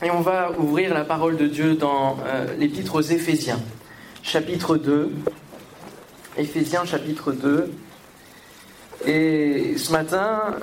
Et 0.00 0.12
on 0.12 0.20
va 0.20 0.52
ouvrir 0.56 0.94
la 0.94 1.04
parole 1.04 1.36
de 1.36 1.48
Dieu 1.48 1.74
dans 1.74 2.18
euh, 2.24 2.54
l'épître 2.56 2.94
aux 2.94 3.00
Éphésiens, 3.00 3.58
chapitre 4.22 4.76
2. 4.76 5.10
Éphésiens, 6.36 6.84
chapitre 6.84 7.32
2. 7.32 7.72
Et 9.06 9.76
ce 9.76 9.90
matin, 9.90 10.54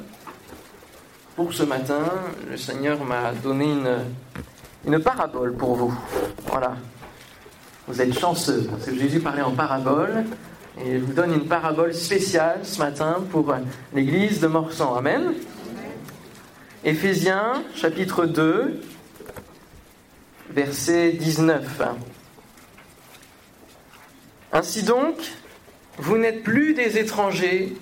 pour 1.35 1.51
ce 1.51 1.63
matin, 1.63 2.03
le 2.49 2.55
Seigneur 2.55 3.03
m'a 3.03 3.33
donné 3.33 3.65
une, 3.65 3.97
une 4.87 4.99
parabole 4.99 5.53
pour 5.53 5.75
vous. 5.75 5.93
Voilà. 6.45 6.77
Vous 7.89 8.01
êtes 8.01 8.17
chanceux, 8.17 8.69
parce 8.71 8.85
que 8.85 8.97
Jésus 8.97 9.19
parlait 9.19 9.41
en 9.41 9.51
parabole. 9.51 10.23
Et 10.81 10.97
je 10.97 11.03
vous 11.03 11.13
donne 11.13 11.33
une 11.33 11.45
parabole 11.45 11.93
spéciale 11.93 12.59
ce 12.63 12.79
matin 12.79 13.17
pour 13.31 13.53
l'église 13.93 14.39
de 14.39 14.47
Morsan. 14.47 14.95
Amen. 14.95 15.33
Éphésiens, 16.85 17.63
chapitre 17.75 18.25
2, 18.25 18.79
verset 20.55 21.11
19. 21.11 21.81
Ainsi 24.53 24.83
donc, 24.83 25.15
vous 25.97 26.17
n'êtes 26.17 26.43
plus 26.43 26.73
des 26.73 26.97
étrangers, 26.97 27.75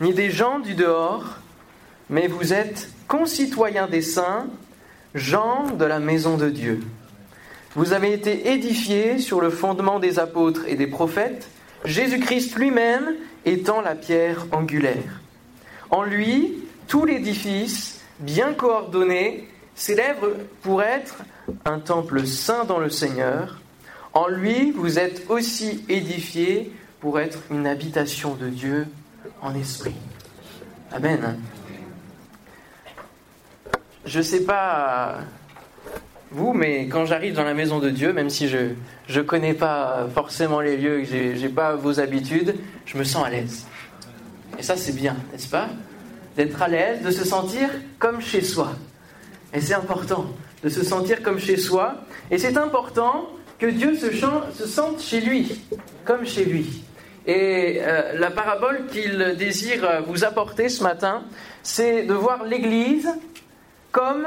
ni 0.00 0.12
des 0.12 0.30
gens 0.30 0.58
du 0.58 0.74
dehors, 0.74 1.38
mais 2.10 2.26
vous 2.26 2.52
êtes 2.52 2.90
concitoyens 3.06 3.86
des 3.86 4.02
saints, 4.02 4.48
gens 5.14 5.70
de 5.70 5.84
la 5.84 6.00
maison 6.00 6.36
de 6.36 6.50
Dieu. 6.50 6.80
Vous 7.76 7.92
avez 7.92 8.12
été 8.12 8.50
édifiés 8.50 9.20
sur 9.20 9.40
le 9.40 9.50
fondement 9.50 10.00
des 10.00 10.18
apôtres 10.18 10.62
et 10.66 10.74
des 10.74 10.88
prophètes, 10.88 11.48
Jésus-Christ 11.84 12.56
lui-même 12.56 13.14
étant 13.44 13.80
la 13.80 13.94
pierre 13.94 14.46
angulaire. 14.50 15.20
En 15.90 16.02
lui, 16.02 16.64
tout 16.88 17.04
l'édifice, 17.04 18.00
bien 18.18 18.52
coordonné, 18.52 19.48
s'élève 19.76 20.26
pour 20.62 20.82
être 20.82 21.22
un 21.64 21.78
temple 21.78 22.26
saint 22.26 22.64
dans 22.64 22.78
le 22.78 22.90
Seigneur. 22.90 23.60
En 24.12 24.28
lui, 24.28 24.72
vous 24.72 24.98
êtes 24.98 25.28
aussi 25.28 25.84
édifiés 25.88 26.72
pour 27.00 27.20
être 27.20 27.38
une 27.50 27.66
habitation 27.66 28.34
de 28.34 28.48
Dieu 28.48 28.86
en 29.42 29.54
esprit. 29.54 29.94
Amen. 30.92 31.38
Je 34.04 34.18
ne 34.18 34.22
sais 34.22 34.44
pas 34.44 35.18
vous, 36.30 36.52
mais 36.52 36.88
quand 36.88 37.06
j'arrive 37.06 37.34
dans 37.34 37.44
la 37.44 37.54
maison 37.54 37.78
de 37.78 37.90
Dieu, 37.90 38.12
même 38.12 38.30
si 38.30 38.48
je 38.48 38.74
ne 39.14 39.22
connais 39.22 39.54
pas 39.54 40.06
forcément 40.14 40.60
les 40.60 40.76
lieux, 40.76 41.00
que 41.00 41.04
je 41.04 41.40
n'ai 41.40 41.48
pas 41.48 41.74
vos 41.74 42.00
habitudes, 42.00 42.54
je 42.84 42.96
me 42.96 43.04
sens 43.04 43.26
à 43.26 43.30
l'aise. 43.30 43.66
Et 44.58 44.62
ça, 44.62 44.76
c'est 44.76 44.94
bien, 44.94 45.16
n'est-ce 45.32 45.48
pas? 45.48 45.68
D'être 46.36 46.62
à 46.62 46.68
l'aise, 46.68 47.02
de 47.02 47.10
se 47.10 47.24
sentir 47.24 47.68
comme 47.98 48.20
chez 48.20 48.42
soi. 48.42 48.72
Et 49.52 49.60
c'est 49.60 49.74
important 49.74 50.26
de 50.66 50.70
se 50.70 50.84
sentir 50.84 51.22
comme 51.22 51.38
chez 51.38 51.56
soi. 51.56 51.94
Et 52.32 52.38
c'est 52.38 52.56
important 52.56 53.28
que 53.60 53.66
Dieu 53.66 53.94
se, 53.94 54.10
se, 54.10 54.66
sente 54.66 55.00
chez 55.00 55.20
lui, 55.20 55.64
comme 56.04 56.26
chez 56.26 56.44
lui. 56.44 56.82
Et 57.24 57.78
euh, 57.82 58.18
la 58.18 58.32
parabole 58.32 58.86
qu'il 58.90 59.36
désire 59.38 60.02
vous 60.08 60.24
apporter 60.24 60.68
ce 60.68 60.82
matin, 60.82 61.22
c'est 61.62 62.02
de 62.02 62.14
voir 62.14 62.42
l'Église 62.42 63.08
comme 63.92 64.26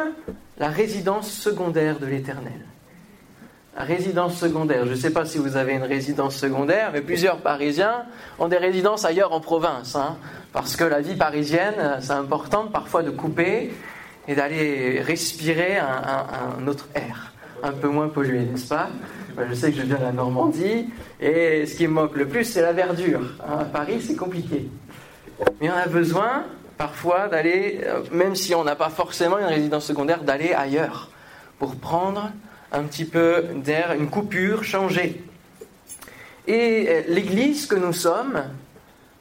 la 0.57 0.69
résidence 0.69 1.29
secondaire 1.29 1.99
de 1.99 2.05
l'Éternel. 2.05 2.61
La 3.75 3.83
résidence 3.83 4.37
secondaire. 4.37 4.85
Je 4.85 4.91
ne 4.91 4.95
sais 4.95 5.11
pas 5.11 5.25
si 5.25 5.39
vous 5.39 5.57
avez 5.57 5.73
une 5.73 5.83
résidence 5.83 6.37
secondaire, 6.37 6.91
mais 6.93 7.01
plusieurs 7.01 7.39
Parisiens 7.39 8.05
ont 8.39 8.47
des 8.47 8.57
résidences 8.57 9.03
ailleurs 9.03 9.33
en 9.33 9.41
province. 9.41 9.97
Hein, 9.97 10.17
parce 10.53 10.77
que 10.77 10.85
la 10.85 11.01
vie 11.01 11.15
parisienne, 11.15 11.97
c'est 11.99 12.13
important 12.13 12.67
parfois 12.67 13.03
de 13.03 13.11
couper 13.11 13.71
et 14.29 14.35
d'aller 14.35 15.01
respirer 15.01 15.79
un, 15.79 16.67
autre 16.67 16.87
air, 16.93 17.33
un 17.63 17.71
peu 17.71 17.87
moins 17.87 18.09
pollué, 18.09 18.41
n'est-ce 18.41 18.67
pas? 18.67 18.89
Je 19.49 19.55
sais 19.55 19.71
que 19.71 19.77
je 19.77 19.81
viens 19.81 19.97
de 19.97 20.03
la 20.03 20.11
Normandie, 20.11 20.87
et 21.19 21.65
ce 21.65 21.73
qui 21.73 21.87
me 21.87 21.93
moque 21.93 22.15
le 22.15 22.27
plus, 22.27 22.45
c'est 22.45 22.61
la 22.61 22.71
verdure. 22.71 23.21
Hein, 23.43 23.61
à 23.61 23.65
Paris, 23.65 24.03
c'est 24.05 24.15
compliqué. 24.15 24.69
Mais 25.59 25.71
on 25.71 25.73
a 25.73 25.87
besoin, 25.87 26.45
parfois, 26.77 27.27
d'aller, 27.27 27.81
euh, 27.83 28.03
même 28.11 28.35
si 28.35 28.53
on 28.53 28.63
n'a 28.63 28.75
pas 28.75 28.89
forcément 28.89 29.39
une 29.39 29.45
résidence 29.45 29.85
secondaire, 29.85 30.21
d'aller 30.21 30.53
ailleurs, 30.53 31.09
pour 31.57 31.75
prendre 31.75 32.29
un 32.71 32.83
petit 32.83 33.05
peu 33.05 33.45
d'air, 33.55 33.93
une 33.93 34.11
coupure, 34.11 34.63
changer. 34.63 35.23
Et 36.45 36.85
euh, 36.87 37.01
l'Église 37.07 37.65
que 37.65 37.75
nous 37.75 37.93
sommes, 37.93 38.43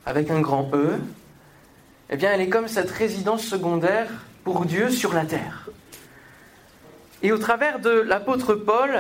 avec 0.04 0.30
un 0.30 0.40
grand 0.40 0.68
E, 0.74 0.98
eh 2.10 2.16
bien, 2.18 2.30
elle 2.30 2.42
est 2.42 2.50
comme 2.50 2.68
cette 2.68 2.90
résidence 2.90 3.42
secondaire 3.42 4.08
pour 4.48 4.64
Dieu 4.64 4.88
sur 4.88 5.12
la 5.12 5.26
terre. 5.26 5.68
Et 7.22 7.32
au 7.32 7.36
travers 7.36 7.80
de 7.80 7.90
l'apôtre 7.90 8.54
Paul, 8.54 8.90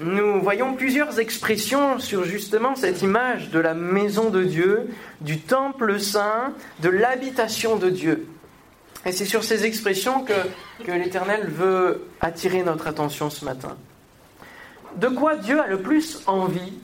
nous 0.00 0.42
voyons 0.42 0.74
plusieurs 0.74 1.18
expressions 1.18 1.98
sur 1.98 2.24
justement 2.24 2.76
cette 2.76 3.00
image 3.00 3.48
de 3.48 3.58
la 3.58 3.72
maison 3.72 4.28
de 4.28 4.44
Dieu, 4.44 4.90
du 5.22 5.40
temple 5.40 5.98
saint, 5.98 6.52
de 6.80 6.90
l'habitation 6.90 7.76
de 7.76 7.88
Dieu. 7.88 8.28
Et 9.06 9.12
c'est 9.12 9.24
sur 9.24 9.44
ces 9.44 9.64
expressions 9.64 10.24
que, 10.24 10.34
que 10.84 10.92
l'Éternel 10.92 11.46
veut 11.46 12.06
attirer 12.20 12.62
notre 12.62 12.86
attention 12.86 13.30
ce 13.30 13.46
matin. 13.46 13.78
De 14.96 15.08
quoi 15.08 15.36
Dieu 15.36 15.58
a 15.58 15.68
le 15.68 15.80
plus 15.80 16.20
envie 16.26 16.74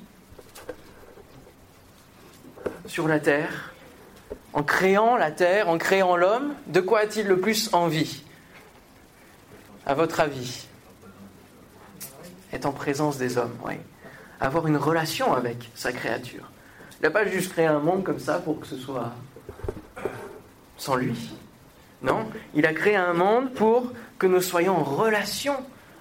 sur 2.86 3.06
la 3.06 3.20
terre? 3.20 3.73
En 4.54 4.62
créant 4.62 5.16
la 5.16 5.32
terre, 5.32 5.68
en 5.68 5.78
créant 5.78 6.16
l'homme, 6.16 6.54
de 6.68 6.80
quoi 6.80 7.00
a-t-il 7.00 7.26
le 7.26 7.40
plus 7.40 7.74
envie? 7.74 8.22
À 9.84 9.94
votre 9.94 10.20
avis? 10.20 10.66
Être 12.52 12.66
en 12.66 12.72
présence 12.72 13.18
des 13.18 13.36
hommes, 13.36 13.56
oui. 13.66 13.74
Avoir 14.40 14.66
une 14.68 14.76
relation 14.76 15.34
avec 15.34 15.70
sa 15.74 15.92
créature. 15.92 16.50
Il 17.00 17.02
n'a 17.02 17.10
pas 17.10 17.26
juste 17.26 17.52
créé 17.52 17.66
un 17.66 17.80
monde 17.80 18.04
comme 18.04 18.20
ça 18.20 18.38
pour 18.38 18.60
que 18.60 18.66
ce 18.66 18.76
soit 18.76 19.10
sans 20.76 20.94
lui. 20.94 21.34
Non, 22.02 22.26
il 22.54 22.64
a 22.64 22.72
créé 22.72 22.94
un 22.94 23.12
monde 23.12 23.52
pour 23.54 23.92
que 24.18 24.26
nous 24.26 24.40
soyons 24.40 24.76
en 24.76 24.84
relation 24.84 25.56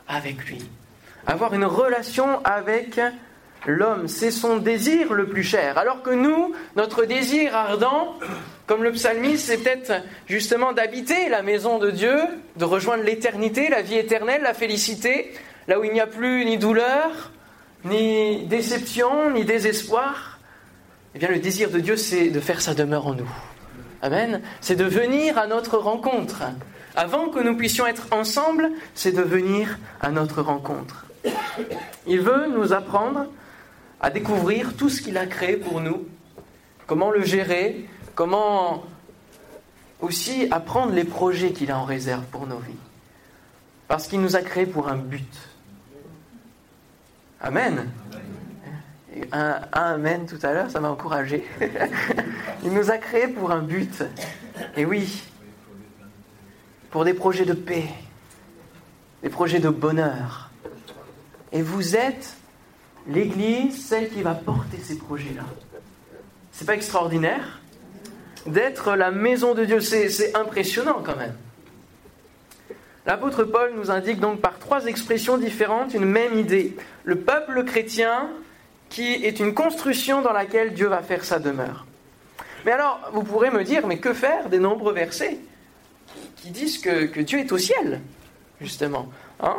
avec 0.07 0.45
lui. 0.45 0.63
Avoir 1.25 1.53
une 1.53 1.65
relation 1.65 2.43
avec 2.45 2.99
l'homme, 3.65 4.07
c'est 4.07 4.31
son 4.31 4.57
désir 4.57 5.13
le 5.13 5.27
plus 5.27 5.43
cher. 5.43 5.77
Alors 5.77 6.01
que 6.01 6.09
nous, 6.09 6.53
notre 6.75 7.05
désir 7.05 7.55
ardent, 7.55 8.17
comme 8.65 8.83
le 8.83 8.91
psalmiste, 8.91 9.47
c'est 9.47 9.57
peut-être 9.57 9.93
justement 10.27 10.73
d'habiter 10.73 11.29
la 11.29 11.41
maison 11.41 11.79
de 11.79 11.91
Dieu, 11.91 12.17
de 12.57 12.65
rejoindre 12.65 13.03
l'éternité, 13.03 13.69
la 13.69 13.81
vie 13.81 13.97
éternelle, 13.97 14.41
la 14.43 14.53
félicité, 14.53 15.33
là 15.67 15.79
où 15.79 15.83
il 15.83 15.93
n'y 15.93 16.01
a 16.01 16.07
plus 16.07 16.45
ni 16.45 16.57
douleur, 16.57 17.31
ni 17.85 18.45
déception, 18.45 19.31
ni 19.31 19.45
désespoir. 19.45 20.39
Eh 21.15 21.19
bien, 21.19 21.29
le 21.29 21.39
désir 21.39 21.69
de 21.69 21.79
Dieu, 21.79 21.95
c'est 21.95 22.29
de 22.29 22.39
faire 22.39 22.61
sa 22.61 22.73
demeure 22.73 23.07
en 23.07 23.13
nous. 23.13 23.29
Amen. 24.01 24.41
C'est 24.61 24.75
de 24.75 24.83
venir 24.83 25.37
à 25.37 25.47
notre 25.47 25.77
rencontre. 25.77 26.43
Avant 26.95 27.29
que 27.29 27.39
nous 27.39 27.55
puissions 27.55 27.87
être 27.87 28.07
ensemble, 28.11 28.69
c'est 28.95 29.11
de 29.11 29.21
venir 29.21 29.77
à 30.01 30.11
notre 30.11 30.41
rencontre. 30.41 31.05
Il 32.07 32.19
veut 32.19 32.47
nous 32.47 32.73
apprendre 32.73 33.27
à 34.03 34.09
découvrir 34.09 34.75
tout 34.75 34.89
ce 34.89 35.01
qu'il 35.01 35.17
a 35.17 35.25
créé 35.25 35.55
pour 35.55 35.79
nous, 35.79 36.05
comment 36.87 37.09
le 37.09 37.23
gérer, 37.23 37.87
comment 38.15 38.83
aussi 40.01 40.49
apprendre 40.51 40.91
les 40.91 41.05
projets 41.05 41.53
qu'il 41.53 41.71
a 41.71 41.79
en 41.79 41.85
réserve 41.85 42.25
pour 42.25 42.45
nos 42.45 42.57
vies. 42.57 42.75
Parce 43.87 44.07
qu'il 44.07 44.19
nous 44.19 44.35
a 44.35 44.41
créés 44.41 44.65
pour 44.65 44.89
un 44.89 44.97
but. 44.97 45.49
Amen. 47.39 47.89
Un, 49.31 49.61
Amen 49.71 50.25
tout 50.25 50.39
à 50.45 50.51
l'heure, 50.51 50.69
ça 50.69 50.81
m'a 50.81 50.89
encouragé. 50.89 51.45
Il 52.65 52.73
nous 52.73 52.91
a 52.91 52.97
créés 52.97 53.29
pour 53.29 53.51
un 53.51 53.61
but. 53.61 54.03
Et 54.75 54.83
oui, 54.83 55.23
pour 56.91 57.05
des 57.05 57.13
projets 57.13 57.45
de 57.45 57.53
paix, 57.53 57.87
des 59.21 59.29
projets 59.29 59.59
de 59.59 59.69
bonheur. 59.69 60.49
Et 61.53 61.61
vous 61.61 61.95
êtes 61.95 62.35
l'Église, 63.07 63.85
celle 63.85 64.09
qui 64.09 64.21
va 64.21 64.33
porter 64.33 64.77
ces 64.77 64.97
projets-là. 64.97 65.43
C'est 66.51 66.65
pas 66.65 66.75
extraordinaire 66.75 67.59
D'être 68.45 68.95
la 68.95 69.09
maison 69.11 69.53
de 69.53 69.63
Dieu, 69.63 69.79
c'est 69.79 70.35
impressionnant 70.35 71.01
quand 71.03 71.15
même. 71.15 71.35
L'apôtre 73.05 73.43
Paul 73.43 73.73
nous 73.75 73.89
indique 73.89 74.19
donc 74.19 74.41
par 74.41 74.59
trois 74.59 74.85
expressions 74.85 75.37
différentes 75.37 75.93
une 75.93 76.05
même 76.05 76.37
idée. 76.37 76.75
Le 77.05 77.19
peuple 77.19 77.63
chrétien 77.63 78.29
qui 78.89 79.13
est 79.13 79.39
une 79.39 79.53
construction 79.53 80.21
dans 80.21 80.33
laquelle 80.33 80.73
Dieu 80.73 80.87
va 80.87 81.01
faire 81.01 81.23
sa 81.23 81.39
demeure. 81.39 81.85
Mais 82.65 82.71
alors, 82.71 82.99
vous 83.13 83.23
pourrez 83.23 83.49
me 83.49 83.63
dire, 83.63 83.87
mais 83.87 83.97
que 83.97 84.13
faire 84.13 84.49
des 84.49 84.59
nombreux 84.59 84.93
versets 84.93 85.39
qui 86.37 86.51
disent 86.51 86.77
que, 86.77 87.19
Dieu 87.21 87.39
est 87.39 87.51
au 87.51 87.57
ciel, 87.57 88.01
justement 88.61 89.09
hein? 89.41 89.57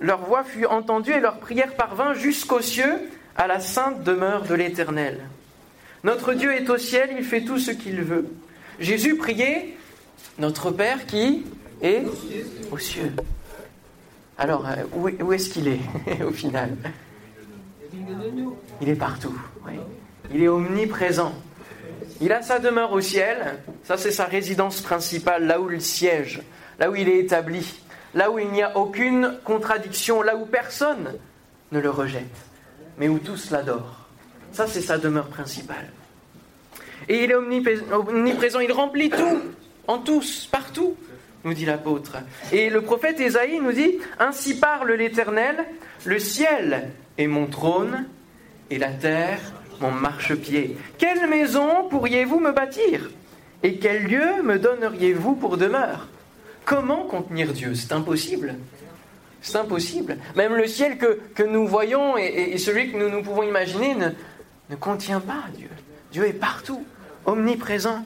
Leur 0.00 0.24
voix 0.24 0.44
fut 0.44 0.66
entendue 0.66 1.12
et 1.12 1.20
leur 1.20 1.38
prière 1.38 1.74
parvint 1.74 2.14
jusqu'aux 2.14 2.62
cieux, 2.62 3.10
à 3.36 3.46
la 3.46 3.60
sainte 3.60 4.02
demeure 4.02 4.42
de 4.42 4.54
l'Éternel. 4.54 5.20
Notre 6.02 6.32
Dieu 6.32 6.52
est 6.54 6.68
au 6.70 6.78
ciel, 6.78 7.10
il 7.16 7.24
fait 7.24 7.42
tout 7.42 7.58
ce 7.58 7.70
qu'il 7.70 8.00
veut. 8.02 8.26
Jésus 8.78 9.16
priait, 9.16 9.76
notre 10.38 10.70
Père 10.70 11.06
qui 11.06 11.44
est 11.82 12.02
aux 12.70 12.78
cieux. 12.78 13.12
Alors, 14.38 14.66
euh, 14.66 14.84
où, 14.94 15.32
est-ce 15.32 15.50
qu'il 15.50 15.68
est, 15.68 15.80
au 16.26 16.30
final? 16.30 16.74
Il 18.80 18.88
est 18.88 18.94
partout. 18.94 19.38
Il 20.32 20.42
est 20.42 20.48
omniprésent. 20.48 21.34
Il 22.22 22.32
a 22.32 22.40
sa 22.40 22.58
demeure 22.58 22.92
au 22.92 23.02
ciel. 23.02 23.58
Ça, 23.84 23.98
c'est 23.98 24.10
sa 24.10 24.24
résidence 24.24 24.80
principale, 24.80 25.46
là 25.46 25.60
où 25.60 25.70
il 25.70 25.82
siège, 25.82 26.40
là 26.78 26.90
où 26.90 26.96
il 26.96 27.08
est 27.08 27.18
établi, 27.18 27.82
là 28.14 28.30
où 28.30 28.38
il 28.38 28.50
n'y 28.50 28.62
a 28.62 28.76
aucune 28.76 29.38
contradiction, 29.44 30.22
là 30.22 30.36
où 30.36 30.46
personne 30.46 31.14
ne 31.72 31.80
le 31.80 31.90
rejette, 31.90 32.24
mais 32.98 33.08
où 33.08 33.18
tous 33.18 33.50
l'adorent. 33.50 34.08
Ça, 34.52 34.66
c'est 34.66 34.80
sa 34.80 34.98
demeure 34.98 35.28
principale. 35.28 35.90
Et 37.08 37.24
il 37.24 37.30
est 37.30 37.34
omniprésent, 37.34 38.60
il 38.60 38.72
remplit 38.72 39.10
tout, 39.10 39.40
en 39.86 39.98
tous, 39.98 40.46
partout, 40.50 40.96
nous 41.44 41.54
dit 41.54 41.64
l'apôtre. 41.64 42.18
Et 42.52 42.68
le 42.68 42.82
prophète 42.82 43.20
Ésaïe 43.20 43.60
nous 43.60 43.72
dit, 43.72 43.98
Ainsi 44.18 44.58
parle 44.58 44.92
l'Éternel, 44.92 45.56
le 46.04 46.18
ciel 46.18 46.90
est 47.16 47.26
mon 47.26 47.46
trône 47.46 48.06
et 48.70 48.78
la 48.78 48.90
terre 48.90 49.40
mon 49.80 49.90
marchepied. 49.90 50.76
Quelle 50.98 51.26
maison 51.28 51.88
pourriez-vous 51.88 52.38
me 52.38 52.52
bâtir 52.52 53.10
Et 53.62 53.78
quel 53.78 54.04
lieu 54.04 54.42
me 54.42 54.58
donneriez-vous 54.58 55.34
pour 55.34 55.56
demeure? 55.56 56.06
Comment 56.70 57.02
contenir 57.02 57.52
Dieu? 57.52 57.74
C'est 57.74 57.90
impossible. 57.90 58.54
C'est 59.42 59.56
impossible. 59.56 60.18
Même 60.36 60.54
le 60.54 60.68
ciel 60.68 60.98
que, 60.98 61.42
nous 61.42 61.66
voyons 61.66 62.16
et, 62.16 62.56
celui 62.58 62.92
que 62.92 62.96
nous, 62.96 63.08
nous 63.10 63.24
pouvons 63.24 63.42
imaginer 63.42 63.96
ne, 63.96 64.10
ne 64.70 64.76
contient 64.76 65.18
pas 65.18 65.46
Dieu. 65.56 65.68
Dieu 66.12 66.28
est 66.28 66.32
partout 66.32 66.84
omniprésent. 67.26 68.04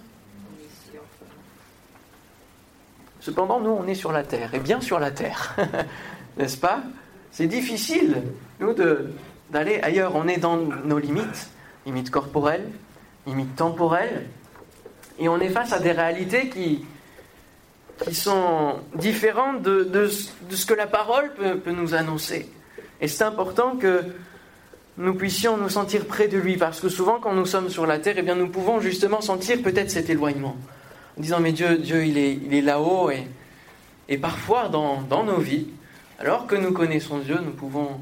Cependant, 3.20 3.60
nous, 3.60 3.68
on 3.68 3.86
est 3.86 3.94
sur 3.94 4.12
la 4.12 4.22
terre, 4.22 4.54
et 4.54 4.60
bien 4.60 4.80
sur 4.80 4.98
la 4.98 5.10
terre, 5.10 5.54
n'est-ce 6.38 6.56
pas? 6.56 6.80
C'est 7.32 7.46
difficile, 7.46 8.22
nous, 8.60 8.74
d'aller 9.50 9.78
ailleurs. 9.82 10.16
On 10.16 10.26
est 10.26 10.38
dans 10.38 10.56
nos 10.56 10.98
limites, 10.98 11.50
limites 11.84 12.10
corporelles, 12.10 12.70
limites 13.26 13.56
temporelles, 13.56 14.24
et 15.18 15.28
on 15.28 15.38
est 15.38 15.50
face 15.50 15.74
à 15.74 15.80
des 15.80 15.92
réalités 15.92 16.48
qui, 16.48 16.86
qui 18.02 18.14
sont 18.14 18.76
différentes 18.96 19.62
de, 19.62 19.84
de, 19.84 20.08
ce 20.08 20.66
que 20.66 20.74
la 20.74 20.86
parole 20.86 21.32
peut, 21.34 21.58
peut 21.58 21.70
nous 21.70 21.94
annoncer. 21.94 22.50
Et 23.00 23.08
c'est 23.08 23.24
important 23.24 23.76
que 23.76 24.02
nous 24.96 25.14
puissions 25.14 25.56
nous 25.56 25.68
sentir 25.68 26.06
près 26.06 26.28
de 26.28 26.38
lui, 26.38 26.56
parce 26.56 26.80
que 26.80 26.88
souvent 26.88 27.18
quand 27.20 27.34
nous 27.34 27.46
sommes 27.46 27.68
sur 27.68 27.86
la 27.86 27.98
terre, 27.98 28.14
eh 28.18 28.22
bien, 28.22 28.36
nous 28.36 28.48
pouvons 28.48 28.80
justement 28.80 29.20
sentir 29.20 29.60
peut-être 29.62 29.90
cet 29.90 30.08
éloignement, 30.08 30.56
en 31.18 31.20
disant 31.20 31.40
mais 31.40 31.52
Dieu, 31.52 31.78
Dieu 31.78 32.04
il 32.04 32.16
est, 32.18 32.34
il 32.34 32.54
est 32.54 32.62
là-haut, 32.62 33.10
et, 33.10 33.26
et 34.08 34.18
parfois 34.18 34.68
dans, 34.68 35.02
dans, 35.02 35.24
nos 35.24 35.38
vies, 35.38 35.68
alors 36.18 36.46
que 36.46 36.54
nous 36.54 36.72
connaissons 36.72 37.18
Dieu, 37.18 37.38
nous 37.44 37.52
pouvons 37.52 38.00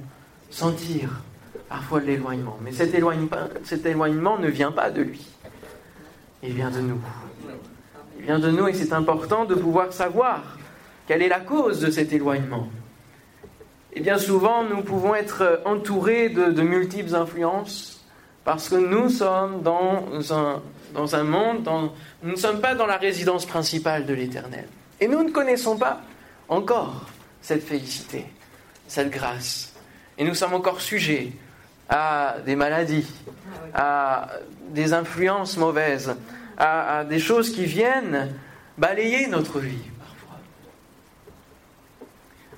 sentir 0.51 1.23
parfois 1.69 2.01
l'éloignement. 2.01 2.59
Mais 2.63 2.73
cet 2.73 2.95
éloignement, 2.95 3.49
cet 3.65 3.87
éloignement 3.87 4.39
ne 4.39 4.49
vient 4.49 4.73
pas 4.73 4.91
de 4.91 5.03
lui, 5.03 5.27
il 6.43 6.53
vient 6.53 6.71
de 6.71 6.81
nous. 6.81 7.01
Vient 8.23 8.39
de 8.39 8.51
nous 8.51 8.69
et 8.69 8.73
c'est 8.73 8.93
important 8.93 9.45
de 9.45 9.55
pouvoir 9.57 9.93
savoir 9.93 10.57
quelle 11.09 11.23
est 11.23 11.29
la 11.29 11.41
cause 11.41 11.81
de 11.81 11.91
cet 11.91 12.13
éloignement. 12.13 12.69
Et 13.95 14.01
bien 14.01 14.17
souvent, 14.17 14.63
nous 14.63 14.83
pouvons 14.83 15.15
être 15.15 15.61
entourés 15.65 16.29
de, 16.29 16.63
multiples 16.63 17.15
influences 17.15 18.05
parce 18.45 18.69
que 18.69 18.77
nous 18.77 19.09
sommes 19.09 19.63
dans 19.63 20.33
un, 20.33 20.63
dans 20.95 21.17
un 21.17 21.25
monde, 21.25 21.69
nous 22.23 22.31
ne 22.31 22.37
sommes 22.37 22.61
pas 22.61 22.77
dans 22.77 22.87
la 22.87 22.97
résidence 22.97 23.45
principale 23.45 24.07
de 24.07 24.15
l'Éternel. 24.15 24.67
Et 25.01 25.09
nous 25.09 25.25
ne 25.25 25.31
connaissons 25.31 25.77
pas 25.77 26.01
encore 26.49 27.07
cette 27.41 27.65
félicité, 27.65 28.27
cette 28.87 29.11
grâce. 29.11 29.75
Et 30.17 30.25
nous 30.25 30.35
sommes 30.35 30.55
encore 30.55 30.81
sujets 30.81 31.33
à 31.89 32.37
des 32.47 32.55
maladies, 32.55 33.13
à 33.75 34.29
des 34.69 34.93
influences 34.93 35.57
mauvaises, 35.57 36.15
à 36.59 37.05
des 37.05 37.19
choses 37.19 37.51
qui 37.51 37.65
viennent 37.65 38.31
balayer 38.79 39.27
notre 39.29 39.59
vie. 39.59 39.91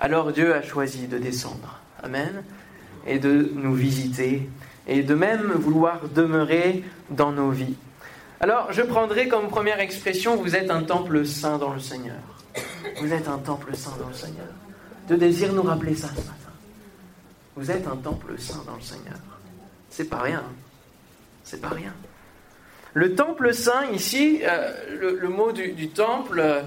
Alors 0.00 0.32
Dieu 0.32 0.55
a 0.55 0.62
choisi 0.62 1.06
de 1.06 1.19
descendre. 1.19 1.81
Amen. 2.02 2.43
Et 3.06 3.19
de 3.19 3.50
nous 3.55 3.75
visiter 3.75 4.49
et 4.87 5.02
de 5.02 5.14
même 5.14 5.52
vouloir 5.52 6.08
demeurer 6.08 6.85
dans 7.11 7.32
nos 7.32 7.50
vies. 7.50 7.76
Alors 8.41 8.73
je 8.73 8.82
prendrai 8.82 9.29
comme 9.29 9.49
première 9.49 9.81
expression, 9.81 10.37
vous 10.37 10.56
êtes 10.56 10.70
un 10.70 10.82
temple 10.82 11.25
saint 11.25 11.58
dans 11.58 11.73
le 11.73 11.81
Seigneur. 11.81 12.20
Vous 13.00 13.12
êtes 13.12 13.29
un 13.29 13.38
temple 13.38 13.75
saint 13.75 13.97
dans 13.99 14.08
le 14.08 14.14
Seigneur. 14.14 14.49
De 15.08 15.17
désir 15.17 15.52
nous 15.52 15.62
rappeler 15.62 15.94
ça 15.94 16.08
ce 16.08 16.20
matin. 16.20 16.52
Vous 17.56 17.70
êtes 17.70 17.87
un 17.87 17.97
temple 17.97 18.38
saint 18.38 18.62
dans 18.67 18.76
le 18.76 18.82
Seigneur. 18.82 19.19
C'est 19.88 20.08
pas 20.08 20.20
rien. 20.20 20.43
C'est 21.44 21.61
pas 21.61 21.69
rien. 21.69 21.94
Le 22.94 23.14
temple 23.14 23.52
saint, 23.52 23.91
ici, 23.93 24.41
euh, 24.44 24.73
le, 25.20 25.29
mot 25.29 25.52
du, 25.52 25.88
temple, 25.88 26.41
euh, 26.41 26.62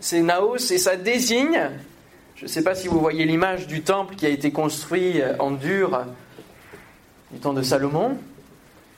c'est 0.00 0.22
naos, 0.22 0.56
et 0.56 0.78
ça 0.78 0.96
désigne 0.96 1.70
je 2.36 2.42
ne 2.42 2.48
sais 2.48 2.62
pas 2.62 2.74
si 2.74 2.86
vous 2.86 3.00
voyez 3.00 3.24
l'image 3.24 3.66
du 3.66 3.80
temple 3.80 4.14
qui 4.14 4.26
a 4.26 4.28
été 4.28 4.52
construit 4.52 5.22
euh, 5.22 5.34
en 5.38 5.52
dur 5.52 6.04
du 7.32 7.40
temps 7.40 7.54
de 7.54 7.62
Salomon, 7.62 8.18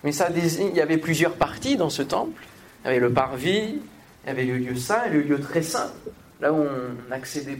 mais 0.02 0.10
ça 0.10 0.28
désigne, 0.28 0.70
il 0.70 0.76
y 0.76 0.80
avait 0.80 0.98
plusieurs 0.98 1.34
parties 1.34 1.76
dans 1.76 1.88
ce 1.88 2.02
temple. 2.02 2.42
Il 2.82 2.88
y 2.88 2.90
avait 2.90 2.98
le 2.98 3.12
parvis, 3.12 3.76
il 4.24 4.26
y 4.26 4.30
avait 4.30 4.44
le 4.44 4.58
lieu 4.58 4.74
saint 4.74 5.04
et 5.04 5.10
le 5.10 5.22
lieu 5.22 5.40
très 5.40 5.62
saint, 5.62 5.92
là 6.40 6.52
où 6.52 6.64
on 6.64 7.12
accédait 7.12 7.58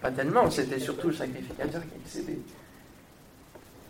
pas 0.00 0.10
tellement, 0.10 0.50
c'était 0.50 0.80
surtout 0.80 1.08
le 1.08 1.14
sacrificateur 1.14 1.82
qui 1.82 2.02
accédait. 2.02 2.38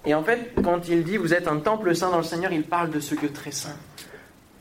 Et 0.06 0.14
en 0.14 0.22
fait, 0.22 0.52
quand 0.62 0.88
il 0.88 1.04
dit 1.04 1.16
vous 1.16 1.34
êtes 1.34 1.48
un 1.48 1.58
temple 1.58 1.94
saint 1.94 2.10
dans 2.10 2.18
le 2.18 2.22
Seigneur, 2.22 2.52
il 2.52 2.64
parle 2.64 2.90
de 2.90 3.00
ce 3.00 3.14
lieu 3.14 3.30
très 3.32 3.52
saint, 3.52 3.76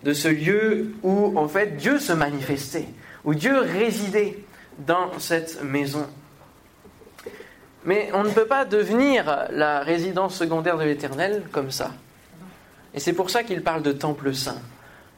de 0.04 0.14
ce 0.14 0.28
lieu 0.28 0.92
où 1.04 1.38
en 1.38 1.48
fait 1.48 1.78
Dieu 1.78 2.00
se 2.00 2.14
manifestait, 2.14 2.88
où 3.24 3.34
Dieu 3.34 3.58
résidait 3.60 4.40
dans 4.80 5.18
cette 5.20 5.64
maison. 5.64 6.08
Mais 7.86 8.10
on 8.14 8.24
ne 8.24 8.30
peut 8.30 8.46
pas 8.46 8.66
devenir 8.66 9.48
la 9.52 9.80
résidence 9.80 10.36
secondaire 10.36 10.78
de 10.78 10.84
l'Éternel 10.84 11.44
comme 11.52 11.72
ça. 11.72 11.92
Et 12.94 13.00
c'est 13.00 13.14
pour 13.14 13.30
ça 13.30 13.44
qu'il 13.44 13.64
parle 13.64 13.84
de 13.84 13.94
temple 13.94 14.34
saint. 14.34 14.60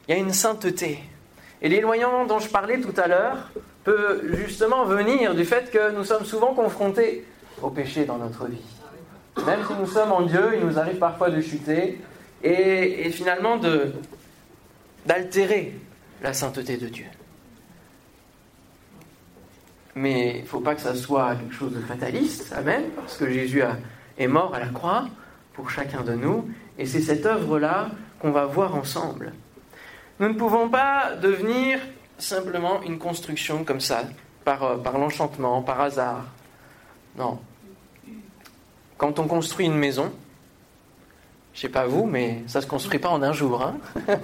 Il 0.08 0.12
y 0.12 0.18
a 0.18 0.20
une 0.20 0.34
sainteté. 0.34 1.00
Et 1.62 1.70
l'éloignement 1.70 2.26
dont 2.26 2.40
je 2.40 2.50
parlais 2.50 2.80
tout 2.80 2.94
à 2.98 3.08
l'heure 3.08 3.50
peut 3.84 4.22
justement 4.34 4.86
venir 4.86 5.34
du 5.34 5.46
fait 5.46 5.72
que 5.72 5.92
nous 5.92 6.04
sommes 6.04 6.26
souvent 6.26 6.54
confrontés 6.54 7.26
au 7.62 7.70
péché 7.70 8.06
dans 8.06 8.18
notre 8.18 8.46
vie. 8.46 8.62
Même 9.46 9.60
si 9.66 9.74
nous 9.80 9.88
sommes 9.88 10.12
en 10.12 10.22
Dieu, 10.22 10.52
il 10.56 10.66
nous 10.66 10.78
arrive 10.78 10.98
parfois 10.98 11.30
de 11.30 11.42
chuter 11.42 12.00
et, 12.44 13.10
finalement 13.12 13.60
d'altérer 15.06 15.74
la 16.22 16.34
sainteté 16.34 16.78
de 16.78 16.88
Dieu. 16.88 17.06
Mais 19.96 20.38
il 20.38 20.42
ne 20.42 20.48
faut 20.48 20.60
pas 20.60 20.76
que 20.76 20.82
ça 20.82 20.96
soit 20.96 21.36
quelque 21.36 21.54
chose 21.54 21.74
de 21.74 21.82
fataliste, 21.82 22.54
Amen, 22.54 22.84
parce 22.96 23.18
que 23.18 23.30
Jésus 23.30 23.62
est 24.18 24.28
mort 24.28 24.54
à 24.56 24.60
la 24.60 24.68
croix 24.68 25.06
pour 25.54 25.70
chacun 25.70 26.02
de 26.02 26.14
nous, 26.14 26.50
et 26.78 26.86
c'est 26.86 27.02
cette 27.02 27.26
œuvre-là 27.26 27.90
qu'on 28.20 28.32
va 28.32 28.46
voir 28.46 28.76
ensemble. 28.76 29.34
Nous 30.20 30.30
ne 30.30 30.34
pouvons 30.34 30.70
pas 30.70 31.16
devenir 31.16 31.80
simplement 32.18 32.82
une 32.84 33.00
construction 33.00 33.64
comme 33.64 33.82
ça, 33.82 34.04
par, 34.46 34.64
euh, 34.64 34.78
par 34.78 34.98
l'enchantement, 34.98 35.62
par 35.62 35.82
hasard. 35.82 36.26
Non. 37.18 37.40
Quand 39.02 39.18
on 39.18 39.26
construit 39.26 39.66
une 39.66 39.80
maison, 39.80 40.12
je 41.54 41.58
ne 41.58 41.62
sais 41.62 41.70
pas 41.70 41.88
vous, 41.88 42.06
mais 42.06 42.44
ça 42.46 42.60
ne 42.60 42.66
se 42.66 42.70
construit 42.70 43.00
pas 43.00 43.10
en 43.10 43.24
un 43.24 43.34
jour. 43.34 43.64
Hein 43.64 43.78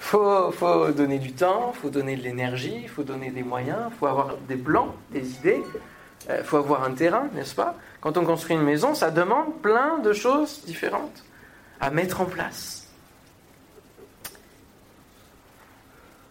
faut, 0.00 0.90
donner 0.90 1.20
du 1.20 1.30
temps, 1.30 1.72
faut 1.72 1.88
donner 1.88 2.16
de 2.16 2.22
l'énergie, 2.22 2.80
il 2.82 2.88
faut 2.88 3.04
donner 3.04 3.30
des 3.30 3.44
moyens, 3.44 3.78
il 3.92 3.96
faut 3.96 4.08
avoir 4.08 4.34
des 4.48 4.56
plans, 4.56 4.92
des 5.12 5.34
idées, 5.34 5.62
euh, 6.30 6.42
faut 6.42 6.56
avoir 6.56 6.82
un 6.82 6.94
terrain, 6.94 7.28
n'est-ce 7.32 7.54
pas? 7.54 7.76
Quand 8.00 8.16
on 8.16 8.24
construit 8.24 8.56
une 8.56 8.64
maison, 8.64 8.92
ça 8.96 9.12
demande 9.12 9.54
plein 9.62 9.98
de 9.98 10.12
choses 10.12 10.64
différentes 10.66 11.22
à 11.80 11.90
mettre 11.90 12.22
en 12.22 12.24
place. 12.24 12.79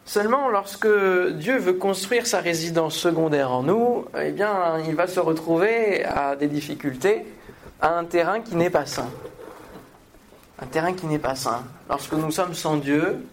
Seulement, 0.10 0.50
lorsque 0.50 0.88
Dieu 1.34 1.60
veut 1.60 1.74
construire 1.74 2.26
sa 2.26 2.40
résidence 2.40 2.96
secondaire 2.96 3.52
en 3.52 3.62
nous, 3.62 4.06
eh 4.20 4.32
bien, 4.32 4.80
il 4.88 4.96
va 4.96 5.06
se 5.06 5.20
retrouver 5.20 6.04
à 6.04 6.36
des 6.36 6.48
difficultés, 6.48 7.28
à 7.80 7.96
un 7.96 8.06
terrain 8.06 8.40
qui 8.40 8.56
n'est 8.56 8.72
pas 8.72 8.88
sain. 8.88 9.08
Un 10.60 10.66
terrain 10.66 10.94
qui 10.94 11.06
n'est 11.06 11.20
pas 11.20 11.36
sain. 11.36 11.64
Lorsque 11.88 12.14
nous 12.14 12.32
sommes 12.32 12.56
sans 12.56 12.78
Dieu, 12.78 13.24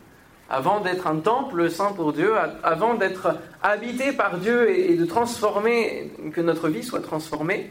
avant 0.50 0.80
d'être 0.80 1.06
un 1.06 1.16
temple 1.16 1.70
saint 1.70 1.92
pour 1.92 2.12
Dieu, 2.12 2.34
avant 2.62 2.92
d'être 2.92 3.34
habité 3.62 4.12
par 4.12 4.36
Dieu 4.36 4.68
et 4.68 4.96
de 4.96 5.06
transformer, 5.06 6.12
que 6.34 6.42
notre 6.42 6.68
vie 6.68 6.82
soit 6.82 7.00
transformée, 7.00 7.70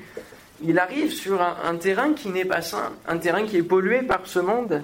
il 0.64 0.80
arrive 0.80 1.12
sur 1.12 1.44
un, 1.44 1.76
terrain 1.76 2.14
qui 2.14 2.30
n'est 2.30 2.44
pas 2.44 2.64
saint, 2.64 2.94
un 3.08 3.20
terrain 3.20 3.44
qui 3.44 3.58
est 3.58 3.64
pollué 3.64 4.02
par 4.02 4.22
ce 4.24 4.40
monde, 4.40 4.82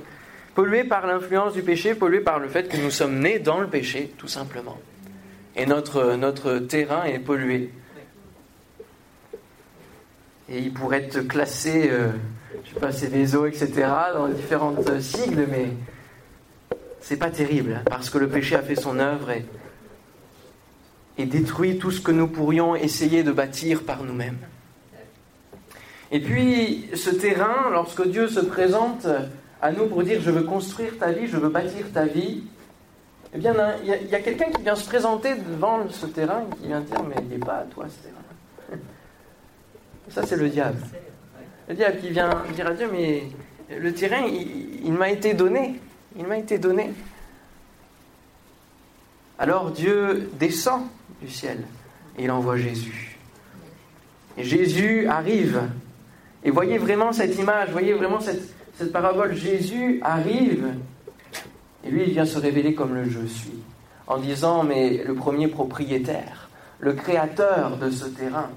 pollué 0.56 0.84
par 0.84 1.08
l'influence 1.08 1.54
du 1.54 1.62
péché, 1.62 1.96
pollué 1.96 2.20
par 2.20 2.40
le 2.40 2.48
fait 2.48 2.68
que 2.68 2.78
nous 2.78 2.92
sommes 2.92 3.20
nés 3.20 3.40
dans 3.40 3.60
le 3.60 3.68
péché, 3.68 4.14
tout 4.18 4.28
simplement. 4.28 4.80
Et 5.56 5.66
notre, 5.66 6.60
terrain 6.60 7.04
est 7.04 7.20
pollué. 7.20 7.72
Et 10.50 10.60
il 10.60 10.74
pourrait 10.74 11.04
être 11.04 11.22
classé, 11.22 11.90
euh, 11.90 12.10
je 12.66 12.74
sais 12.74 12.80
pas, 12.80 12.92
c'est 12.92 13.08
des 13.08 13.36
eaux, 13.36 13.46
etc., 13.46 13.72
dans 14.14 14.28
différentes 14.28 15.00
sigles, 15.00 15.48
mais 15.50 15.70
c'est 17.00 17.18
pas 17.18 17.30
terrible, 17.30 17.82
parce 17.90 18.10
que 18.10 18.18
le 18.18 18.28
péché 18.28 18.56
a 18.56 18.62
fait 18.62 18.76
son 18.76 19.00
œuvre 19.00 19.32
et, 19.32 19.46
et 21.18 21.26
détruit 21.26 21.78
tout 21.78 21.92
ce 21.92 22.02
que 22.02 22.12
nous 22.12 22.28
pourrions 22.28 22.76
essayer 22.76 23.24
de 23.24 23.32
bâtir 23.32 23.84
par 23.84 24.04
nous-mêmes. 24.04 24.38
Et 26.12 26.20
puis, 26.20 26.90
ce 26.94 27.10
terrain, 27.10 27.70
lorsque 27.72 28.06
Dieu 28.06 28.28
se 28.28 28.42
présente 28.42 29.08
à 29.62 29.72
nous 29.72 29.88
pour 29.88 30.04
dire 30.04 30.20
je 30.22 30.32
veux 30.32 30.44
construire 30.44 30.98
ta 30.98 31.12
vie, 31.12 31.28
je 31.28 31.38
veux 31.38 31.50
bâtir 31.50 31.92
ta 31.94 32.06
vie, 32.06 32.44
eh 33.34 33.38
bien, 33.38 33.54
il 33.82 34.10
y 34.10 34.16
a, 34.16 34.20
quelqu'un 34.20 34.52
qui 34.52 34.62
vient 34.62 34.76
se 34.76 34.86
présenter 34.86 35.36
devant 35.36 35.88
ce 35.90 36.06
terrain 36.06 36.44
qui 36.60 36.68
vient 36.68 36.82
dire 36.82 37.02
mais 37.04 37.16
il 37.22 37.30
n'est 37.30 37.38
pas 37.38 37.60
à 37.60 37.64
toi 37.64 37.86
ce 37.88 38.04
terrain. 38.04 38.82
Ça, 40.10 40.26
c'est 40.26 40.36
le 40.36 40.50
diable. 40.50 40.80
Le 41.70 41.76
diable 41.76 42.00
qui 42.00 42.10
vient 42.10 42.30
dire 42.54 42.68
à 42.68 42.74
Dieu 42.74 42.90
mais 42.92 43.24
le 43.78 43.94
terrain, 43.94 44.26
il 44.28 44.92
m'a 44.92 45.10
été 45.10 45.34
donné. 45.34 45.80
Il 46.18 46.28
m'a 46.28 46.38
été 46.38 46.58
donné. 46.58 46.92
Alors 49.40 49.72
Dieu 49.72 50.30
descend 50.38 50.88
du 51.22 51.30
ciel 51.30 51.60
et 52.18 52.26
il 52.26 52.32
envoie 52.32 52.58
Jésus. 52.58 53.18
Et 54.38 54.44
Jésus 54.44 55.08
arrive. 55.08 55.62
Et 56.44 56.52
voyez 56.52 56.78
vraiment 56.78 57.14
cette 57.14 57.38
image, 57.40 57.70
voyez 57.70 57.94
vraiment 57.94 58.20
cette, 58.20 58.42
cette 58.82 58.92
parabole. 58.92 59.36
Jésus 59.36 60.00
arrive 60.04 60.74
et 61.84 61.90
lui, 61.90 62.04
il 62.04 62.12
vient 62.12 62.26
se 62.26 62.40
révéler 62.40 62.74
comme 62.74 62.96
le 62.96 63.10
je 63.10 63.26
suis, 63.26 63.60
en 64.08 64.18
disant, 64.18 64.64
mais 64.64 65.04
le 65.04 65.14
premier 65.14 65.48
propriétaire, 65.48 66.50
le 66.80 66.94
créateur 66.94 67.78
de 67.78 67.90
ce 67.92 68.06
terrain, 68.06 68.50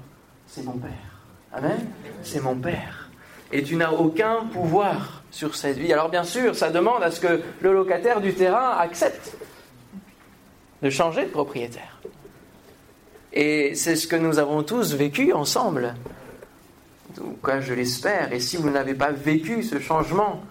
c'est 0.47 0.63
mon 0.63 0.73
Père. 0.73 0.91
Amen 1.53 1.77
C'est 2.23 2.41
mon 2.41 2.55
Père. 2.55 3.09
Et 3.51 3.63
tu 3.63 3.75
n'as 3.75 3.91
aucun 3.91 4.45
pouvoir 4.51 5.23
sur 5.31 5.55
cette 5.55 5.77
vie. 5.77 5.93
Alors 5.93 6.09
bien 6.09 6.23
sûr, 6.23 6.55
ça 6.55 6.71
demande 6.71 7.03
à 7.03 7.11
ce 7.11 7.19
que 7.19 7.41
le 7.61 7.73
locataire 7.73 8.19
du 8.19 8.33
terrain 8.33 8.77
accepte 8.79 9.37
de 10.81 10.89
changer 10.89 11.25
de 11.25 11.29
propriétaire. 11.29 11.99
Et 13.31 13.75
c'est 13.75 13.95
ce 13.95 14.07
que 14.07 14.15
nous 14.15 14.39
avons 14.39 14.63
tous 14.63 14.95
vécu 14.95 15.33
ensemble. 15.33 15.93
Tout 17.15 17.37
cas, 17.43 17.61
je 17.61 17.73
l'espère. 17.73 18.33
Et 18.33 18.41
si 18.41 18.57
vous 18.57 18.69
n'avez 18.69 18.93
pas 18.93 19.11
vécu 19.11 19.63
ce 19.63 19.79
changement 19.79 20.43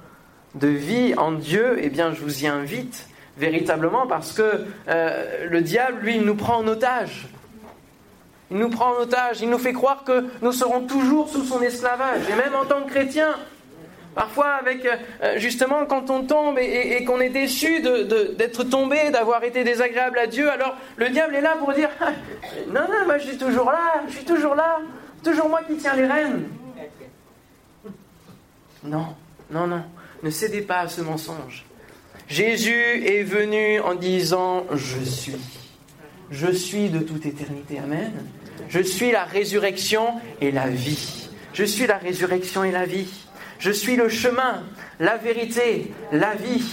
de 0.55 0.69
vie 0.69 1.15
en 1.17 1.33
Dieu, 1.33 1.77
eh 1.83 1.91
bien, 1.91 2.15
je 2.15 2.23
vous 2.23 2.45
y 2.45 2.47
invite 2.47 3.07
véritablement 3.37 4.07
parce 4.07 4.33
que 4.33 4.65
euh, 4.89 5.47
le 5.47 5.61
diable, 5.61 5.99
lui, 6.03 6.17
il 6.17 6.23
nous 6.23 6.37
prend 6.37 6.57
en 6.57 6.67
otage. 6.67 7.27
Il 8.51 8.59
nous 8.59 8.71
prend 8.71 8.95
en 8.95 9.03
otage, 9.03 9.43
il 9.43 9.51
nous 9.51 9.59
fait 9.59 9.73
croire 9.73 10.05
que 10.05 10.25
nous 10.41 10.53
serons 10.53 10.83
toujours 10.83 11.29
sous 11.29 11.45
son 11.45 11.61
esclavage. 11.61 12.23
Et 12.31 12.35
même 12.35 12.55
en 12.55 12.65
tant 12.65 12.83
que 12.83 12.91
chrétien, 12.91 13.35
parfois 14.15 14.53
avec 14.61 14.87
euh, 14.87 15.39
justement 15.39 15.85
quand 15.87 16.09
on 16.09 16.23
tombe 16.23 16.59
et, 16.59 17.05
qu'on 17.05 17.21
est 17.21 17.31
déçu 17.31 17.81
d'être 17.81 18.65
tombé, 18.65 19.11
d'avoir 19.11 19.43
été 19.45 19.65
désagréable 19.65 20.19
à 20.19 20.27
Dieu, 20.27 20.51
alors 20.51 20.77
le 20.97 21.11
diable 21.11 21.35
est 21.35 21.41
là 21.41 21.57
pour 21.59 21.73
dire 21.73 21.91
non, 22.69 22.83
non, 22.83 23.05
moi 23.07 23.19
je 23.19 23.27
suis 23.27 23.39
toujours 23.39 23.71
là, 23.71 24.03
je 24.09 24.13
suis 24.13 24.25
toujours 24.25 24.55
là, 24.55 24.79
toujours 25.25 25.49
moi 25.49 25.63
qui 25.67 25.77
tiens 25.77 25.97
les 25.97 26.07
rênes. 26.07 26.45
Non, 28.85 29.17
non, 29.51 29.67
non. 29.67 29.83
Ne 30.23 30.31
cédez 30.31 30.63
pas 30.63 30.81
à 30.81 30.89
ce 30.89 31.01
mensonge. 31.01 31.65
Jésus 32.29 33.05
est 33.07 33.23
venu 33.23 33.81
en 33.81 33.95
disant 33.95 34.65
Je 34.73 35.03
suis. 35.03 35.37
Je 36.31 36.51
suis 36.51 36.91
de 36.91 37.01
toute 37.01 37.27
éternité. 37.27 37.79
Amen. 37.79 38.13
Je 38.69 38.81
suis 38.81 39.11
la 39.11 39.25
résurrection 39.25 40.21
et 40.41 40.51
la 40.51 40.69
vie. 40.69 41.29
Je 41.53 41.65
suis 41.65 41.87
la 41.87 41.99
résurrection 41.99 42.65
et 42.65 42.71
la 42.71 42.85
vie. 42.85 43.09
Je 43.59 43.71
suis 43.71 43.97
le 43.97 44.09
chemin, 44.09 44.63
la 44.99 45.17
vérité, 45.17 45.93
la 46.13 46.35
vie. 46.35 46.65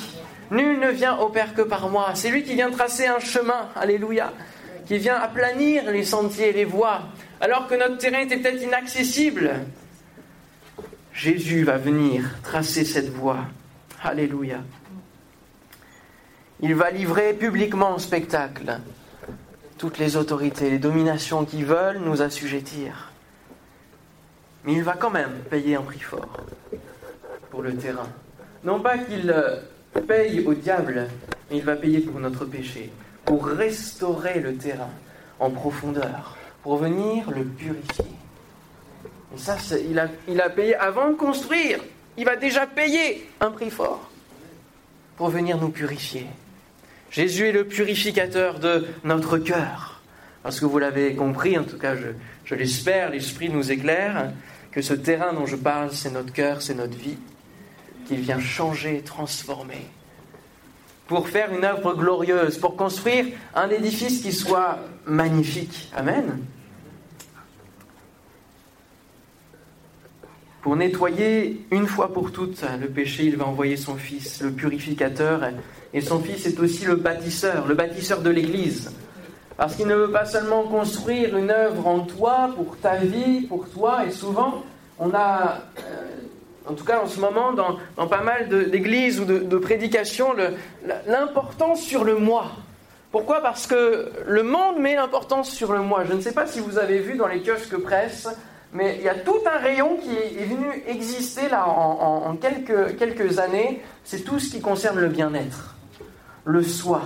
Nul 0.50 0.79
ne 0.79 0.89
vient 0.89 1.17
au 1.17 1.29
Père 1.29 1.53
que 1.53 1.62
par 1.62 1.89
moi. 1.89 2.12
C'est 2.15 2.29
lui 2.29 2.43
qui 2.43 2.55
vient 2.55 2.72
tracer 2.72 3.08
un 3.08 3.20
chemin. 3.20 3.70
Alléluia. 3.75 4.34
Qui 4.88 4.98
vient 4.98 5.15
aplanir 5.15 5.89
les 5.91 6.03
sentiers, 6.03 6.51
les 6.51 6.65
voies. 6.65 7.03
Alors 7.41 7.67
que 7.67 7.74
notre 7.74 7.98
terrain 7.98 8.19
était 8.19 8.38
peut-être 8.38 8.62
inaccessible. 8.62 9.51
Jésus 11.12 11.63
va 11.63 11.77
venir 11.77 12.24
tracer 12.43 12.86
cette 12.86 13.10
voie. 13.10 13.39
Alléluia. 14.03 14.60
Il 16.62 16.75
va 16.75 16.91
livrer 16.91 17.33
publiquement 17.33 17.95
au 17.95 18.00
spectacle 18.00 18.77
toutes 19.79 19.98
les 19.98 20.15
autorités, 20.15 20.69
les 20.69 20.77
dominations 20.77 21.43
qui 21.43 21.63
veulent 21.63 21.98
nous 21.98 22.21
assujettir. 22.21 23.12
Mais 24.63 24.74
il 24.74 24.83
va 24.83 24.93
quand 24.93 25.10
même 25.10 25.41
payer 25.50 25.75
un 25.75 25.81
prix 25.81 26.00
fort 26.00 26.45
pour 27.50 27.63
le 27.63 27.75
terrain. 27.75 28.07
Non 28.63 28.79
pas 28.79 29.00
qu'il 29.00 29.33
paye 30.07 30.45
au 30.45 30.53
diable, 30.53 31.07
mais 31.50 31.57
il 31.57 31.63
va 31.63 31.75
payer 31.75 32.01
pour 32.01 32.19
notre 32.19 32.45
péché, 32.45 32.91
pour 33.25 33.48
restaurer 33.48 34.39
le 34.39 34.55
terrain 34.55 34.91
en 35.39 35.50
profondeur, 35.50 36.38
pour 36.63 36.77
venir 36.77 37.30
le 37.32 37.44
purifier. 37.44 38.06
Et 39.34 39.38
ça, 39.38 39.58
il 39.89 39.98
a, 40.00 40.08
il 40.27 40.41
a 40.41 40.50
payé 40.50 40.75
avant 40.75 41.12
de 41.12 41.15
construire. 41.15 41.80
Il 42.18 42.25
va 42.25 42.36
déjà 42.36 42.68
payer 42.68 43.30
un 43.39 43.51
prix 43.51 43.70
fort 43.70 44.10
pour 45.18 45.30
venir 45.30 45.58
nous 45.58 45.70
purifier. 45.70 46.27
Jésus 47.10 47.48
est 47.48 47.51
le 47.51 47.65
purificateur 47.65 48.60
de 48.60 48.86
notre 49.03 49.38
cœur. 49.38 50.01
Parce 50.44 50.60
que 50.60 50.65
vous 50.65 50.80
l'avez 50.80 51.15
compris, 51.15 51.58
en 51.58 51.63
tout 51.63 51.77
cas 51.77 51.96
je, 51.96 52.08
je 52.46 52.56
l'espère, 52.56 53.12
l'Esprit 53.12 53.50
nous 53.50 53.72
éclaire, 53.72 54.32
que 54.72 54.82
ce 54.82 54.94
terrain 54.94 55.34
dont 55.34 55.46
je 55.46 55.56
parle, 55.56 55.91
c'est 55.91 56.12
notre 56.12 56.34
cœur, 56.34 56.62
c'est 56.62 56.74
notre 56.74 56.98
vie, 56.98 57.18
qu'il 58.08 58.22
vient 58.22 58.39
changer, 58.39 59.01
transformer, 59.01 59.86
pour 61.08 61.30
faire 61.30 61.53
une 61.53 61.65
œuvre 61.65 61.94
glorieuse, 61.94 62.58
pour 62.58 62.75
construire 62.75 63.25
un 63.53 63.70
édifice 63.70 64.22
qui 64.22 64.32
soit 64.32 64.80
magnifique. 65.05 65.91
Amen. 65.96 66.39
Pour 70.62 70.75
nettoyer 70.75 71.65
une 71.72 71.88
fois 71.88 72.13
pour 72.13 72.31
toutes 72.31 72.63
le 72.79 72.88
péché, 72.88 73.24
il 73.24 73.36
va 73.36 73.48
envoyer 73.48 73.77
son 73.77 73.96
Fils, 73.96 74.41
le 74.41 74.51
purificateur, 74.51 75.41
et 75.91 76.01
son 76.01 76.20
Fils 76.20 76.46
est 76.46 76.60
aussi 76.60 76.86
le 76.86 76.96
bâtisseur, 76.96 77.67
le 77.67 77.74
bâtisseur 77.74 78.22
de 78.22 78.29
l'Église. 78.29 78.91
Parce 79.58 79.75
qu'il 79.75 79.88
ne 79.88 79.96
veut 79.96 80.12
pas 80.12 80.25
seulement 80.25 80.63
construire 80.63 81.36
une 81.36 81.50
œuvre 81.50 81.88
en 81.88 82.01
toi, 82.01 82.51
pour 82.55 82.77
ta 82.77 82.98
vie, 82.98 83.41
pour 83.41 83.70
toi, 83.70 84.05
et 84.05 84.12
souvent, 84.12 84.63
on 85.00 85.12
a, 85.15 85.62
euh, 85.79 86.70
en 86.70 86.74
tout 86.74 86.86
cas 86.86 87.01
en 87.01 87.08
ce 87.08 87.20
moment, 87.20 87.53
dans, 87.53 88.08
pas 88.08 88.22
mal 88.22 88.48
d'églises 88.70 89.20
ou 89.20 89.25
de, 89.25 89.39
de 89.39 89.58
prédications, 89.58 90.36
l'importance 91.08 91.81
sur 91.81 92.03
le 92.03 92.17
moi. 92.17 92.51
Pourquoi? 93.12 93.41
Parce 93.41 93.68
que 93.68 94.12
le 94.25 94.44
monde 94.44 94.80
met 94.80 94.96
l'importance 94.96 95.51
sur 95.51 95.74
le 95.74 95.82
moi. 95.82 96.06
Je 96.06 96.13
ne 96.13 96.22
sais 96.22 96.34
pas 96.34 96.48
si 96.48 96.60
vous 96.60 96.77
avez 96.77 97.00
vu 97.00 97.15
dans 97.15 97.27
les 97.27 97.41
kiosques 97.41 97.77
presse 97.77 98.27
mais 98.74 98.98
il 99.00 99.03
y 99.03 99.10
a 99.10 99.15
tout 99.15 99.39
un 99.46 99.58
rayon 99.58 99.98
qui 99.98 100.15
est 100.15 100.46
venu 100.46 100.68
exister 100.88 101.50
là 101.50 101.68
en, 101.68 102.36
quelques, 102.38 103.39
années. 103.39 103.82
C'est 104.03 104.24
tout 104.24 104.39
ce 104.39 104.50
qui 104.50 104.62
concerne 104.62 105.00
le 105.00 105.10
bien-être, 105.10 105.75
le 106.46 106.63
soi. 106.63 107.01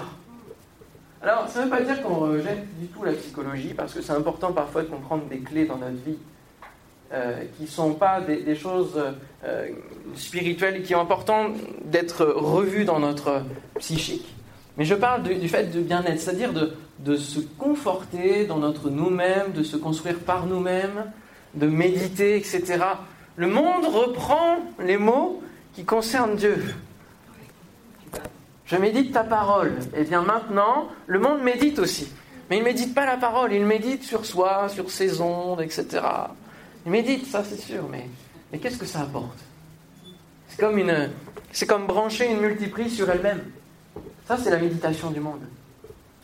Alors, 1.23 1.49
ça 1.49 1.59
ne 1.59 1.63
veut 1.65 1.71
pas 1.71 1.81
dire 1.81 2.03
qu'on 2.03 2.15
rejette 2.15 2.77
du 2.77 2.87
tout 2.87 3.03
la 3.03 3.13
psychologie, 3.13 3.73
parce 3.73 3.93
que 3.93 4.01
c'est 4.01 4.13
important 4.13 4.53
parfois 4.53 4.83
de 4.83 4.89
comprendre 4.89 5.25
des 5.25 5.39
clés 5.39 5.65
dans 5.65 5.77
notre 5.77 6.03
vie 6.05 6.19
euh, 7.11 7.43
qui 7.57 7.63
ne 7.63 7.67
sont 7.67 7.93
pas 7.93 8.21
des, 8.21 8.55
choses 8.55 9.01
euh, 9.43 9.69
spirituelles, 10.15 10.83
qui 10.83 10.93
sont 10.93 10.99
importantes 10.99 11.55
d'être 11.83 12.25
revues 12.25 12.85
dans 12.85 12.99
notre 12.99 13.41
psychique. 13.79 14.35
Mais 14.77 14.85
je 14.85 14.95
parle 14.95 15.23
du 15.23 15.47
fait 15.47 15.71
de 15.71 15.81
bien-être, 15.81 16.19
c'est-à-dire 16.19 16.51
de, 16.53 17.15
se 17.15 17.39
conforter 17.39 18.45
dans 18.45 18.57
notre 18.57 18.89
nous-mêmes, 18.89 19.53
de 19.53 19.63
se 19.63 19.77
construire 19.77 20.19
par 20.19 20.45
nous-mêmes, 20.45 21.11
de 21.53 21.67
méditer, 21.67 22.35
etc. 22.35 22.79
Le 23.37 23.47
monde 23.47 23.85
reprend 23.85 24.57
les 24.79 24.97
mots 24.97 25.41
qui 25.73 25.85
concernent 25.85 26.35
Dieu. 26.35 26.63
Je 28.65 28.75
médite 28.77 29.13
ta 29.13 29.23
parole. 29.23 29.73
Et 29.93 29.99
eh 29.99 30.03
bien 30.03 30.21
maintenant, 30.21 30.89
le 31.07 31.19
monde 31.19 31.41
médite 31.41 31.79
aussi. 31.79 32.07
Mais 32.49 32.57
il 32.57 32.59
ne 32.59 32.65
médite 32.65 32.93
pas 32.93 33.05
la 33.05 33.17
parole, 33.17 33.53
il 33.53 33.65
médite 33.65 34.03
sur 34.03 34.25
soi, 34.25 34.69
sur 34.69 34.91
ses 34.91 35.21
ondes, 35.21 35.61
etc. 35.61 36.01
Il 36.85 36.91
médite, 36.91 37.25
ça 37.25 37.43
c'est 37.43 37.59
sûr, 37.59 37.87
mais, 37.89 38.07
mais 38.51 38.59
qu'est-ce 38.59 38.77
que 38.77 38.85
ça 38.85 39.01
apporte? 39.01 39.39
C'est 40.47 40.59
comme, 40.59 40.77
une, 40.77 41.09
comme 41.67 41.87
brancher 41.87 42.31
une 42.31 42.39
multiprise 42.39 42.95
sur 42.95 43.09
elle-même. 43.09 43.41
Ça, 44.27 44.37
c'est 44.37 44.49
la 44.49 44.57
méditation 44.57 45.11
du 45.11 45.19
monde. 45.19 45.41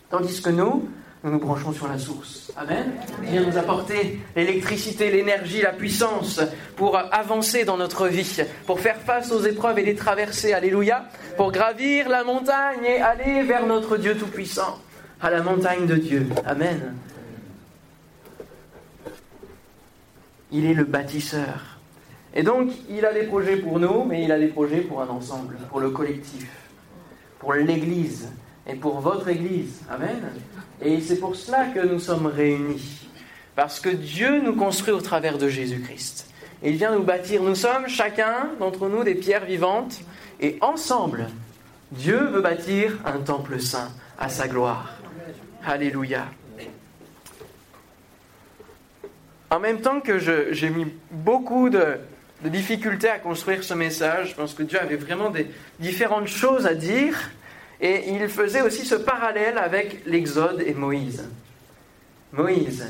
Tandis 0.10 0.42
que 0.42 0.50
nous, 0.50 0.90
nous 1.24 1.32
nous 1.32 1.40
branchons 1.40 1.72
sur 1.72 1.88
la 1.88 2.00
source. 2.00 2.52
Amen. 2.58 2.94
Il 3.24 3.30
vient 3.30 3.46
nous 3.46 3.58
apporter 3.58 4.20
l'électricité, 4.36 5.12
l'énergie, 5.12 5.62
la 5.62 5.72
puissance 5.72 6.42
pour 6.76 6.98
avancer 6.98 7.64
dans 7.64 7.78
notre 7.78 8.08
vie, 8.08 8.42
pour 8.66 8.80
faire 8.80 8.98
face 8.98 9.32
aux 9.32 9.42
épreuves 9.42 9.78
et 9.78 9.86
les 9.86 9.96
traverser. 9.96 10.54
Alléluia. 10.54 11.06
Pour 11.38 11.52
gravir 11.52 12.10
la 12.10 12.24
montagne 12.24 12.84
et 12.84 13.00
aller 13.00 13.44
vers 13.44 13.68
notre 13.68 13.98
Dieu 13.98 14.18
Tout-Puissant, 14.18 14.80
à 15.22 15.30
la 15.30 15.44
montagne 15.44 15.86
de 15.86 15.96
Dieu. 15.96 16.28
Amen. 16.46 16.96
Il 20.52 20.66
est 20.66 20.74
le 20.74 20.86
bâtisseur. 20.86 21.78
Et 22.34 22.44
donc, 22.44 22.72
il 22.90 23.06
a 23.06 23.14
des 23.14 23.24
projets 23.24 23.58
pour 23.58 23.80
nous, 23.80 24.06
mais 24.06 24.24
il 24.24 24.32
a 24.32 24.40
des 24.40 24.48
projets 24.48 24.82
pour 24.82 25.02
un 25.02 25.08
ensemble, 25.08 25.58
pour 25.70 25.80
le 25.80 25.92
collectif, 25.92 26.50
pour 27.42 27.54
l'Église 27.54 28.30
et 28.68 28.76
pour 28.76 29.00
votre 29.00 29.28
Église. 29.28 29.82
Amen. 29.90 30.32
Et 30.80 31.02
c'est 31.02 31.20
pour 31.20 31.36
cela 31.36 31.66
que 31.66 31.80
nous 31.80 32.00
sommes 32.00 32.28
réunis. 32.28 33.10
Parce 33.56 33.80
que 33.80 33.90
Dieu 33.90 34.40
nous 34.42 34.56
construit 34.56 34.94
au 34.94 35.02
travers 35.02 35.40
de 35.40 35.50
Jésus-Christ. 35.50 36.28
Il 36.64 36.76
vient 36.78 36.96
nous 36.96 37.04
bâtir. 37.04 37.42
Nous 37.42 37.56
sommes 37.56 37.88
chacun 37.88 38.52
d'entre 38.60 38.88
nous 38.88 39.04
des 39.04 39.16
pierres 39.16 39.46
vivantes. 39.46 40.02
Et 40.40 40.60
ensemble, 40.62 41.28
Dieu 41.92 42.20
veut 42.28 42.42
bâtir 42.42 43.00
un 43.06 43.20
temple 43.20 43.60
saint 43.60 43.90
à 44.20 44.30
sa 44.30 44.48
gloire. 44.48 44.94
Alléluia. 45.66 46.28
En 49.50 49.60
même 49.60 49.82
temps 49.82 50.00
que 50.00 50.20
j'ai 50.20 50.70
mis 50.70 50.86
beaucoup 51.10 51.72
de, 51.72 51.98
de 52.44 52.50
difficultés 52.50 53.10
à 53.10 53.20
construire 53.20 53.64
ce 53.64 53.74
message, 53.74 54.30
je 54.30 54.36
pense 54.36 54.54
que 54.54 54.64
Dieu 54.64 54.80
avait 54.80 54.96
vraiment 54.96 55.30
des 55.30 55.48
différentes 55.80 56.28
choses 56.28 56.66
à 56.66 56.74
dire. 56.74 57.18
Et 57.80 58.12
il 58.12 58.28
faisait 58.30 58.62
aussi 58.62 58.86
ce 58.86 58.96
parallèle 58.96 59.58
avec 59.58 60.06
l'Exode 60.06 60.64
et 60.66 60.74
Moïse. 60.74 61.28
Moïse, 62.32 62.86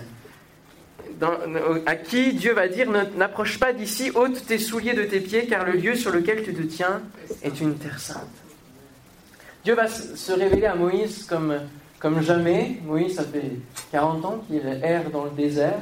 à 1.85 1.95
qui 1.95 2.33
Dieu 2.33 2.53
va 2.53 2.67
dire 2.67 2.89
N'approche 3.15 3.59
pas 3.59 3.73
d'ici, 3.73 4.11
ôte 4.13 4.45
tes 4.45 4.57
souliers 4.57 4.93
de 4.93 5.03
tes 5.03 5.19
pieds, 5.19 5.45
car 5.45 5.65
le 5.65 5.73
lieu 5.73 5.95
sur 5.95 6.11
lequel 6.11 6.43
tu 6.43 6.53
te 6.53 6.61
tiens 6.61 7.01
est 7.43 7.59
une 7.61 7.75
terre 7.75 7.99
sainte. 7.99 8.27
Dieu 9.63 9.75
va 9.75 9.87
se 9.87 10.31
révéler 10.31 10.65
à 10.65 10.75
Moïse 10.75 11.25
comme, 11.25 11.55
comme 11.99 12.21
jamais. 12.21 12.77
Moïse, 12.83 13.15
ça 13.15 13.23
fait 13.23 13.51
40 13.91 14.25
ans 14.25 14.43
qu'il 14.47 14.61
erre 14.83 15.09
dans 15.11 15.25
le 15.25 15.31
désert, 15.31 15.79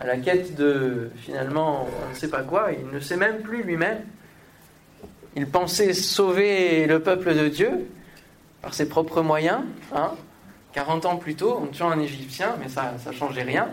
à 0.00 0.06
la 0.06 0.16
quête 0.16 0.54
de 0.54 1.10
finalement 1.16 1.86
on 2.06 2.10
ne 2.10 2.14
sait 2.14 2.28
pas 2.28 2.42
quoi, 2.42 2.70
il 2.72 2.88
ne 2.94 3.00
sait 3.00 3.16
même 3.16 3.42
plus 3.42 3.62
lui-même. 3.62 3.98
Il 5.36 5.46
pensait 5.46 5.92
sauver 5.92 6.86
le 6.86 7.00
peuple 7.00 7.34
de 7.34 7.48
Dieu 7.48 7.70
par 8.62 8.74
ses 8.74 8.88
propres 8.88 9.22
moyens. 9.22 9.60
Hein. 9.94 10.12
40 10.72 11.06
ans 11.06 11.16
plus 11.16 11.34
tôt, 11.34 11.54
en 11.62 11.66
tuant 11.66 11.90
un 11.90 12.00
Égyptien, 12.00 12.56
mais 12.60 12.68
ça 12.68 12.94
ne 13.06 13.12
changeait 13.12 13.42
rien. 13.42 13.68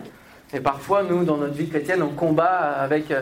Et 0.52 0.60
parfois, 0.60 1.02
nous, 1.02 1.24
dans 1.24 1.36
notre 1.36 1.54
vie 1.54 1.68
chrétienne, 1.68 2.02
on 2.02 2.10
combat 2.10 2.72
avec, 2.80 3.12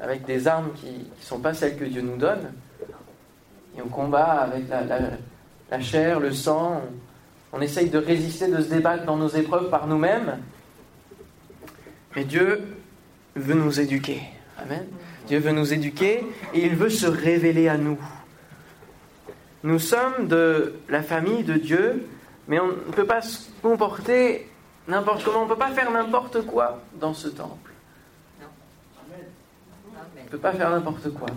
avec 0.00 0.24
des 0.24 0.48
armes 0.48 0.70
qui 0.74 0.86
ne 0.86 1.24
sont 1.24 1.40
pas 1.40 1.52
celles 1.52 1.76
que 1.76 1.84
Dieu 1.84 2.00
nous 2.00 2.16
donne. 2.16 2.52
Et 3.76 3.82
on 3.82 3.88
combat 3.88 4.40
avec 4.42 4.68
la, 4.68 4.82
la, 5.70 5.80
chair, 5.80 6.20
le 6.20 6.32
sang. 6.32 6.82
On, 7.52 7.60
essaye 7.60 7.90
de 7.90 7.98
résister, 7.98 8.48
de 8.48 8.60
se 8.62 8.68
débattre 8.68 9.04
dans 9.04 9.16
nos 9.16 9.28
épreuves 9.28 9.68
par 9.68 9.86
nous-mêmes. 9.86 10.38
Mais 12.16 12.24
Dieu 12.24 12.60
veut 13.36 13.54
nous 13.54 13.80
éduquer. 13.80 14.22
Amen. 14.58 14.86
Dieu 15.26 15.38
veut 15.38 15.52
nous 15.52 15.72
éduquer 15.72 16.24
et 16.54 16.64
il 16.64 16.74
veut 16.74 16.90
se 16.90 17.06
révéler 17.06 17.68
à 17.68 17.76
nous. 17.76 17.98
Nous 19.62 19.78
sommes 19.78 20.26
de 20.26 20.74
la 20.88 21.02
famille 21.02 21.44
de 21.44 21.54
Dieu, 21.54 22.06
mais 22.48 22.58
on 22.58 22.68
ne 22.68 22.92
peut 22.92 23.06
pas 23.06 23.22
se 23.22 23.48
comporter 23.62 24.50
n'importe 24.88 25.24
comment, 25.24 25.42
on 25.42 25.44
ne 25.44 25.48
peut 25.48 25.56
pas 25.56 25.70
faire 25.70 25.90
n'importe 25.90 26.44
quoi 26.46 26.82
dans 26.94 27.14
ce 27.14 27.28
temple. 27.28 27.70
On 30.18 30.24
ne 30.24 30.28
peut 30.28 30.38
pas 30.38 30.52
faire 30.52 30.70
n'importe 30.70 31.12
quoi. 31.12 31.28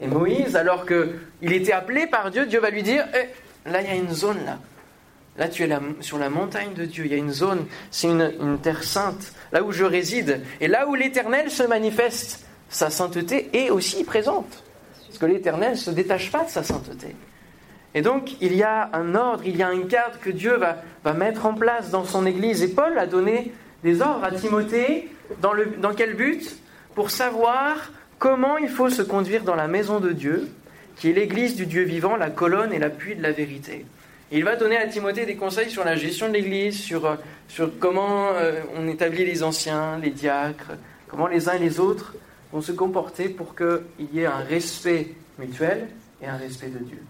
Et 0.00 0.06
Moïse, 0.06 0.56
alors 0.56 0.86
qu'il 0.86 1.52
était 1.52 1.72
appelé 1.72 2.06
par 2.06 2.30
Dieu, 2.30 2.46
Dieu 2.46 2.60
va 2.60 2.70
lui 2.70 2.82
dire, 2.82 3.06
eh, 3.14 3.68
là 3.68 3.82
il 3.82 3.86
y 3.86 3.90
a 3.90 3.94
une 3.94 4.12
zone 4.12 4.44
là. 4.44 4.58
Là 5.38 5.48
tu 5.48 5.62
es 5.62 5.68
sur 6.00 6.18
la 6.18 6.30
montagne 6.30 6.74
de 6.74 6.84
Dieu, 6.84 7.04
il 7.06 7.12
y 7.12 7.14
a 7.14 7.18
une 7.18 7.32
zone, 7.32 7.66
c'est 7.92 8.08
une, 8.08 8.58
terre 8.60 8.82
sainte, 8.82 9.32
là 9.52 9.62
où 9.62 9.70
je 9.70 9.84
réside. 9.84 10.42
Et 10.60 10.66
là 10.66 10.88
où 10.88 10.96
l'Éternel 10.96 11.50
se 11.50 11.62
manifeste, 11.62 12.44
sa 12.68 12.90
sainteté 12.90 13.48
est 13.52 13.70
aussi 13.70 14.02
présente. 14.04 14.64
Parce 15.06 15.18
que 15.18 15.26
l'Éternel 15.26 15.72
ne 15.72 15.76
se 15.76 15.90
détache 15.90 16.32
pas 16.32 16.44
de 16.44 16.50
sa 16.50 16.64
sainteté. 16.64 17.14
Et 17.94 18.02
donc, 18.02 18.32
il 18.40 18.54
y 18.54 18.62
a 18.62 18.90
un 18.92 19.14
ordre, 19.14 19.44
il 19.46 19.56
y 19.56 19.62
a 19.62 19.68
un 19.68 19.82
cadre 19.82 20.18
que 20.20 20.30
Dieu 20.30 20.56
va, 20.56 21.14
mettre 21.14 21.46
en 21.46 21.54
place 21.54 21.90
dans 21.90 22.04
son 22.04 22.26
Église. 22.26 22.62
Et 22.62 22.68
Paul 22.68 22.98
a 22.98 23.06
donné 23.06 23.52
des 23.82 24.02
ordres 24.02 24.24
à 24.24 24.32
Timothée. 24.32 25.08
Dans 25.40 25.94
quel 25.96 26.14
but? 26.14 26.58
Pour 26.94 27.10
savoir 27.10 27.92
comment 28.18 28.58
il 28.58 28.68
faut 28.68 28.90
se 28.90 29.02
conduire 29.02 29.44
dans 29.44 29.54
la 29.54 29.68
maison 29.68 30.00
de 30.00 30.10
Dieu, 30.10 30.48
qui 30.96 31.10
est 31.10 31.12
l'Église 31.12 31.54
du 31.54 31.66
Dieu 31.66 31.84
vivant, 31.84 32.16
la 32.16 32.28
colonne 32.28 32.72
et 32.72 32.78
l'appui 32.78 33.14
de 33.14 33.22
la 33.22 33.30
vérité. 33.30 33.86
Il 34.30 34.44
va 34.44 34.56
donner 34.56 34.76
à 34.76 34.86
Timothée 34.86 35.24
des 35.24 35.36
conseils 35.36 35.70
sur 35.70 35.84
la 35.84 35.96
gestion 35.96 36.28
de 36.28 36.34
l'Église, 36.34 36.78
sur, 36.78 37.16
sur 37.48 37.78
comment 37.78 38.28
euh, 38.32 38.60
on 38.76 38.86
établit 38.86 39.24
les 39.24 39.42
anciens, 39.42 39.98
les 39.98 40.10
diacres, 40.10 40.72
comment 41.08 41.26
les 41.26 41.48
uns 41.48 41.54
et 41.54 41.58
les 41.58 41.80
autres 41.80 42.14
vont 42.52 42.60
se 42.60 42.72
comporter 42.72 43.28
pour 43.28 43.54
qu'il 43.54 44.08
y 44.12 44.20
ait 44.20 44.26
un 44.26 44.38
respect 44.38 45.14
mutuel 45.38 45.88
et 46.22 46.26
un 46.26 46.36
respect 46.36 46.68
de 46.68 46.78
Dieu. 46.78 47.02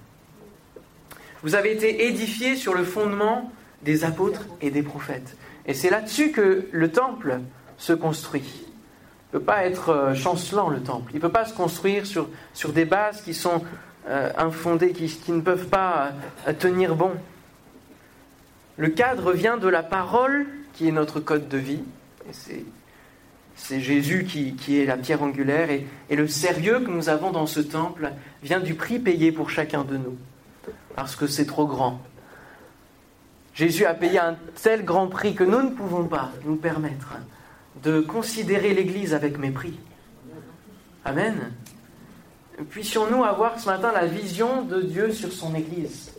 Vous 1.42 1.54
avez 1.54 1.72
été 1.72 2.07
édifiés 2.07 2.57
sur 2.57 2.74
le 2.74 2.85
fondement 2.85 3.52
des 3.83 4.04
apôtres 4.04 4.46
et 4.61 4.70
des 4.70 4.83
prophètes. 4.83 5.37
Et 5.66 5.74
c'est 5.74 5.90
là-dessus 5.90 6.31
que 6.31 6.66
le 6.70 6.90
temple 6.90 7.40
se 7.78 7.92
construit. 7.92 8.44
Il 9.33 9.37
ne 9.37 9.40
peut 9.40 9.44
pas 9.44 9.64
être 9.66 9.90
euh, 9.90 10.14
chancelant, 10.14 10.68
le 10.68 10.81
temple. 10.81 11.11
Il 11.12 11.16
ne 11.16 11.20
peut 11.20 11.28
pas 11.28 11.44
se 11.44 11.54
construire 11.54 12.07
sur, 12.07 12.28
sur 12.54 12.72
des 12.72 12.85
bases 12.85 13.22
qui 13.22 13.35
sont 13.35 13.62
euh, 14.08 14.30
infondées, 14.38 14.92
qui, 14.92 15.32
ne 15.32 15.42
peuvent 15.42 15.66
pas 15.66 16.12
euh, 16.46 16.52
tenir 16.54 16.96
bon. 16.96 17.12
Le 18.78 18.88
cadre 18.88 19.32
vient 19.32 19.58
de 19.58 19.68
la 19.68 19.82
parole, 19.82 20.46
qui 20.72 20.88
est 20.88 20.92
notre 20.92 21.20
code 21.20 21.48
de 21.48 21.58
vie. 21.58 21.82
C'est 22.30 23.80
Jésus 23.80 24.24
qui, 24.24 24.80
est 24.80 24.86
la 24.86 24.96
pierre 24.96 25.22
angulaire 25.22 25.68
et, 25.70 26.16
le 26.16 26.26
sérieux 26.26 26.80
que 26.80 26.90
nous 26.90 27.10
avons 27.10 27.32
dans 27.32 27.46
ce 27.46 27.60
temple 27.60 28.12
vient 28.42 28.60
du 28.60 28.74
prix 28.74 28.98
payé 28.98 29.30
pour 29.30 29.50
chacun 29.50 29.84
de 29.84 29.96
nous, 29.98 30.16
parce 30.94 31.14
que 31.14 31.26
c'est 31.26 31.46
trop 31.46 31.66
grand. 31.66 32.00
Jésus 33.52 33.84
a 33.84 33.92
payé 33.92 34.20
un 34.20 34.36
tel 34.62 34.84
grand 34.84 35.08
prix 35.08 35.34
que 35.34 35.44
nous 35.44 35.62
ne 35.62 35.70
pouvons 35.70 36.04
pas 36.04 36.30
nous 36.44 36.56
permettre 36.56 37.18
de 37.82 38.00
considérer 38.00 38.72
l'Église 38.72 39.12
avec 39.12 39.38
mépris. 39.38 39.78
Amen. 41.04 41.52
Puissions-nous 42.64 43.22
avoir 43.22 43.58
ce 43.60 43.66
matin 43.66 43.92
la 43.92 44.06
vision 44.06 44.62
de 44.62 44.82
Dieu 44.82 45.12
sur 45.12 45.32
son 45.32 45.54
Église? 45.54 46.12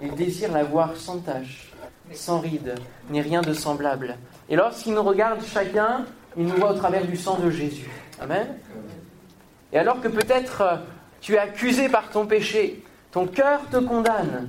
Il 0.00 0.14
désire 0.14 0.50
la 0.50 0.64
voir 0.64 0.96
sans 0.96 1.18
tache, 1.18 1.72
sans 2.12 2.40
ride, 2.40 2.74
ni 3.08 3.20
rien 3.20 3.42
de 3.42 3.52
semblable. 3.52 4.16
Et 4.48 4.56
lorsqu'il 4.56 4.94
nous 4.94 5.02
regarde 5.02 5.40
chacun, 5.44 6.04
il 6.36 6.46
nous 6.46 6.56
voit 6.56 6.72
au 6.72 6.76
travers 6.76 7.06
du 7.06 7.16
sang 7.16 7.38
de 7.38 7.50
Jésus. 7.50 7.88
Amen. 8.20 8.58
Et 9.72 9.78
alors 9.78 10.00
que 10.00 10.08
peut-être 10.08 10.60
euh, 10.60 10.76
tu 11.20 11.34
es 11.34 11.38
accusé 11.38 11.88
par 11.88 12.10
ton 12.10 12.26
péché, 12.26 12.82
ton 13.12 13.26
cœur 13.26 13.60
te 13.70 13.76
condamne, 13.76 14.48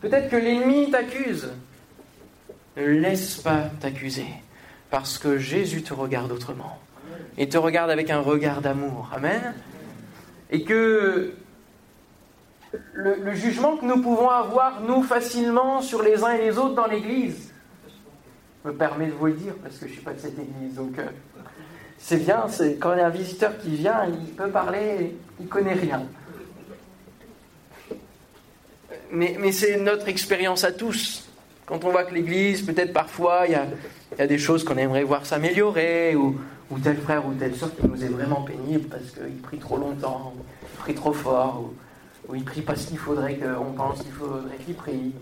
peut-être 0.00 0.30
que 0.30 0.36
l'ennemi 0.36 0.90
t'accuse, 0.90 1.50
ne 2.76 2.84
laisse 2.84 3.36
pas 3.36 3.70
t'accuser, 3.80 4.26
parce 4.90 5.18
que 5.18 5.38
Jésus 5.38 5.82
te 5.82 5.92
regarde 5.92 6.30
autrement. 6.30 6.78
Et 7.36 7.48
te 7.48 7.58
regarde 7.58 7.90
avec 7.90 8.10
un 8.10 8.20
regard 8.20 8.60
d'amour. 8.60 9.10
Amen. 9.14 9.54
Et 10.50 10.62
que 10.62 11.34
le, 12.92 13.34
jugement 13.34 13.76
que 13.76 13.84
nous 13.84 14.00
pouvons 14.00 14.30
avoir, 14.30 14.80
nous, 14.82 15.02
facilement, 15.02 15.82
sur 15.82 16.02
les 16.02 16.22
uns 16.22 16.32
et 16.32 16.42
les 16.42 16.58
autres 16.58 16.74
dans 16.74 16.86
l'Église, 16.86 17.52
me 18.64 18.72
permet 18.72 19.06
de 19.06 19.12
vous 19.12 19.26
le 19.26 19.32
dire 19.32 19.54
parce 19.62 19.76
que 19.76 19.86
je 19.86 19.90
ne 19.90 19.92
suis 19.92 20.02
pas 20.02 20.12
de 20.12 20.20
cette 20.20 20.38
église. 20.38 20.74
Donc 20.74 20.98
euh, 20.98 21.06
c'est 21.98 22.24
bien, 22.24 22.46
c'est, 22.48 22.76
quand 22.76 22.94
il 22.94 22.98
y 22.98 23.02
a 23.02 23.06
un 23.06 23.10
visiteur 23.10 23.58
qui 23.58 23.76
vient, 23.76 24.06
il 24.06 24.34
peut 24.34 24.48
parler, 24.48 25.16
il 25.38 25.46
ne 25.46 25.50
connaît 25.50 25.74
rien. 25.74 26.02
Mais, 29.10 29.52
c'est 29.52 29.76
notre 29.76 30.08
expérience 30.08 30.64
à 30.64 30.72
tous. 30.72 31.28
Quand 31.66 31.84
on 31.84 31.90
voit 31.90 32.04
que 32.04 32.14
l'église, 32.14 32.62
peut-être 32.62 32.92
parfois, 32.92 33.44
il 33.46 33.52
y 33.52 33.54
a, 33.54 33.66
il 34.12 34.18
y 34.18 34.22
a 34.22 34.26
des 34.26 34.38
choses 34.38 34.64
qu'on 34.64 34.76
aimerait 34.76 35.04
voir 35.04 35.24
s'améliorer, 35.24 36.16
ou, 36.16 36.36
ou, 36.74 36.78
tel 36.78 36.96
frère 36.98 37.26
ou 37.26 37.32
telle 37.34 37.54
soeur 37.54 37.74
qui 37.74 37.86
nous 37.86 38.02
est 38.02 38.08
vraiment 38.08 38.42
pénible 38.42 38.88
parce 38.88 39.10
qu'il 39.10 39.40
prie 39.40 39.58
trop 39.58 39.76
longtemps, 39.76 40.34
il 40.62 40.78
prie 40.78 40.94
trop 40.94 41.12
fort, 41.12 41.62
ou, 41.62 42.32
ou 42.32 42.34
il 42.34 42.44
prie 42.44 42.62
pas 42.62 42.74
ce 42.74 42.88
qu'il 42.88 42.98
faudrait 42.98 43.36
qu'on 43.36 43.72
pense 43.72 44.02
qu'il 44.02 44.12
faudrait 44.12 44.56
qu'il 44.58 44.74
prie. 44.74 45.12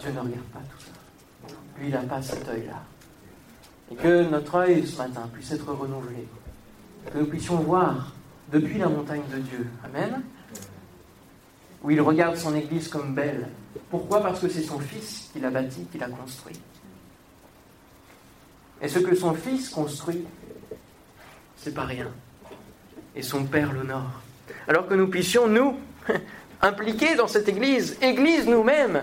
Dieu 0.00 0.10
ne 0.10 0.20
regarde 0.20 0.44
pas 0.52 0.60
tout 0.60 0.80
ça. 0.80 1.54
Lui, 1.78 1.88
il 1.88 1.92
n'a 1.92 2.00
pas 2.00 2.22
cet 2.22 2.48
œil-là. 2.48 2.82
Et 3.90 3.94
que 3.94 4.28
notre 4.28 4.54
œil 4.56 4.86
ce 4.86 4.98
matin 4.98 5.28
puisse 5.32 5.52
être 5.52 5.72
renouvelé. 5.72 6.26
Que 7.12 7.18
nous 7.18 7.26
puissions 7.26 7.56
voir 7.56 8.12
depuis 8.50 8.78
la 8.78 8.88
montagne 8.88 9.22
de 9.32 9.38
Dieu. 9.38 9.66
Amen. 9.84 10.22
Où 11.82 11.90
il 11.90 12.00
regarde 12.00 12.36
son 12.36 12.54
Église 12.54 12.88
comme 12.88 13.14
belle. 13.14 13.48
Pourquoi? 13.90 14.20
Parce 14.20 14.40
que 14.40 14.48
c'est 14.48 14.62
son 14.62 14.78
Fils 14.78 15.30
qui 15.32 15.40
l'a 15.40 15.50
bâti, 15.50 15.86
qui 15.90 15.98
l'a 15.98 16.08
construit. 16.08 16.60
Et 18.82 18.88
ce 18.88 18.98
que 18.98 19.14
son 19.14 19.34
Fils 19.34 19.68
construit, 19.68 20.24
c'est 21.56 21.74
pas 21.74 21.84
rien. 21.84 22.08
Et 23.14 23.22
son 23.22 23.44
Père 23.44 23.72
l'honore. 23.72 24.22
Alors 24.68 24.86
que 24.86 24.94
nous 24.94 25.08
puissions, 25.08 25.46
nous, 25.48 25.78
impliqués 26.62 27.14
dans 27.14 27.28
cette 27.28 27.48
Église, 27.48 27.98
Église 28.00 28.46
nous-mêmes, 28.46 29.02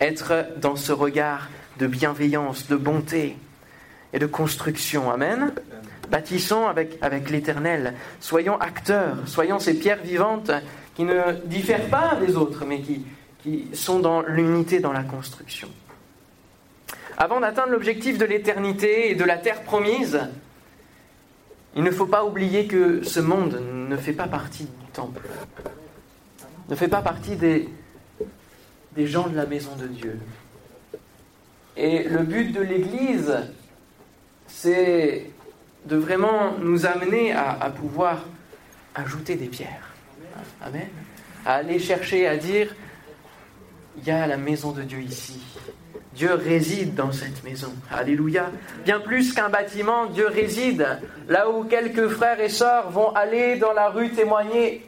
être 0.00 0.46
dans 0.56 0.76
ce 0.76 0.92
regard 0.92 1.48
de 1.78 1.86
bienveillance, 1.86 2.68
de 2.68 2.76
bonté 2.76 3.36
et 4.12 4.18
de 4.18 4.26
construction. 4.26 5.10
Amen. 5.10 5.52
Bâtissons 6.10 6.66
avec, 6.66 7.30
l'Éternel. 7.30 7.94
Soyons 8.20 8.58
acteurs, 8.58 9.16
soyons 9.26 9.58
ces 9.58 9.74
pierres 9.74 10.02
vivantes 10.02 10.50
qui 10.96 11.04
ne 11.04 11.32
diffèrent 11.44 11.88
pas 11.88 12.16
des 12.16 12.36
autres, 12.36 12.64
mais 12.66 12.80
qui 12.80 13.68
sont 13.74 14.00
dans 14.00 14.22
l'unité 14.22 14.80
dans 14.80 14.92
la 14.92 15.04
construction. 15.04 15.68
Avant 17.18 17.40
d'atteindre 17.40 17.72
l'objectif 17.72 18.18
de 18.18 18.24
l'éternité 18.24 19.10
et 19.10 19.14
de 19.14 19.24
la 19.24 19.36
terre 19.36 19.62
promise, 19.62 20.20
il 21.76 21.82
ne 21.82 21.90
faut 21.90 22.06
pas 22.06 22.24
oublier 22.24 22.66
que 22.66 23.02
ce 23.02 23.20
monde 23.20 23.60
ne 23.88 23.96
fait 23.96 24.12
pas 24.12 24.26
partie 24.26 24.64
du 24.64 24.86
temple, 24.92 25.28
ne 26.68 26.74
fait 26.74 26.88
pas 26.88 27.02
partie 27.02 27.36
des, 27.36 27.68
gens 28.98 29.28
de 29.28 29.36
la 29.36 29.46
maison 29.46 29.76
de 29.76 29.86
Dieu. 29.86 30.18
Et 31.76 32.04
le 32.04 32.18
but 32.18 32.52
de 32.52 32.60
l'Église, 32.60 33.34
c'est 34.46 35.30
de 35.86 35.96
vraiment 35.96 36.58
nous 36.58 36.86
amener 36.86 37.32
à, 37.32 37.70
pouvoir 37.70 38.24
ajouter 38.94 39.36
des 39.36 39.46
pierres. 39.46 39.94
Amen. 40.60 40.88
À 41.46 41.54
aller 41.54 41.78
chercher 41.78 42.26
à 42.26 42.36
dire, 42.36 42.74
il 43.96 44.04
y 44.04 44.10
a 44.10 44.26
la 44.26 44.36
maison 44.36 44.72
de 44.72 44.82
Dieu 44.82 45.00
ici. 45.00 45.40
Dieu 46.14 46.34
réside 46.34 46.94
dans 46.94 47.12
cette 47.12 47.44
maison. 47.44 47.72
Alléluia. 47.90 48.50
Bien 48.84 49.00
plus 49.00 49.32
qu'un 49.32 49.48
bâtiment, 49.48 50.06
Dieu 50.06 50.26
réside 50.26 50.86
là 51.28 51.48
où 51.48 51.64
quelques 51.64 52.08
frères 52.08 52.40
et 52.40 52.48
sœurs 52.48 52.90
vont 52.90 53.10
aller 53.14 53.56
dans 53.56 53.72
la 53.72 53.88
rue 53.88 54.10
témoigner, 54.10 54.84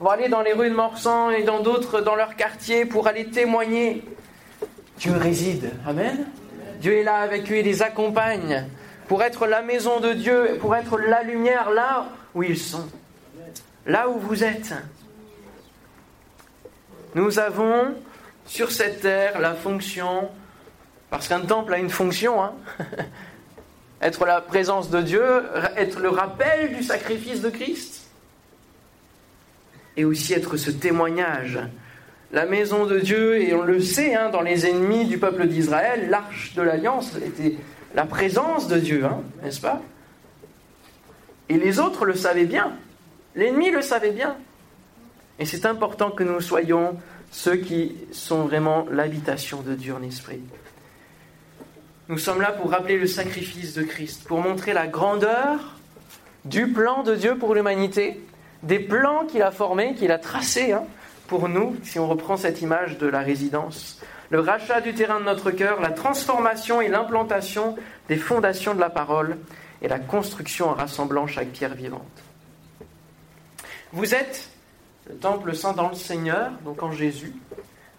vont 0.00 0.10
aller 0.10 0.28
dans 0.28 0.42
les 0.42 0.52
rues 0.52 0.70
de 0.70 0.74
Morsan 0.74 1.30
et 1.30 1.44
dans 1.44 1.60
d'autres 1.60 2.00
dans 2.00 2.16
leur 2.16 2.34
quartier 2.34 2.84
pour 2.84 3.06
aller 3.06 3.26
témoigner. 3.26 4.04
Dieu 4.98 5.12
réside. 5.12 5.70
Amen. 5.86 6.26
Dieu 6.80 6.94
est 6.94 7.04
là 7.04 7.16
avec 7.16 7.50
eux 7.50 7.56
et 7.56 7.62
les 7.62 7.82
accompagne 7.82 8.66
pour 9.08 9.22
être 9.22 9.46
la 9.46 9.62
maison 9.62 10.00
de 10.00 10.12
Dieu, 10.12 10.58
pour 10.60 10.74
être 10.74 10.98
la 10.98 11.22
lumière 11.22 11.70
là 11.70 12.06
où 12.34 12.42
ils 12.42 12.58
sont, 12.58 12.88
là 13.86 14.08
où 14.08 14.18
vous 14.18 14.44
êtes. 14.44 14.74
Nous 17.14 17.38
avons 17.38 17.94
sur 18.46 18.72
cette 18.72 19.00
terre 19.02 19.38
la 19.40 19.54
fonction, 19.54 20.28
parce 21.14 21.28
qu'un 21.28 21.42
temple 21.42 21.72
a 21.72 21.78
une 21.78 21.90
fonction, 21.90 22.42
hein, 22.42 22.54
être 24.02 24.26
la 24.26 24.40
présence 24.40 24.90
de 24.90 25.00
Dieu, 25.00 25.44
être 25.76 26.00
le 26.00 26.08
rappel 26.08 26.74
du 26.74 26.82
sacrifice 26.82 27.40
de 27.40 27.50
Christ, 27.50 28.08
et 29.96 30.04
aussi 30.04 30.32
être 30.32 30.56
ce 30.56 30.72
témoignage. 30.72 31.60
La 32.32 32.46
maison 32.46 32.84
de 32.84 32.98
Dieu, 32.98 33.40
et 33.40 33.54
on 33.54 33.62
le 33.62 33.80
sait, 33.80 34.16
hein, 34.16 34.30
dans 34.30 34.40
les 34.40 34.66
ennemis 34.66 35.04
du 35.04 35.18
peuple 35.18 35.46
d'Israël, 35.46 36.10
l'arche 36.10 36.52
de 36.54 36.62
l'alliance 36.62 37.12
était 37.24 37.58
la 37.94 38.06
présence 38.06 38.66
de 38.66 38.80
Dieu, 38.80 39.04
hein, 39.04 39.22
n'est-ce 39.44 39.60
pas? 39.60 39.80
Et 41.48 41.58
les 41.58 41.78
autres 41.78 42.06
le 42.06 42.16
savaient 42.16 42.46
bien. 42.46 42.72
L'ennemi 43.36 43.70
le 43.70 43.82
savait 43.82 44.10
bien. 44.10 44.36
Et 45.38 45.44
c'est 45.44 45.64
important 45.64 46.10
que 46.10 46.24
nous 46.24 46.40
soyons 46.40 46.98
ceux 47.30 47.54
qui 47.54 47.94
sont 48.10 48.46
vraiment 48.46 48.88
l'habitation 48.90 49.62
de 49.62 49.74
Dieu 49.76 49.94
en 49.94 50.02
esprit. 50.02 50.40
Nous 52.08 52.18
sommes 52.18 52.40
là 52.40 52.52
pour 52.52 52.70
rappeler 52.70 52.98
le 52.98 53.06
sacrifice 53.06 53.74
de 53.74 53.82
Christ, 53.82 54.24
pour 54.24 54.40
montrer 54.40 54.72
la 54.72 54.86
grandeur 54.86 55.76
du 56.44 56.70
plan 56.70 57.02
de 57.02 57.14
Dieu 57.14 57.38
pour 57.38 57.54
l'humanité, 57.54 58.20
des 58.62 58.78
plans 58.78 59.24
qu'il 59.26 59.42
a 59.42 59.50
formés, 59.50 59.94
qu'il 59.94 60.10
a 60.12 60.18
tracés 60.18 60.72
hein, 60.72 60.84
pour 61.28 61.48
nous, 61.48 61.76
si 61.82 61.98
on 61.98 62.08
reprend 62.08 62.36
cette 62.36 62.60
image 62.60 62.98
de 62.98 63.06
la 63.06 63.20
résidence 63.20 64.00
le 64.30 64.40
rachat 64.40 64.80
du 64.80 64.94
terrain 64.94 65.20
de 65.20 65.24
notre 65.24 65.52
cœur, 65.52 65.80
la 65.80 65.90
transformation 65.90 66.80
et 66.80 66.88
l'implantation 66.88 67.76
des 68.08 68.16
fondations 68.16 68.74
de 68.74 68.80
la 68.80 68.90
parole 68.90 69.38
et 69.82 69.86
la 69.86 70.00
construction 70.00 70.70
en 70.70 70.74
rassemblant 70.74 71.26
chaque 71.26 71.50
pierre 71.50 71.74
vivante. 71.74 72.02
Vous 73.92 74.14
êtes 74.14 74.50
le 75.08 75.14
temple 75.14 75.54
saint 75.54 75.72
dans 75.72 75.88
le 75.88 75.94
Seigneur, 75.94 76.50
donc 76.64 76.82
en 76.82 76.90
Jésus. 76.90 77.32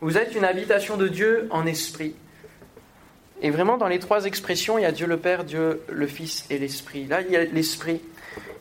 Vous 0.02 0.18
êtes 0.18 0.36
une 0.36 0.44
habitation 0.44 0.98
de 0.98 1.08
Dieu 1.08 1.48
en 1.52 1.66
esprit. 1.66 2.16
Et 3.42 3.50
vraiment, 3.50 3.78
dans 3.78 3.88
les 3.88 4.00
trois 4.00 4.26
expressions, 4.26 4.78
il 4.78 4.84
y 4.84 4.86
a 4.86 4.92
Dieu 4.92 5.08
le 5.08 5.18
Père, 5.18 5.44
Dieu 5.44 5.82
le 5.90 6.08
Fils 6.08 6.46
et 6.50 6.58
l'Esprit. 6.58 7.06
Là, 7.06 7.22
il 7.22 7.32
y 7.32 7.36
a 7.36 7.44
l'Esprit. 7.44 8.02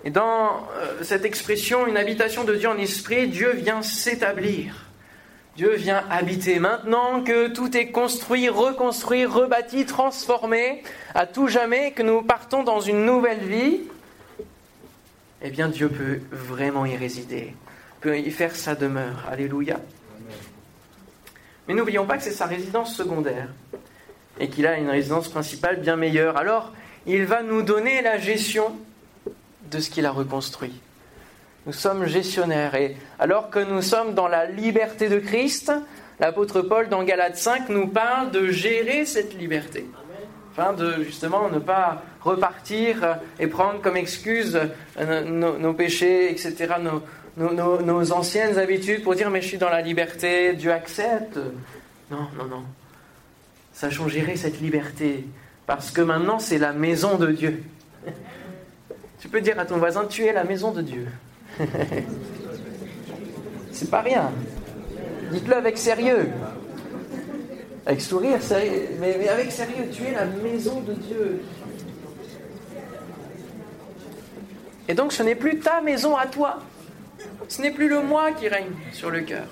Et 0.05 0.11
dans 0.11 0.69
euh, 0.77 1.03
cette 1.03 1.25
expression, 1.25 1.87
une 1.87 1.97
habitation 1.97 2.45
de 2.45 2.55
Dieu 2.55 2.69
en 2.69 2.77
esprit, 2.77 3.27
Dieu 3.27 3.53
vient 3.53 3.81
s'établir. 3.81 4.85
Dieu 5.57 5.75
vient 5.77 6.05
habiter. 6.11 6.59
Maintenant 6.59 7.23
que 7.23 7.49
tout 7.49 7.75
est 7.77 7.91
construit, 7.91 8.49
reconstruit, 8.49 9.25
rebâti, 9.25 9.87
transformé, 9.87 10.83
à 11.15 11.27
tout 11.27 11.49
jamais, 11.49 11.93
que 11.93 12.03
nous 12.03 12.23
partons 12.23 12.65
dans 12.65 12.81
une 12.81 13.07
nouvelle 13.07 13.41
vie, 13.41 13.81
eh 15.43 15.51
bien 15.51 15.69
Dieu 15.69 15.89
peut 15.89 16.21
vraiment 16.33 16.85
y 16.85 16.97
résider, 16.97 17.55
peut 18.01 18.19
y 18.19 18.31
faire 18.31 18.55
sa 18.55 18.75
demeure. 18.75 19.25
Alléluia. 19.31 19.81
Mais 21.67 21.75
n'oublions 21.75 22.05
pas 22.05 22.19
que 22.19 22.25
c'est 22.25 22.33
sa 22.33 22.47
résidence 22.47 22.95
secondaire 22.95 23.49
et 24.41 24.49
qu'il 24.49 24.67
a 24.67 24.79
une 24.79 24.91
résidence 24.91 25.29
principale 25.29 25.81
bien 25.81 25.97
meilleure. 25.97 26.37
Alors, 26.37 26.73
il 27.07 27.25
va 27.25 27.43
nous 27.43 27.63
donner 27.63 28.03
la 28.03 28.19
gestion 28.19 28.77
de 29.71 29.79
ce 29.79 29.91
qu'il 29.91 30.07
a 30.07 30.11
reconstruit. 30.11 30.81
Nous 31.67 31.73
sommes 31.73 32.07
gestionnaires. 32.07 32.75
Et 32.75 32.97
alors 33.19 33.51
que 33.51 33.59
nous 33.59 33.83
sommes 33.83 34.15
dans 34.15 34.29
la 34.29 34.47
liberté 34.47 35.09
de 35.09 35.19
Christ, 35.19 35.73
l'apôtre 36.21 36.61
Paul 36.61 36.89
dans 36.89 37.03
Galates 37.03 37.37
5 37.37 37.69
nous 37.71 37.89
parle 37.89 38.31
de 38.31 38.49
gérer 38.51 39.05
cette 39.05 39.35
liberté. 39.35 39.87
De 40.79 41.03
justement 41.03 41.49
ne 41.49 41.59
pas 41.59 42.03
repartir 42.21 43.19
et 43.41 43.49
prendre 43.49 43.81
comme 43.81 43.97
excuse 43.97 44.57
euh, 45.01 45.25
nos, 45.59 45.75
péchés, 45.75 46.31
etc., 46.31 46.75
nos, 46.81 47.83
nos, 47.83 48.13
anciennes 48.13 48.57
habitudes 48.57 49.03
pour 49.03 49.17
dire 49.17 49.31
mais 49.31 49.43
je 49.43 49.49
suis 49.49 49.59
dans 49.59 49.69
la 49.69 49.81
liberté, 49.81 50.53
Dieu 50.53 50.71
accepte. 50.71 51.39
Non, 52.09 52.29
non, 52.39 52.45
non. 52.45 52.63
Sachons 53.75 54.09
gérer 54.09 54.37
cette 54.37 54.61
liberté 54.61 55.27
parce 55.67 55.91
que 55.91 56.01
maintenant 56.01 56.39
c'est 56.39 56.59
la 56.59 56.73
maison 56.73 57.19
de 57.19 57.33
Dieu. 57.33 57.63
Tu 59.21 59.29
peux 59.29 59.41
dire 59.41 59.59
à 59.59 59.67
ton 59.67 59.79
voisin, 59.79 60.07
tu 60.07 60.25
es 60.25 60.33
la 60.33 60.45
maison 60.45 60.71
de 60.71 60.81
Dieu. 60.81 61.07
C'est 63.73 63.91
pas 63.91 64.03
rien. 64.03 64.31
Dites-le 65.33 65.57
avec 65.57 65.79
sérieux. 65.79 66.29
Avec 67.87 68.01
sourire, 68.01 68.39
mais, 69.01 69.29
avec 69.29 69.51
sérieux, 69.51 69.89
tu 69.93 70.05
es 70.05 70.13
la 70.13 70.27
maison 70.27 70.81
de 70.81 70.93
Dieu. 70.95 71.43
Et 74.89 74.95
donc 74.95 75.13
ce 75.13 75.23
n'est 75.23 75.35
plus 75.35 75.59
ta 75.59 75.81
maison 75.81 76.17
à 76.17 76.27
toi. 76.27 76.61
Ce 77.49 77.61
n'est 77.61 77.73
plus 77.73 77.89
le 77.89 78.03
moi 78.03 78.33
qui 78.33 78.47
règne 78.49 78.73
sur 78.93 79.11
le 79.11 79.23
cœur. 79.23 79.47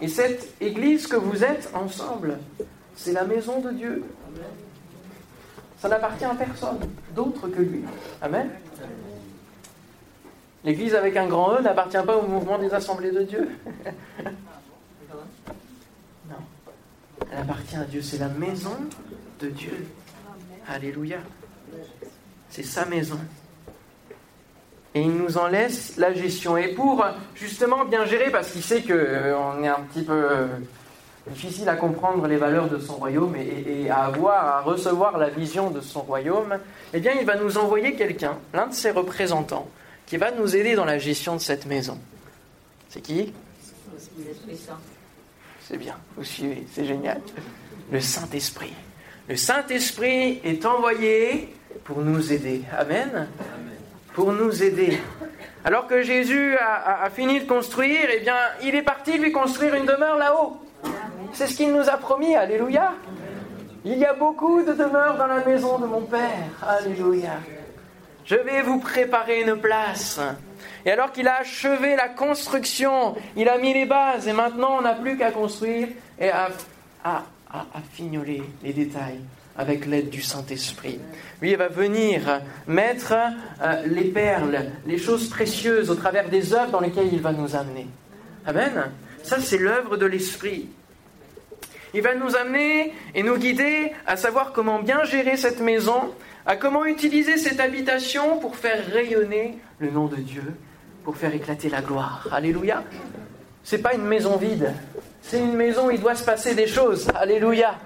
Et 0.00 0.08
cette 0.08 0.54
église 0.60 1.06
que 1.06 1.16
vous 1.16 1.44
êtes 1.44 1.70
ensemble, 1.74 2.38
c'est 2.96 3.12
la 3.12 3.24
maison 3.24 3.60
de 3.60 3.70
Dieu. 3.70 4.04
Ça 5.78 5.88
n'appartient 5.88 6.24
à 6.24 6.34
personne 6.34 6.78
d'autre 7.14 7.48
que 7.48 7.60
lui. 7.60 7.84
Amen. 8.22 8.50
L'Église 10.64 10.94
avec 10.94 11.16
un 11.16 11.26
grand 11.26 11.58
E 11.58 11.62
n'appartient 11.62 12.02
pas 12.04 12.16
au 12.16 12.26
mouvement 12.26 12.58
des 12.58 12.72
assemblées 12.74 13.12
de 13.12 13.22
Dieu. 13.22 13.48
non. 16.28 16.36
Elle 17.30 17.38
appartient 17.38 17.76
à 17.76 17.84
Dieu. 17.84 18.02
C'est 18.02 18.18
la 18.18 18.28
maison 18.28 18.76
de 19.38 19.48
Dieu. 19.48 19.86
Alléluia. 20.66 21.18
C'est 22.48 22.64
sa 22.64 22.84
maison. 22.86 23.18
Et 24.94 25.02
il 25.02 25.12
nous 25.12 25.36
en 25.36 25.46
laisse 25.46 25.98
la 25.98 26.14
gestion. 26.14 26.56
Et 26.56 26.68
pour 26.68 27.04
justement 27.34 27.84
bien 27.84 28.06
gérer, 28.06 28.30
parce 28.30 28.50
qu'il 28.50 28.62
sait 28.62 28.82
qu'on 28.82 28.92
euh, 28.92 29.62
est 29.62 29.68
un 29.68 29.80
petit 29.92 30.02
peu 30.02 30.14
euh, 30.14 30.46
difficile 31.28 31.68
à 31.68 31.76
comprendre 31.76 32.26
les 32.26 32.36
valeurs 32.36 32.68
de 32.68 32.78
son 32.78 32.94
royaume 32.94 33.34
et, 33.36 33.90
à 33.90 34.04
avoir, 34.04 34.44
à 34.44 34.60
recevoir 34.60 35.18
la 35.18 35.28
vision 35.28 35.70
de 35.70 35.80
son 35.80 36.00
royaume, 36.00 36.58
eh 36.92 37.00
bien 37.00 37.12
il 37.18 37.26
va 37.26 37.36
nous 37.36 37.58
envoyer 37.58 37.94
quelqu'un, 37.94 38.38
l'un 38.54 38.68
de 38.68 38.74
ses 38.74 38.90
représentants, 38.90 39.68
qui 40.06 40.16
va 40.16 40.30
nous 40.30 40.54
aider 40.54 40.74
dans 40.74 40.84
la 40.84 40.98
gestion 40.98 41.34
de 41.34 41.40
cette 41.40 41.66
maison. 41.66 41.98
C'est 42.88 43.00
qui? 43.00 43.32
C'est 45.68 45.76
bien, 45.76 45.96
vous 46.16 46.24
suivez, 46.24 46.64
c'est 46.72 46.84
génial. 46.84 47.20
Le 47.90 48.00
Saint-Esprit. 48.00 48.72
Le 49.28 49.36
Saint-Esprit 49.36 50.40
est 50.44 50.64
envoyé 50.64 51.52
pour 51.84 52.00
nous 52.00 52.32
aider. 52.32 52.62
Amen. 52.76 53.28
Pour 54.14 54.32
nous 54.32 54.62
aider. 54.62 54.98
Alors 55.64 55.88
que 55.88 56.02
Jésus 56.02 56.56
a, 56.56 57.10
fini 57.10 57.40
de 57.40 57.44
construire, 57.44 58.08
eh 58.14 58.20
bien, 58.20 58.36
il 58.62 58.76
est 58.76 58.82
parti 58.82 59.18
lui 59.18 59.32
construire 59.32 59.74
une 59.74 59.84
demeure 59.84 60.16
là-haut. 60.16 60.56
C'est 61.32 61.46
ce 61.46 61.56
qu'il 61.56 61.72
nous 61.72 61.88
a 61.88 61.96
promis. 61.96 62.34
Alléluia. 62.34 62.92
Il 63.84 63.98
y 63.98 64.04
a 64.04 64.14
beaucoup 64.14 64.62
de 64.62 64.72
demeures 64.72 65.16
dans 65.16 65.26
la 65.26 65.44
maison 65.44 65.78
de 65.78 65.86
mon 65.86 66.02
Père. 66.02 66.48
Alléluia. 66.66 67.34
Je 68.24 68.34
vais 68.34 68.62
vous 68.62 68.80
préparer 68.80 69.42
une 69.42 69.56
place. 69.56 70.20
Et 70.84 70.90
alors 70.90 71.12
qu'il 71.12 71.28
a 71.28 71.36
achevé 71.36 71.94
la 71.94 72.08
construction, 72.08 73.14
il 73.36 73.48
a 73.48 73.58
mis 73.58 73.72
les 73.72 73.86
bases 73.86 74.26
et 74.26 74.32
maintenant 74.32 74.78
on 74.78 74.82
n'a 74.82 74.94
plus 74.94 75.16
qu'à 75.16 75.30
construire 75.30 75.88
et 76.18 76.30
à, 76.30 76.48
à, 77.04 77.22
fignoler 77.92 78.42
les 78.62 78.72
détails 78.72 79.20
avec 79.56 79.86
l'aide 79.86 80.10
du 80.10 80.22
Saint-Esprit. 80.22 81.00
Lui, 81.40 81.52
il 81.52 81.56
va 81.56 81.68
venir 81.68 82.40
mettre 82.66 83.14
euh, 83.62 83.82
les 83.86 84.04
perles, 84.04 84.66
les 84.86 84.98
choses 84.98 85.28
précieuses 85.28 85.90
au 85.90 85.94
travers 85.94 86.28
des 86.28 86.52
œuvres 86.52 86.72
dans 86.72 86.80
lesquelles 86.80 87.12
il 87.12 87.20
va 87.20 87.32
nous 87.32 87.56
amener. 87.56 87.86
Amen. 88.44 88.90
Ça, 89.22 89.40
c'est 89.40 89.58
l'œuvre 89.58 89.96
de 89.96 90.06
l'Esprit. 90.06 90.68
Il 91.96 92.02
va 92.02 92.14
nous 92.14 92.36
amener 92.36 92.92
et 93.14 93.22
nous 93.22 93.38
guider 93.38 93.90
à 94.06 94.18
savoir 94.18 94.52
comment 94.52 94.80
bien 94.80 95.02
gérer 95.04 95.38
cette 95.38 95.60
maison, 95.60 96.12
à 96.44 96.54
comment 96.56 96.84
utiliser 96.84 97.38
cette 97.38 97.58
habitation 97.58 98.38
pour 98.38 98.54
faire 98.54 98.84
rayonner 98.92 99.56
le 99.78 99.90
nom 99.90 100.04
de 100.04 100.16
Dieu, 100.16 100.42
pour 101.04 101.16
faire 101.16 101.34
éclater 101.34 101.70
la 101.70 101.80
gloire. 101.80 102.28
Alléluia. 102.30 102.84
C'est 103.64 103.78
pas 103.78 103.94
une 103.94 104.04
maison 104.04 104.36
vide. 104.36 104.74
C'est 105.22 105.38
une 105.38 105.54
maison 105.54 105.86
où 105.86 105.90
il 105.90 105.98
doit 105.98 106.14
se 106.14 106.22
passer 106.22 106.54
des 106.54 106.66
choses. 106.66 107.08
Alléluia. 107.14 107.76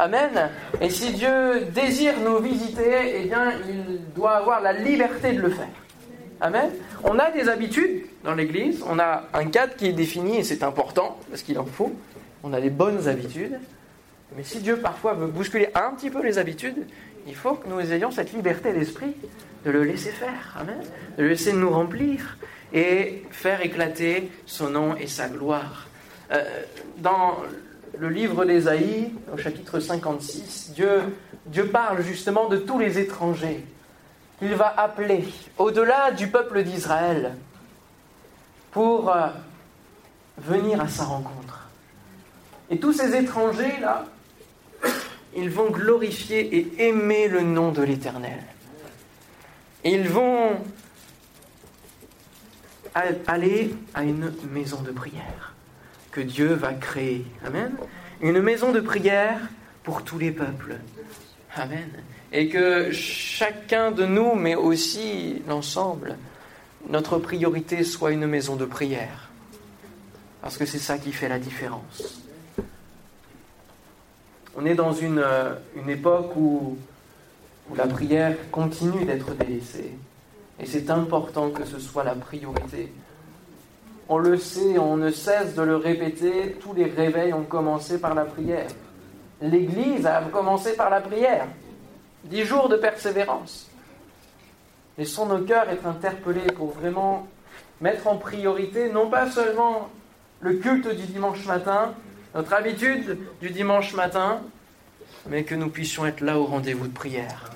Amen. 0.00 0.50
Et 0.80 0.90
si 0.90 1.12
Dieu 1.12 1.66
désire 1.72 2.14
nous 2.24 2.38
visiter, 2.38 3.20
eh 3.22 3.28
bien, 3.28 3.52
il 3.68 4.00
doit 4.16 4.32
avoir 4.32 4.60
la 4.60 4.72
liberté 4.72 5.32
de 5.32 5.42
le 5.42 5.50
faire. 5.50 5.68
Amen. 6.40 6.70
On 7.04 7.20
a 7.20 7.30
des 7.30 7.48
habitudes 7.48 8.06
dans 8.24 8.34
l'Église, 8.34 8.82
on 8.88 8.98
a 8.98 9.28
un 9.32 9.46
cadre 9.46 9.76
qui 9.76 9.86
est 9.86 9.92
défini 9.92 10.38
et 10.38 10.42
c'est 10.42 10.64
important 10.64 11.18
parce 11.30 11.42
qu'il 11.42 11.58
en 11.60 11.66
faut. 11.66 11.92
On 12.42 12.52
a 12.52 12.60
des 12.60 12.70
bonnes 12.70 13.08
habitudes. 13.08 13.58
Mais 14.36 14.44
si 14.44 14.60
Dieu 14.60 14.76
parfois 14.76 15.14
veut 15.14 15.26
bousculer 15.26 15.68
un 15.74 15.92
petit 15.94 16.10
peu 16.10 16.22
les 16.22 16.38
habitudes, 16.38 16.86
il 17.26 17.34
faut 17.34 17.54
que 17.54 17.68
nous 17.68 17.80
ayons 17.92 18.10
cette 18.10 18.32
liberté 18.32 18.72
d'esprit 18.72 19.14
de 19.64 19.70
le 19.70 19.82
laisser 19.82 20.10
faire. 20.10 20.56
Amen. 20.58 20.80
De 21.18 21.22
le 21.22 21.28
laisser 21.30 21.52
nous 21.52 21.70
remplir 21.70 22.38
et 22.72 23.24
faire 23.30 23.60
éclater 23.62 24.30
son 24.46 24.70
nom 24.70 24.96
et 24.96 25.06
sa 25.06 25.28
gloire. 25.28 25.88
Euh, 26.30 26.44
dans 26.98 27.38
le 27.98 28.08
livre 28.08 28.44
d'Ésaïe, 28.44 29.12
au 29.34 29.36
chapitre 29.36 29.80
56, 29.80 30.72
Dieu, 30.74 31.02
Dieu 31.46 31.66
parle 31.66 32.02
justement 32.02 32.48
de 32.48 32.56
tous 32.56 32.78
les 32.78 32.98
étrangers 33.00 33.64
il 34.42 34.54
va 34.54 34.74
appeler 34.76 35.28
au-delà 35.58 36.10
du 36.12 36.28
peuple 36.28 36.62
d'Israël 36.62 37.34
pour 38.70 39.14
euh, 39.14 39.28
venir 40.38 40.80
à 40.80 40.88
sa 40.88 41.04
rencontre. 41.04 41.68
Et 42.70 42.78
tous 42.78 42.92
ces 42.92 43.16
étrangers-là, 43.16 44.06
ils 45.36 45.50
vont 45.50 45.70
glorifier 45.70 46.56
et 46.56 46.88
aimer 46.88 47.28
le 47.28 47.42
nom 47.42 47.72
de 47.72 47.82
l'Éternel. 47.82 48.42
Ils 49.84 50.08
vont 50.08 50.50
aller 53.26 53.74
à 53.94 54.02
une 54.02 54.32
maison 54.50 54.82
de 54.82 54.90
prière 54.90 55.54
que 56.10 56.20
Dieu 56.20 56.54
va 56.54 56.72
créer. 56.74 57.24
Amen. 57.44 57.72
Une 58.20 58.40
maison 58.40 58.72
de 58.72 58.80
prière 58.80 59.40
pour 59.82 60.02
tous 60.02 60.18
les 60.18 60.32
peuples. 60.32 60.76
Amen 61.56 61.90
et 62.32 62.48
que 62.48 62.92
chacun 62.92 63.90
de 63.90 64.06
nous, 64.06 64.34
mais 64.34 64.54
aussi 64.54 65.42
l'ensemble, 65.48 66.16
notre 66.88 67.18
priorité 67.18 67.84
soit 67.84 68.12
une 68.12 68.26
maison 68.26 68.56
de 68.56 68.64
prière. 68.64 69.30
Parce 70.40 70.56
que 70.56 70.64
c'est 70.64 70.78
ça 70.78 70.98
qui 70.98 71.12
fait 71.12 71.28
la 71.28 71.38
différence. 71.38 72.22
On 74.56 74.66
est 74.66 74.74
dans 74.74 74.92
une, 74.92 75.18
euh, 75.18 75.54
une 75.76 75.88
époque 75.88 76.34
où, 76.36 76.76
où 77.70 77.74
la 77.74 77.86
prière 77.86 78.36
continue 78.50 79.04
d'être 79.04 79.34
délaissée. 79.34 79.94
Et 80.58 80.66
c'est 80.66 80.90
important 80.90 81.50
que 81.50 81.64
ce 81.64 81.78
soit 81.78 82.04
la 82.04 82.14
priorité. 82.14 82.92
On 84.08 84.18
le 84.18 84.36
sait, 84.36 84.78
on 84.78 84.96
ne 84.96 85.10
cesse 85.10 85.54
de 85.54 85.62
le 85.62 85.76
répéter, 85.76 86.56
tous 86.60 86.74
les 86.74 86.86
réveils 86.86 87.32
ont 87.32 87.44
commencé 87.44 88.00
par 88.00 88.14
la 88.14 88.24
prière. 88.24 88.68
L'Église 89.40 90.04
a 90.04 90.20
commencé 90.32 90.74
par 90.74 90.90
la 90.90 91.00
prière. 91.00 91.46
Dix 92.24 92.44
jours 92.44 92.68
de 92.68 92.76
persévérance. 92.76 93.68
Laissons 94.98 95.26
nos 95.26 95.38
cœurs 95.38 95.70
être 95.70 95.86
interpellés 95.86 96.52
pour 96.54 96.72
vraiment 96.72 97.26
mettre 97.80 98.06
en 98.08 98.16
priorité 98.16 98.90
non 98.90 99.08
pas 99.08 99.30
seulement 99.30 99.88
le 100.40 100.54
culte 100.54 100.88
du 100.94 101.06
dimanche 101.06 101.46
matin, 101.46 101.94
notre 102.34 102.52
habitude 102.52 103.18
du 103.40 103.50
dimanche 103.50 103.94
matin, 103.94 104.40
mais 105.28 105.44
que 105.44 105.54
nous 105.54 105.68
puissions 105.68 106.06
être 106.06 106.20
là 106.20 106.38
au 106.38 106.44
rendez-vous 106.44 106.86
de 106.86 106.92
prière, 106.92 107.50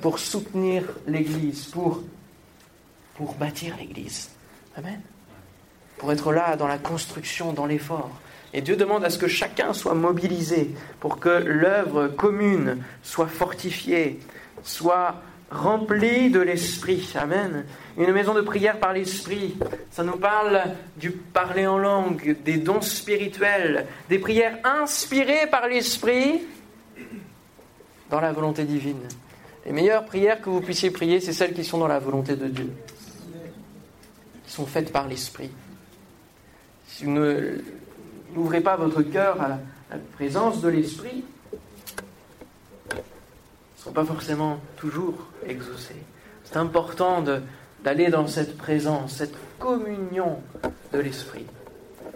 pour 0.00 0.18
soutenir 0.18 0.84
l'Église, 1.06 1.66
pour, 1.66 2.02
bâtir 3.38 3.76
l'Église. 3.76 4.30
Amen. 4.76 5.00
Pour 5.98 6.12
être 6.12 6.32
là 6.32 6.56
dans 6.56 6.66
la 6.66 6.78
construction, 6.78 7.52
dans 7.52 7.66
l'effort. 7.66 8.10
Et 8.52 8.60
Dieu 8.60 8.76
demande 8.76 9.04
à 9.04 9.10
ce 9.10 9.18
que 9.18 9.28
chacun 9.28 9.72
soit 9.72 9.94
mobilisé 9.94 10.74
pour 11.00 11.18
que 11.18 11.28
l'œuvre 11.28 12.08
commune 12.08 12.82
soit 13.02 13.28
fortifiée, 13.28 14.18
soit 14.62 15.22
remplie 15.52 16.30
de 16.30 16.40
l'Esprit. 16.40 17.12
Amen. 17.14 17.64
Une 17.98 18.12
maison 18.12 18.34
de 18.34 18.40
prière 18.40 18.78
par 18.78 18.92
l'Esprit, 18.92 19.54
ça 19.90 20.02
nous 20.02 20.16
parle 20.16 20.62
du 20.96 21.10
parler 21.10 21.66
en 21.66 21.78
langue, 21.78 22.36
des 22.42 22.56
dons 22.56 22.80
spirituels, 22.80 23.86
des 24.08 24.18
prières 24.18 24.58
inspirées 24.64 25.46
par 25.50 25.68
l'Esprit 25.68 26.42
dans 28.10 28.20
la 28.20 28.32
volonté 28.32 28.64
divine. 28.64 29.02
Les 29.66 29.72
meilleures 29.72 30.04
prières 30.04 30.40
que 30.40 30.50
vous 30.50 30.60
puissiez 30.60 30.90
prier, 30.90 31.20
c'est 31.20 31.32
celles 31.32 31.52
qui 31.52 31.64
sont 31.64 31.78
dans 31.78 31.88
la 31.88 31.98
volonté 31.98 32.34
de 32.34 32.48
Dieu, 32.48 32.72
qui 34.44 34.52
sont 34.52 34.66
faites 34.66 34.90
par 34.90 35.06
l'Esprit. 35.06 35.50
Si 36.86 37.06
n'ouvrez 37.06 38.60
pas 38.60 38.76
votre 38.76 39.02
cœur 39.02 39.40
à 39.40 39.48
la 39.48 39.98
présence 40.14 40.60
de 40.60 40.68
l'Esprit, 40.68 41.24
seront 43.82 43.94
pas 43.94 44.04
forcément 44.04 44.60
toujours 44.76 45.14
exaucés. 45.44 45.96
C'est 46.44 46.56
important 46.56 47.24
d'aller 47.82 48.10
dans 48.10 48.28
cette 48.28 48.56
présence, 48.56 49.16
cette 49.16 49.34
communion 49.58 50.38
de 50.92 51.00
l'Esprit. 51.00 51.46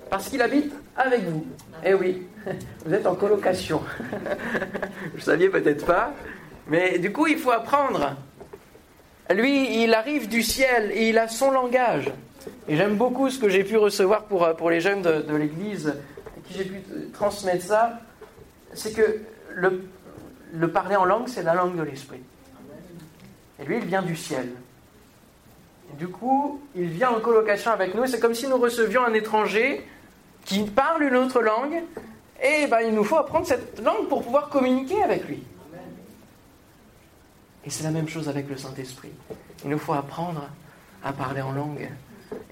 Parce 0.08 0.28
qu'il 0.28 0.42
habite 0.42 0.72
avec 0.96 1.24
vous. 1.24 1.44
Eh 1.84 1.94
oui, 1.94 2.22
vous 2.84 2.94
êtes 2.94 3.06
en 3.06 3.16
colocation. 3.16 3.82
Vous 5.10 5.16
ne 5.16 5.22
saviez 5.22 5.48
peut-être 5.48 5.84
pas. 5.84 6.12
Mais 6.68 6.98
du 7.00 7.12
coup, 7.12 7.26
il 7.26 7.38
faut 7.38 7.50
apprendre. 7.50 8.14
Lui, 9.34 9.82
il 9.82 9.92
arrive 9.94 10.28
du 10.28 10.42
ciel 10.42 10.92
et 10.92 11.08
il 11.08 11.18
a 11.18 11.26
son 11.26 11.50
langage. 11.50 12.12
Et 12.68 12.76
j'aime 12.76 12.96
beaucoup 12.96 13.28
ce 13.28 13.40
que 13.40 13.48
j'ai 13.48 13.64
pu 13.64 13.76
recevoir 13.76 14.24
pour, 14.24 14.44
euh, 14.44 14.54
pour 14.54 14.70
les 14.70 14.80
jeunes 14.80 15.02
de, 15.02 15.20
de 15.22 15.34
l'Église, 15.34 15.88
à 15.88 16.40
qui 16.46 16.54
j'ai 16.54 16.64
pu 16.64 16.80
transmettre 17.12 17.64
ça, 17.64 18.00
c'est 18.72 18.92
que 18.92 19.20
le, 19.52 19.82
le 20.52 20.70
parler 20.70 20.96
en 20.96 21.04
langue, 21.04 21.28
c'est 21.28 21.42
la 21.42 21.54
langue 21.54 21.76
de 21.76 21.82
l'esprit. 21.82 22.20
Et 23.60 23.64
lui, 23.64 23.78
il 23.78 23.84
vient 23.84 24.02
du 24.02 24.16
ciel. 24.16 24.50
Du 25.98 26.08
coup, 26.08 26.60
il 26.74 26.88
vient 26.88 27.10
en 27.10 27.20
colocation 27.20 27.70
avec 27.70 27.94
nous. 27.94 28.06
C'est 28.06 28.20
comme 28.20 28.34
si 28.34 28.48
nous 28.48 28.58
recevions 28.58 29.04
un 29.04 29.14
étranger 29.14 29.86
qui 30.44 30.62
parle 30.64 31.04
une 31.04 31.16
autre 31.16 31.40
langue. 31.40 31.82
Et 32.42 32.66
ben, 32.66 32.80
il 32.80 32.94
nous 32.94 33.04
faut 33.04 33.16
apprendre 33.16 33.46
cette 33.46 33.80
langue 33.80 34.08
pour 34.08 34.22
pouvoir 34.22 34.48
communiquer 34.50 35.02
avec 35.02 35.26
lui. 35.26 35.42
Et 37.64 37.70
c'est 37.70 37.84
la 37.84 37.90
même 37.90 38.08
chose 38.08 38.28
avec 38.28 38.48
le 38.48 38.56
Saint-Esprit. 38.56 39.12
Il 39.64 39.70
nous 39.70 39.78
faut 39.78 39.94
apprendre 39.94 40.48
à 41.02 41.12
parler 41.12 41.40
en 41.40 41.52
langue. 41.52 41.88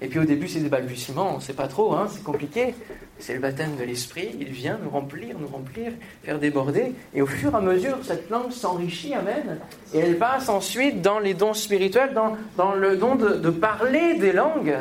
Et 0.01 0.07
puis 0.07 0.19
au 0.19 0.25
début, 0.25 0.47
c'est 0.47 0.59
des 0.59 0.69
balbutiements, 0.69 1.33
on 1.33 1.35
ne 1.37 1.41
sait 1.41 1.53
pas 1.53 1.67
trop, 1.67 1.93
hein, 1.93 2.07
c'est 2.11 2.23
compliqué. 2.23 2.75
C'est 3.17 3.33
le 3.33 3.39
baptême 3.39 3.75
de 3.77 3.83
l'Esprit, 3.83 4.35
il 4.39 4.49
vient 4.49 4.77
nous 4.83 4.89
remplir, 4.89 5.37
nous 5.39 5.47
remplir, 5.47 5.91
faire 6.23 6.37
déborder. 6.37 6.93
Et 7.13 7.21
au 7.21 7.25
fur 7.25 7.53
et 7.53 7.55
à 7.55 7.61
mesure, 7.61 7.97
cette 8.03 8.29
langue 8.29 8.51
s'enrichit, 8.51 9.13
Amen. 9.13 9.59
Et 9.93 9.99
elle 9.99 10.17
passe 10.17 10.49
ensuite 10.49 11.01
dans 11.01 11.19
les 11.19 11.33
dons 11.33 11.53
spirituels, 11.53 12.13
dans, 12.13 12.35
dans 12.57 12.73
le 12.73 12.97
don 12.97 13.15
de, 13.15 13.49
parler 13.49 14.15
des 14.15 14.33
langues. 14.33 14.75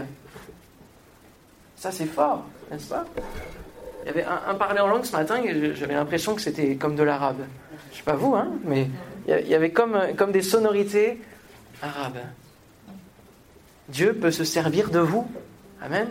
Ça, 1.76 1.92
c'est 1.92 2.06
fort, 2.06 2.44
n'est-ce 2.70 2.88
pas? 2.88 3.04
Il 4.02 4.08
y 4.08 4.10
avait 4.10 4.24
un, 4.24 4.54
parler 4.54 4.80
en 4.80 4.88
langue 4.88 5.04
ce 5.04 5.12
matin, 5.12 5.40
et 5.42 5.74
j'avais 5.74 5.94
l'impression 5.94 6.34
que 6.34 6.42
c'était 6.42 6.74
comme 6.74 6.96
de 6.96 7.02
l'arabe. 7.02 7.44
Je 7.90 7.94
ne 7.94 7.96
sais 7.98 8.04
pas 8.04 8.16
vous, 8.16 8.34
hein, 8.34 8.48
mais 8.64 8.88
il 9.28 9.48
y 9.48 9.54
avait 9.54 9.70
comme, 9.70 9.98
comme 10.16 10.32
des 10.32 10.42
sonorités 10.42 11.20
arabes. 11.80 12.18
Dieu 13.88 14.14
peut 14.14 14.30
se 14.30 14.44
servir 14.44 14.90
de 14.90 14.98
vous. 14.98 15.30
Amen. 15.82 16.08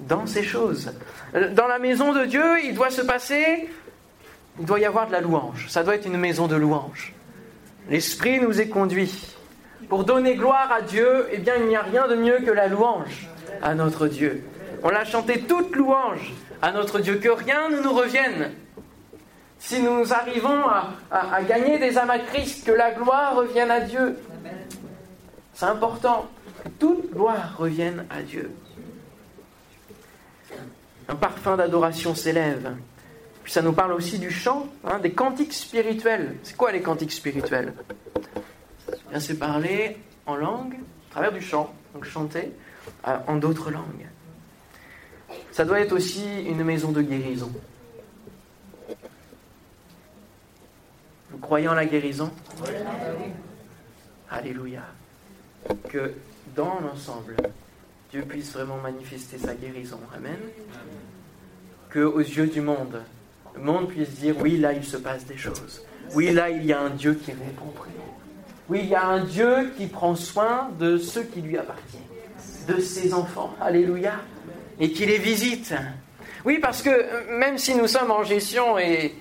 Dans 0.00 0.26
ces 0.26 0.42
choses. 0.42 0.92
Dans 1.32 1.66
la 1.66 1.78
maison 1.78 2.12
de 2.12 2.24
Dieu, 2.24 2.64
il 2.64 2.74
doit 2.74 2.90
se 2.90 3.02
passer, 3.02 3.68
il 4.58 4.66
doit 4.66 4.80
y 4.80 4.84
avoir 4.84 5.06
de 5.06 5.12
la 5.12 5.20
louange. 5.20 5.66
Ça 5.68 5.82
doit 5.82 5.94
être 5.94 6.06
une 6.06 6.16
maison 6.16 6.46
de 6.46 6.56
louange. 6.56 7.14
L'Esprit 7.88 8.40
nous 8.40 8.60
est 8.60 8.68
conduit. 8.68 9.36
Pour 9.88 10.04
donner 10.04 10.34
gloire 10.34 10.70
à 10.70 10.82
Dieu, 10.82 11.26
eh 11.32 11.38
bien, 11.38 11.54
il 11.56 11.66
n'y 11.66 11.76
a 11.76 11.82
rien 11.82 12.06
de 12.06 12.14
mieux 12.14 12.38
que 12.40 12.50
la 12.50 12.68
louange 12.68 13.28
à 13.62 13.74
notre 13.74 14.06
Dieu. 14.06 14.44
On 14.82 14.90
l'a 14.90 15.04
chanté 15.04 15.40
toute 15.40 15.74
louange 15.74 16.32
à 16.60 16.72
notre 16.72 17.00
Dieu, 17.00 17.16
que 17.16 17.28
rien 17.28 17.68
ne 17.70 17.80
nous 17.80 17.92
revienne. 17.92 18.52
Si 19.58 19.82
nous 19.82 20.12
arrivons 20.12 20.62
à, 21.10 21.42
gagner 21.42 21.78
des 21.78 21.98
âmes 21.98 22.10
à 22.10 22.18
Christ, 22.18 22.66
que 22.66 22.72
la 22.72 22.92
gloire 22.92 23.36
revienne 23.36 23.70
à 23.70 23.80
Dieu. 23.80 24.16
C'est 25.58 25.66
important 25.66 26.28
toute 26.78 27.12
gloire 27.12 27.56
revienne 27.58 28.06
à 28.10 28.22
Dieu. 28.22 28.54
Un 31.08 31.16
parfum 31.16 31.56
d'adoration 31.56 32.14
s'élève. 32.14 32.76
Puis 33.42 33.52
ça 33.52 33.60
nous 33.60 33.72
parle 33.72 33.92
aussi 33.92 34.20
du 34.20 34.30
chant, 34.30 34.68
hein, 34.84 35.00
des 35.00 35.10
cantiques 35.10 35.52
spirituels. 35.52 36.36
C'est 36.44 36.56
quoi 36.56 36.70
les 36.70 36.80
cantiques 36.80 37.10
spirituels? 37.10 37.74
C'est 39.18 39.36
parler 39.36 39.96
en 40.26 40.36
langue, 40.36 40.74
à 40.74 41.10
travers 41.10 41.32
du 41.32 41.40
chant, 41.40 41.74
donc 41.92 42.04
chanter 42.04 42.52
euh, 43.08 43.18
en 43.26 43.34
d'autres 43.34 43.72
langues. 43.72 44.06
Ça 45.50 45.64
doit 45.64 45.80
être 45.80 45.92
aussi 45.92 46.44
une 46.44 46.62
maison 46.62 46.92
de 46.92 47.02
guérison. 47.02 47.50
Vous 51.32 51.38
croyez 51.38 51.66
en 51.66 51.74
la 51.74 51.86
guérison? 51.86 52.30
Alléluia. 54.30 54.82
Que 55.88 56.12
dans 56.56 56.80
l'ensemble, 56.80 57.36
Dieu 58.10 58.22
puisse 58.22 58.52
vraiment 58.52 58.78
manifester 58.78 59.38
sa 59.38 59.54
guérison. 59.54 60.00
Amen. 60.16 60.38
Que 61.90 62.00
aux 62.00 62.20
yeux 62.20 62.46
du 62.46 62.60
monde, 62.60 63.02
le 63.54 63.62
monde 63.62 63.88
puisse 63.88 64.10
dire 64.10 64.34
oui, 64.40 64.58
là 64.58 64.72
il 64.72 64.84
se 64.84 64.96
passe 64.96 65.24
des 65.26 65.36
choses. 65.36 65.82
Oui, 66.14 66.32
là 66.32 66.50
il 66.50 66.64
y 66.64 66.72
a 66.72 66.80
un 66.80 66.90
Dieu 66.90 67.14
qui 67.14 67.32
répond 67.32 67.66
aux 67.66 67.78
prières. 67.78 67.94
Oui, 68.68 68.80
il 68.82 68.88
y 68.88 68.94
a 68.94 69.06
un 69.06 69.24
Dieu 69.24 69.72
qui 69.76 69.86
prend 69.86 70.14
soin 70.14 70.70
de 70.78 70.98
ceux 70.98 71.22
qui 71.22 71.40
lui 71.40 71.56
appartiennent, 71.56 72.02
de 72.68 72.80
ses 72.80 73.14
enfants. 73.14 73.54
Alléluia. 73.60 74.14
Et 74.80 74.92
qui 74.92 75.06
les 75.06 75.18
visite. 75.18 75.74
Oui, 76.44 76.58
parce 76.60 76.82
que 76.82 77.36
même 77.38 77.58
si 77.58 77.74
nous 77.74 77.88
sommes 77.88 78.10
en 78.10 78.22
gestion 78.22 78.78
et, 78.78 79.14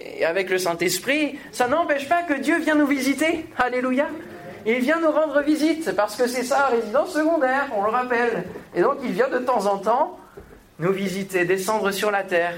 et 0.00 0.24
avec 0.24 0.48
le 0.50 0.58
Saint-Esprit, 0.58 1.38
ça 1.50 1.68
n'empêche 1.68 2.08
pas 2.08 2.22
que 2.22 2.34
Dieu 2.34 2.58
vient 2.60 2.76
nous 2.76 2.86
visiter. 2.86 3.46
Alléluia. 3.58 4.08
Il 4.64 4.78
vient 4.78 5.00
nous 5.00 5.10
rendre 5.10 5.42
visite 5.42 5.92
parce 5.96 6.16
que 6.16 6.26
c'est 6.26 6.44
sa 6.44 6.66
résidence 6.66 7.12
secondaire, 7.12 7.68
on 7.76 7.84
le 7.84 7.90
rappelle. 7.90 8.44
Et 8.74 8.82
donc 8.82 8.98
il 9.02 9.12
vient 9.12 9.28
de 9.28 9.38
temps 9.38 9.66
en 9.66 9.78
temps 9.78 10.18
nous 10.78 10.92
visiter, 10.92 11.44
descendre 11.44 11.90
sur 11.90 12.10
la 12.10 12.22
terre. 12.22 12.54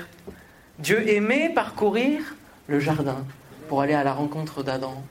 Dieu 0.79 1.09
aimait 1.09 1.51
parcourir 1.55 2.21
le 2.67 2.81
jardin 2.81 3.25
pour 3.69 3.81
aller 3.81 3.95
à 3.95 4.05
la 4.05 4.12
rencontre 4.12 4.62
d'Adam. 4.62 5.03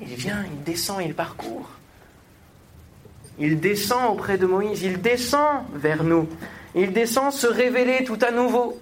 Il 0.00 0.14
vient, 0.14 0.44
il 0.50 0.62
descend, 0.62 1.02
il 1.02 1.14
parcourt. 1.14 1.68
Il 3.38 3.60
descend 3.60 4.12
auprès 4.12 4.38
de 4.38 4.46
Moïse, 4.46 4.82
il 4.82 5.00
descend 5.00 5.64
vers 5.74 6.04
nous. 6.04 6.28
Il 6.74 6.92
descend 6.92 7.32
se 7.32 7.46
révéler 7.46 8.04
tout 8.04 8.18
à 8.22 8.30
nouveau 8.30 8.78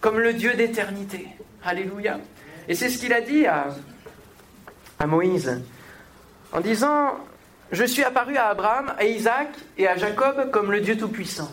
comme 0.00 0.18
le 0.18 0.32
Dieu 0.32 0.54
d'éternité. 0.54 1.28
Alléluia. 1.64 2.18
Et 2.68 2.74
c'est 2.74 2.88
ce 2.88 2.98
qu'il 2.98 3.12
a 3.12 3.20
dit 3.20 3.46
à, 3.46 3.68
à 4.98 5.06
Moïse 5.06 5.60
en 6.52 6.60
disant 6.60 7.18
Je 7.72 7.84
suis 7.84 8.04
apparu 8.04 8.36
à 8.36 8.48
Abraham, 8.48 8.94
à 8.98 9.04
Isaac 9.04 9.48
et 9.76 9.86
à 9.86 9.96
Jacob 9.96 10.50
comme 10.50 10.72
le 10.72 10.80
Dieu 10.80 10.96
Tout-Puissant. 10.96 11.50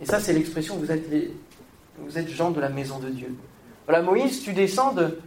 Et 0.00 0.06
ça, 0.06 0.20
c'est 0.20 0.32
l'expression 0.32 0.76
vous 0.76 0.90
êtes, 0.90 1.04
vous 1.98 2.18
êtes 2.18 2.28
gens 2.28 2.50
de 2.50 2.60
la 2.60 2.68
maison 2.68 2.98
de 2.98 3.08
Dieu. 3.08 3.34
Voilà, 3.86 4.02
Moïse, 4.02 4.42
tu 4.42 4.52
descends 4.52 4.92
de, 4.92 5.18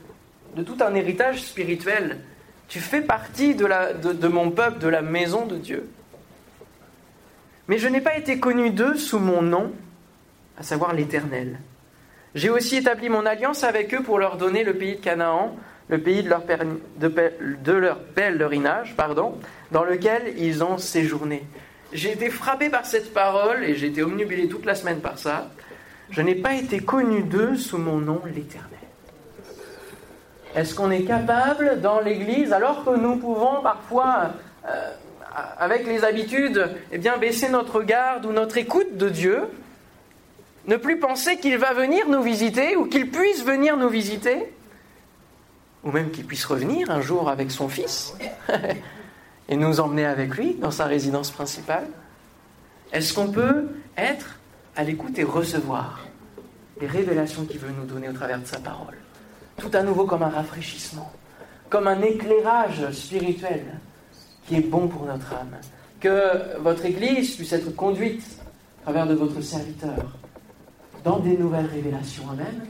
tout 0.64 0.78
un 0.82 0.94
héritage 0.94 1.42
spirituel. 1.42 2.20
Tu 2.68 2.80
fais 2.80 3.02
partie 3.02 3.56
de, 3.56 3.66
la, 3.66 3.94
de 3.94 4.28
mon 4.28 4.52
peuple, 4.52 4.80
de 4.80 4.88
la 4.88 5.02
maison 5.02 5.46
de 5.46 5.58
Dieu. 5.58 5.90
Mais 7.68 7.78
je 7.78 7.88
n'ai 7.88 8.02
pas 8.02 8.18
été 8.18 8.40
connu 8.40 8.72
d'eux 8.72 8.96
sous 8.96 9.20
mon 9.20 9.42
nom, 9.42 9.72
à 10.58 10.64
savoir 10.64 10.94
l'Éternel. 10.94 11.60
J'ai 12.36 12.50
aussi 12.50 12.78
établi 12.78 13.10
mon 13.10 13.26
alliance 13.26 13.64
avec 13.64 13.94
eux 13.94 14.04
pour 14.04 14.20
leur 14.20 14.38
donner 14.38 14.64
le 14.64 14.76
pays 14.76 14.96
de 14.96 15.02
Canaan, 15.02 15.56
le 15.90 15.98
pays 15.98 16.24
de 16.24 16.30
leur, 16.30 16.44
de, 16.46 17.72
leur 17.74 18.00
pèlerinage, 18.00 18.96
pardon, 18.96 19.36
dans 19.72 19.84
lequel 19.84 20.34
ils 20.38 20.64
ont 20.64 20.78
séjourné. 20.78 21.44
J'ai 21.92 22.12
été 22.12 22.30
frappé 22.30 22.70
par 22.70 22.86
cette 22.86 23.14
parole 23.14 23.64
et 23.64 23.76
j'ai 23.76 23.88
été 23.88 24.04
omnubilé 24.04 24.48
toute 24.48 24.66
la 24.66 24.76
semaine 24.76 25.00
par 25.00 25.18
ça. 25.18 25.50
Je 26.12 26.22
n'ai 26.22 26.36
pas 26.36 26.54
été 26.54 26.80
connu 26.80 27.24
d'eux 27.24 27.56
sous 27.56 27.80
mon 27.80 27.98
nom 27.98 28.22
l'Éternel. 28.26 28.70
Est-ce 30.56 30.76
qu'on 30.76 30.92
est 30.92 31.04
capable 31.04 31.82
dans 31.82 32.00
l'Église, 32.00 32.54
alors 32.54 32.84
que 32.84 32.96
nous 32.96 33.18
pouvons 33.18 33.62
parfois, 33.62 34.32
euh, 34.68 34.92
avec 35.58 35.86
les 35.86 36.04
habitudes, 36.04 36.70
eh 36.92 36.98
bien, 36.98 37.18
baisser 37.18 37.50
notre 37.50 37.82
garde 37.82 38.26
ou 38.26 38.32
notre 38.32 38.58
écoute 38.58 38.98
de 38.98 39.10
Dieu, 39.10 39.42
ne 40.68 40.76
plus 40.76 41.00
penser 41.00 41.38
qu'il 41.38 41.58
va 41.58 41.74
venir 41.74 42.08
nous 42.08 42.22
visiter 42.22 42.76
ou 42.76 42.86
qu'il 42.86 43.10
puisse 43.10 43.44
venir 43.44 43.78
nous 43.78 43.90
visiter, 43.90 44.52
ou 45.84 45.92
même 45.92 46.12
qu'il 46.12 46.26
puisse 46.26 46.46
revenir 46.46 46.90
un 46.92 47.02
jour 47.02 47.30
avec 47.30 47.52
son 47.52 47.70
fils 47.70 48.14
et 49.50 49.56
nous 49.56 49.80
emmener 49.80 50.06
avec 50.06 50.36
lui 50.36 50.56
dans 50.56 50.72
sa 50.72 50.86
résidence 50.86 51.32
principale 51.32 51.88
Est-ce 52.92 53.14
qu'on 53.14 53.32
peut 53.32 53.70
être 53.98 54.40
à 54.76 54.84
l'écoute 54.84 55.18
et 55.18 55.24
recevoir 55.24 56.00
les 56.80 56.88
révélations 56.88 57.46
qu'il 57.46 57.60
veut 57.60 57.72
nous 57.72 57.86
donner 57.86 58.10
au 58.10 58.14
travers 58.14 58.40
de 58.40 58.46
sa 58.46 58.60
parole? 58.60 58.98
Tout 59.58 59.72
à 59.74 59.84
nouveau 59.84 60.06
comme 60.06 60.24
un 60.24 60.30
rafraîchissement, 60.30 61.12
comme 61.70 61.88
un 61.88 62.02
éclairage 62.02 62.92
spirituel 62.92 63.66
qui 64.48 64.56
est 64.56 64.62
bon 64.62 64.88
pour 64.88 65.06
notre 65.06 65.34
âme. 65.34 65.58
Que 66.00 66.58
votre 66.60 66.86
Église 66.86 67.36
puisse 67.36 67.52
être 67.52 67.76
conduite 67.76 68.24
à 68.80 68.84
travers 68.84 69.08
de 69.08 69.16
votre 69.16 69.42
serviteur 69.42 70.18
dans 71.04 71.20
des 71.20 71.38
nouvelles 71.38 71.66
révélations. 71.66 72.30
Amen. 72.32 72.66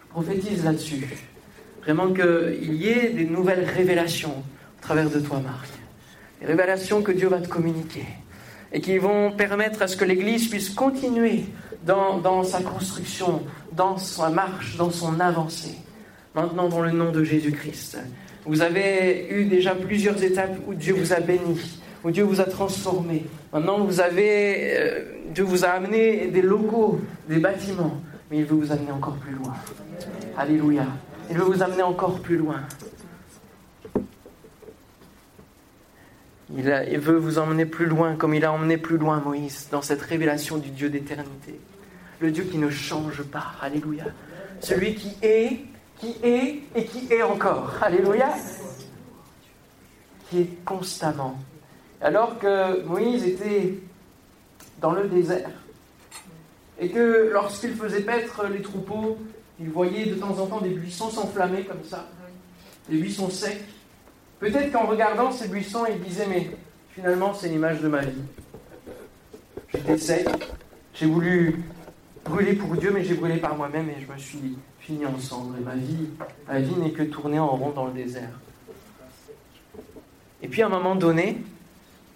Je 0.00 0.08
prophétise 0.10 0.64
là-dessus. 0.64 1.35
Vraiment 1.86 2.12
qu'il 2.12 2.74
y 2.74 2.88
ait 2.88 3.10
des 3.10 3.26
nouvelles 3.26 3.64
révélations 3.64 4.34
au 4.38 4.82
travers 4.82 5.08
de 5.08 5.20
toi, 5.20 5.38
Marc. 5.38 5.68
Des 6.40 6.46
révélations 6.48 7.00
que 7.00 7.12
Dieu 7.12 7.28
va 7.28 7.38
te 7.38 7.46
communiquer 7.46 8.04
et 8.72 8.80
qui 8.80 8.98
vont 8.98 9.30
permettre 9.30 9.82
à 9.82 9.86
ce 9.86 9.96
que 9.96 10.04
l'Église 10.04 10.48
puisse 10.48 10.70
continuer 10.70 11.44
dans, 11.84 12.42
sa 12.42 12.60
construction, 12.60 13.44
dans 13.70 13.98
sa 13.98 14.30
marche, 14.30 14.76
dans 14.76 14.90
son 14.90 15.20
avancée. 15.20 15.76
Maintenant, 16.34 16.68
dans 16.68 16.80
le 16.80 16.90
nom 16.90 17.12
de 17.12 17.22
Jésus-Christ. 17.22 17.98
Vous 18.44 18.62
avez 18.62 19.28
eu 19.30 19.44
déjà 19.44 19.76
plusieurs 19.76 20.20
étapes 20.24 20.58
où 20.66 20.74
Dieu 20.74 20.94
vous 20.94 21.12
a 21.12 21.20
béni, 21.20 21.78
où 22.02 22.10
Dieu 22.10 22.24
vous 22.24 22.40
a 22.40 22.44
transformé. 22.44 23.26
Maintenant, 23.52 23.84
vous 23.84 24.00
avez, 24.00 24.76
euh, 24.76 25.04
Dieu 25.32 25.44
vous 25.44 25.64
a 25.64 25.68
amené 25.68 26.26
des 26.26 26.42
locaux, 26.42 27.00
des 27.28 27.38
bâtiments, 27.38 28.00
mais 28.28 28.38
il 28.38 28.44
veut 28.44 28.56
vous 28.56 28.72
amener 28.72 28.90
encore 28.90 29.16
plus 29.18 29.34
loin. 29.34 29.54
Alléluia. 30.36 30.86
Il 31.30 31.38
veut 31.38 31.44
vous 31.44 31.62
amener 31.62 31.82
encore 31.82 32.20
plus 32.20 32.36
loin. 32.36 32.60
Il, 36.54 36.86
il, 36.90 37.00
veut 37.00 37.16
vous 37.16 37.38
emmener 37.38 37.66
plus 37.66 37.86
loin, 37.86 38.14
comme 38.14 38.34
il 38.34 38.44
a 38.44 38.52
emmené 38.52 38.76
plus 38.76 38.98
loin 38.98 39.20
Moïse, 39.20 39.68
dans 39.70 39.82
cette 39.82 40.00
révélation 40.02 40.58
du 40.58 40.70
Dieu 40.70 40.88
d'éternité. 40.88 41.58
Le 42.20 42.30
Dieu 42.30 42.44
qui 42.44 42.58
ne 42.58 42.70
change 42.70 43.22
pas. 43.24 43.52
Alléluia. 43.60 44.04
Celui 44.60 44.94
qui 44.94 45.16
est, 45.22 45.64
qui 45.98 46.16
est 46.22 46.62
et 46.74 46.84
qui 46.84 47.12
est 47.12 47.22
encore. 47.22 47.74
Alléluia. 47.82 48.32
Qui 50.30 50.40
est 50.40 50.64
constamment. 50.64 51.38
Alors 52.00 52.38
que 52.38 52.82
Moïse 52.84 53.24
était 53.24 53.78
dans 54.80 54.92
le 54.92 55.08
désert, 55.08 55.50
et 56.78 56.90
que 56.90 57.30
lorsqu'il 57.32 57.74
faisait 57.74 58.02
paître 58.02 58.46
les 58.46 58.60
troupeaux, 58.60 59.18
il 59.60 59.70
voyait 59.70 60.06
de 60.06 60.14
temps 60.14 60.38
en 60.38 60.46
temps 60.46 60.60
des 60.60 60.70
buissons 60.70 61.10
s'enflammer 61.10 61.64
comme 61.64 61.82
ça, 61.84 62.08
des 62.88 62.98
buissons 62.98 63.30
secs. 63.30 63.64
Peut-être 64.38 64.70
qu'en 64.70 64.86
regardant 64.86 65.30
ces 65.30 65.48
buissons, 65.48 65.84
il 65.88 66.00
disait, 66.00 66.26
mais 66.28 66.50
finalement, 66.94 67.32
c'est 67.32 67.48
l'image 67.48 67.80
de 67.80 67.88
ma 67.88 68.02
vie. 68.02 68.22
J'étais 69.72 69.98
sec, 69.98 70.28
j'ai 70.94 71.06
voulu 71.06 71.62
brûler 72.24 72.54
pour 72.54 72.76
Dieu, 72.76 72.90
mais 72.92 73.04
j'ai 73.04 73.14
brûlé 73.14 73.38
par 73.38 73.56
moi-même 73.56 73.88
et 73.88 73.96
je 74.00 74.12
me 74.12 74.18
suis 74.18 74.58
fini 74.80 75.06
en 75.06 75.18
cendres. 75.18 75.54
Et 75.58 75.64
ma 75.64 75.74
vie, 75.74 76.08
ma 76.46 76.60
vie 76.60 76.76
n'est 76.76 76.90
que 76.90 77.02
tourner 77.02 77.38
en 77.38 77.48
rond 77.48 77.70
dans 77.70 77.86
le 77.86 77.92
désert. 77.92 78.40
Et 80.42 80.48
puis 80.48 80.62
à 80.62 80.66
un 80.66 80.70
moment 80.70 80.96
donné, 80.96 81.38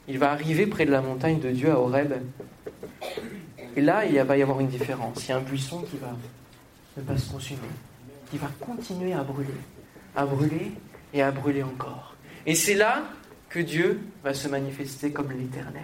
il 0.09 0.19
va 0.19 0.33
arriver 0.33 0.67
près 0.67 0.85
de 0.85 0.91
la 0.91 1.01
montagne 1.01 1.41
de 1.41 1.51
Dieu 1.51 1.71
à 1.71 1.79
Horeb. 1.79 2.15
Et 3.77 3.81
là, 3.81 4.05
il 4.05 4.21
va 4.21 4.37
y 4.37 4.43
avoir 4.43 4.61
une 4.61 4.69
différence. 4.69 5.25
Il 5.25 5.31
y 5.31 5.33
a 5.33 5.37
un 5.37 5.41
buisson 5.41 5.83
qui 5.83 5.97
va 5.97 6.09
ne 6.97 7.03
pas 7.03 7.17
se 7.17 7.31
consumer, 7.31 7.69
qui 8.31 8.39
va 8.39 8.49
continuer 8.61 9.13
à 9.13 9.23
brûler, 9.23 9.49
à 10.17 10.27
brûler 10.27 10.73
et 11.13 11.23
à 11.23 11.31
brûler 11.31 11.63
encore. 11.63 12.15
Et 12.47 12.55
c'est 12.55 12.75
là 12.75 13.03
que 13.49 13.61
Dieu 13.61 14.01
va 14.23 14.35
se 14.35 14.49
manifester 14.49 15.13
comme 15.13 15.31
l'Éternel. 15.33 15.83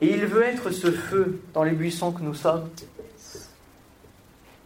Et 0.00 0.12
il 0.12 0.26
veut 0.26 0.42
être 0.42 0.70
ce 0.70 0.90
feu 0.90 1.42
dans 1.52 1.64
les 1.64 1.72
buissons 1.72 2.12
que 2.12 2.22
nous 2.22 2.34
sommes, 2.34 2.68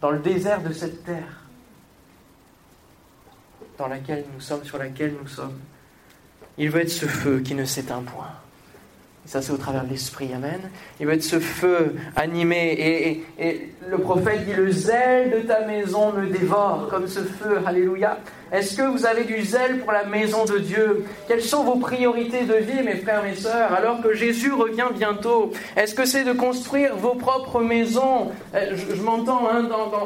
dans 0.01 0.11
le 0.11 0.19
désert 0.19 0.61
de 0.61 0.73
cette 0.73 1.03
terre 1.03 1.39
dans 3.79 3.87
laquelle 3.87 4.25
nous 4.33 4.41
sommes, 4.41 4.63
sur 4.63 4.77
laquelle 4.77 5.15
nous 5.19 5.27
sommes. 5.27 5.57
Il 6.57 6.69
veut 6.69 6.81
être 6.81 6.91
ce 6.91 7.05
feu 7.05 7.39
qui 7.39 7.55
ne 7.55 7.63
s'éteint 7.63 8.01
point. 8.01 8.33
Ça, 9.29 9.43
c'est 9.43 9.51
au 9.51 9.57
travers 9.57 9.83
de 9.83 9.91
l'Esprit. 9.91 10.31
Amen. 10.33 10.59
Il 10.99 11.05
veut 11.05 11.13
être 11.13 11.21
ce 11.21 11.39
feu 11.39 11.95
animé. 12.15 13.23
Et, 13.37 13.69
le 13.87 13.99
prophète 13.99 14.43
dit 14.43 14.53
Le 14.53 14.71
zèle 14.71 15.29
de 15.29 15.47
ta 15.47 15.67
maison 15.67 16.11
me 16.13 16.25
dévore 16.25 16.87
comme 16.89 17.07
ce 17.07 17.19
feu. 17.19 17.59
Alléluia. 17.63 18.17
Est-ce 18.51 18.75
que 18.75 18.81
vous 18.81 19.05
avez 19.05 19.25
du 19.25 19.43
zèle 19.43 19.81
pour 19.81 19.91
la 19.91 20.03
maison 20.03 20.45
de 20.45 20.57
Dieu? 20.57 21.05
Quelles 21.27 21.43
sont 21.43 21.63
vos 21.63 21.75
priorités 21.75 22.45
de 22.45 22.55
vie, 22.55 22.81
mes 22.81 22.95
frères, 22.95 23.21
mes 23.21 23.35
sœurs, 23.35 23.71
alors 23.71 24.01
que 24.01 24.15
Jésus 24.15 24.51
revient 24.51 24.87
bientôt? 24.95 25.51
Est-ce 25.77 25.93
que 25.93 26.05
c'est 26.05 26.23
de 26.23 26.33
construire 26.33 26.95
vos 26.95 27.13
propres 27.13 27.61
maisons? 27.61 28.31
Euh, 28.55 28.75
Je, 28.75 28.99
m'entends 29.03 29.47
hein, 29.47 29.61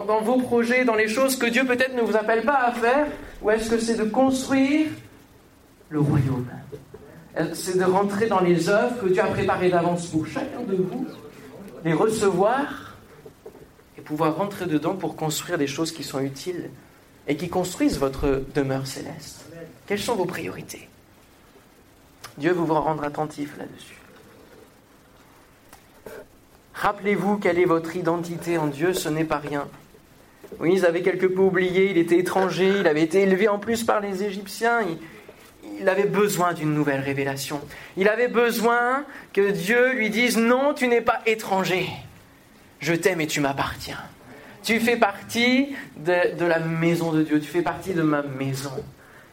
dans 0.05 0.19
vos 0.19 0.39
projets, 0.39 0.83
dans 0.83 0.95
les 0.95 1.07
choses 1.07 1.37
que 1.37 1.45
Dieu 1.45 1.63
peut-être 1.63 1.95
ne 1.95 2.01
vous 2.01 2.17
appelle 2.17 2.41
pas 2.41 2.59
à 2.65 2.73
faire 2.73 3.07
Ou 3.41 3.51
est-ce 3.51 3.69
que 3.69 3.79
c'est 3.79 3.95
de 3.95 4.03
construire 4.03 4.87
le 5.89 6.01
royaume? 6.01 6.42
C'est 7.53 7.77
de 7.77 7.83
rentrer 7.83 8.27
dans 8.27 8.41
les 8.41 8.69
œuvres 8.69 8.99
que 9.01 9.07
Dieu 9.07 9.21
a 9.21 9.27
préparées 9.27 9.69
d'avance 9.69 10.07
pour 10.07 10.27
chacun 10.27 10.61
de 10.61 10.75
vous, 10.75 11.07
les 11.83 11.93
recevoir 11.93 12.95
et 13.97 14.01
pouvoir 14.01 14.35
rentrer 14.35 14.65
dedans 14.65 14.95
pour 14.95 15.15
construire 15.15 15.57
des 15.57 15.67
choses 15.67 15.91
qui 15.91 16.03
sont 16.03 16.19
utiles 16.19 16.69
et 17.27 17.35
qui 17.35 17.49
construisent 17.49 17.97
votre 17.97 18.43
demeure 18.53 18.85
céleste. 18.85 19.45
Quelles 19.87 19.99
sont 19.99 20.15
vos 20.15 20.25
priorités? 20.25 20.87
Dieu 22.37 22.51
vous 22.51 22.65
va 22.65 22.79
rendre 22.79 23.03
attentif 23.03 23.57
là-dessus. 23.57 23.97
Rappelez-vous 26.73 27.37
quelle 27.37 27.59
est 27.59 27.65
votre 27.65 27.95
identité 27.95 28.57
en 28.57 28.67
Dieu, 28.67 28.93
ce 28.93 29.07
n'est 29.09 29.25
pas 29.25 29.37
rien. 29.37 29.67
Moïse 30.59 30.85
avait 30.85 31.01
quelque 31.01 31.25
peu 31.25 31.41
oublié, 31.41 31.91
il 31.91 31.97
était 31.97 32.17
étranger, 32.17 32.79
il 32.79 32.87
avait 32.87 33.03
été 33.03 33.21
élevé 33.21 33.47
en 33.47 33.59
plus 33.59 33.83
par 33.83 34.01
les 34.01 34.23
Égyptiens, 34.23 34.81
avait 35.89 36.05
besoin 36.05 36.53
d'une 36.53 36.73
nouvelle 36.73 37.01
révélation. 37.01 37.61
Il 37.97 38.09
avait 38.09 38.27
besoin 38.27 39.05
que 39.33 39.51
Dieu 39.51 39.93
lui 39.93 40.09
dise 40.09 40.37
non, 40.37 40.73
tu 40.73 40.87
n'es 40.87 41.01
pas 41.01 41.21
étranger. 41.25 41.87
Je 42.79 42.93
t'aime 42.93 43.21
et 43.21 43.27
tu 43.27 43.39
m'appartiens. 43.39 43.99
Tu 44.63 44.79
fais 44.79 44.95
partie 44.95 45.75
de, 45.97 46.45
la 46.45 46.59
maison 46.59 47.11
de 47.11 47.23
Dieu, 47.23 47.39
tu 47.39 47.47
fais 47.47 47.61
partie 47.61 47.93
de 47.93 48.01
ma 48.01 48.21
maison. 48.21 48.71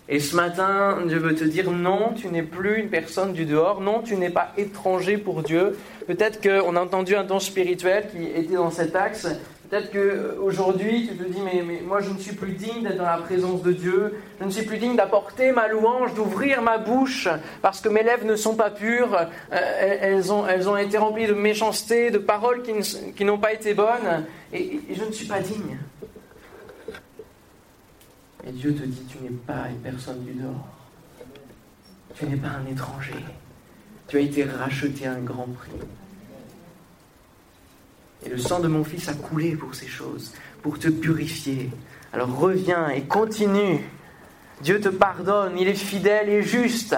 Et 0.09 0.19
ce 0.19 0.35
matin, 0.35 0.99
Dieu 1.07 1.19
veut 1.19 1.37
te 1.37 1.45
dire 1.45 1.71
non, 1.71 2.15
tu 2.15 2.27
n'es 2.29 2.43
plus 2.43 2.81
une 2.81 2.89
personne 2.89 3.33
du 3.33 3.45
dehors, 3.45 3.81
non, 3.81 4.03
tu 4.03 4.17
n'es 4.17 4.31
pas 4.31 4.53
étranger 4.57 5.19
pour 5.19 5.45
Dieu. 5.45 5.79
Peut-être 6.09 6.41
qu'on 6.41 6.75
a 6.75 6.81
entendu 6.81 7.15
un 7.15 7.23
don 7.23 7.39
spirituel 7.39 8.09
qui 8.11 8.25
était 8.25 8.55
dans 8.55 8.73
cet 8.73 8.97
axe, 8.97 9.29
Peut-être 9.71 9.93
qu'aujourd'hui, 9.93 11.07
tu 11.09 11.17
te 11.17 11.23
dis, 11.23 11.39
mais, 11.41 11.63
moi 11.87 12.01
je 12.01 12.11
ne 12.11 12.19
suis 12.19 12.35
plus 12.35 12.55
digne 12.55 12.83
d'être 12.83 12.97
dans 12.97 13.05
la 13.05 13.19
présence 13.19 13.63
de 13.63 13.73
Dieu, 13.73 14.17
je 14.41 14.45
ne 14.45 14.51
suis 14.51 14.65
plus 14.65 14.79
digne 14.79 14.97
d'apporter 14.97 15.53
ma 15.53 15.69
louange, 15.69 16.13
d'ouvrir 16.15 16.61
ma 16.61 16.79
bouche, 16.79 17.29
parce 17.63 17.81
que 17.81 17.89
mes 17.89 18.03
lèvres 18.03 18.27
ne 18.27 18.35
sont 18.35 18.57
pas 18.57 18.71
pures, 18.71 19.15
euh, 19.15 19.99
elles, 20.01 20.33
ont, 20.33 20.45
elles 20.45 20.69
ont 20.69 20.77
été 20.77 20.99
remplies 20.99 21.29
de 21.29 21.35
méchanceté, 21.35 22.11
de 22.11 22.19
paroles 22.19 22.63
qui, 22.63 23.25
n'ont 23.25 23.39
pas 23.39 23.53
été 23.53 23.73
bonnes, 23.73 24.27
et, 24.53 24.81
je 24.93 25.05
ne 25.05 25.13
suis 25.13 25.27
pas 25.27 25.39
digne. 25.39 25.79
Et 28.45 28.51
Dieu 28.51 28.75
te 28.75 28.83
dit, 28.83 29.05
tu 29.09 29.19
n'es 29.23 29.31
pas 29.31 29.69
une 29.71 29.79
personne 29.79 30.25
du 30.25 30.33
dehors, 30.33 30.67
tu 32.17 32.27
n'es 32.27 32.37
pas 32.37 32.49
un 32.49 32.69
étranger, 32.69 33.25
tu 34.09 34.17
as 34.17 34.21
été 34.21 34.43
racheté 34.43 35.07
à 35.07 35.13
un 35.13 35.21
grand 35.21 35.47
prix. 35.47 35.71
Et 38.25 38.29
le 38.29 38.39
sang 38.39 38.61
de 38.61 38.69
mon 38.69 38.85
fils 38.85 39.09
a 39.09 39.15
coulé 39.15 39.57
pour 39.57 39.75
ces 39.75 39.87
choses, 39.87 40.33
pour 40.63 40.79
te 40.79 40.89
purifier. 40.89 41.71
Alors 42.13 42.37
reviens 42.37 42.89
et 42.91 43.03
continue. 43.03 43.81
Dieu 44.63 44.81
te 44.81 44.89
pardonne, 44.89 45.59
il 45.59 45.69
est 45.69 45.75
fidèle 45.75 46.29
et 46.29 46.43
juste 46.43 46.95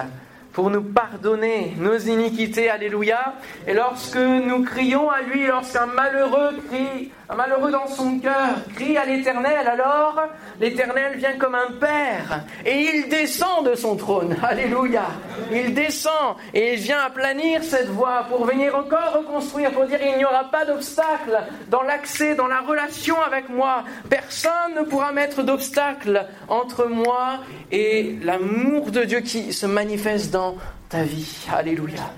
pour 0.53 0.70
nous 0.70 0.83
pardonner 0.83 1.75
nos 1.79 1.97
iniquités. 1.97 2.68
Alléluia. 2.68 3.35
Et 3.66 3.75
lorsque 3.75 4.16
nous 4.16 4.64
crions 4.64 5.11
à 5.11 5.23
lui, 5.23 5.47
lorsqu'un 5.47 5.87
malheureux 5.87 6.57
crie, 6.68 7.12
un 7.33 7.35
malheureux 7.35 7.70
dans 7.70 7.87
son 7.87 8.18
cœur 8.18 8.57
crie 8.74 8.97
à 8.99 9.07
l'Éternel, 9.07 9.66
alors 9.66 10.20
l'Éternel 10.61 11.16
vient 11.16 11.39
comme 11.39 11.55
un 11.55 11.72
père 11.80 12.45
et 12.66 12.78
il 12.78 13.09
descend 13.09 13.66
de 13.66 13.74
son 13.74 13.97
trône. 13.97 14.37
Alléluia. 14.43 15.07
Il 15.51 15.72
descend 15.72 16.37
et 16.53 16.74
il 16.74 16.80
vient 16.80 17.01
aplanir 17.01 17.64
cette 17.64 17.89
voie 17.89 18.26
pour 18.28 18.45
venir 18.45 18.76
encore 18.76 19.14
reconstruire, 19.14 19.70
pour 19.70 19.87
dire 19.87 19.99
il 20.03 20.18
n'y 20.18 20.24
aura 20.26 20.45
pas 20.51 20.66
d'obstacle 20.66 21.39
dans 21.70 21.83
l'accès, 21.83 22.35
dans 22.35 22.49
la 22.49 22.61
relation 22.61 23.20
avec 23.22 23.49
moi. 23.49 23.85
Personne 24.11 24.74
ne 24.76 24.83
pourra 24.83 25.12
mettre 25.12 25.43
d'obstacle 25.43 26.26
entre 26.49 26.85
moi 26.85 27.39
et 27.70 28.18
l'amour 28.22 28.91
de 28.91 29.05
Dieu 29.05 29.20
qui 29.20 29.55
se 29.55 29.64
manifeste 29.64 30.30
dans 30.30 30.57
ta 30.91 31.05
vie. 31.05 31.47
Alléluia. 31.51 32.11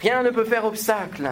Rien 0.00 0.22
ne 0.22 0.30
peut 0.30 0.44
faire 0.44 0.64
obstacle. 0.64 1.28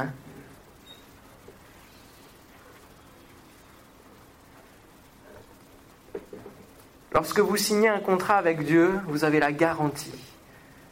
Lorsque 7.17 7.39
vous 7.39 7.57
signez 7.57 7.89
un 7.89 7.99
contrat 7.99 8.37
avec 8.37 8.63
Dieu, 8.63 9.01
vous 9.07 9.25
avez 9.25 9.41
la 9.41 9.51
garantie 9.51 10.13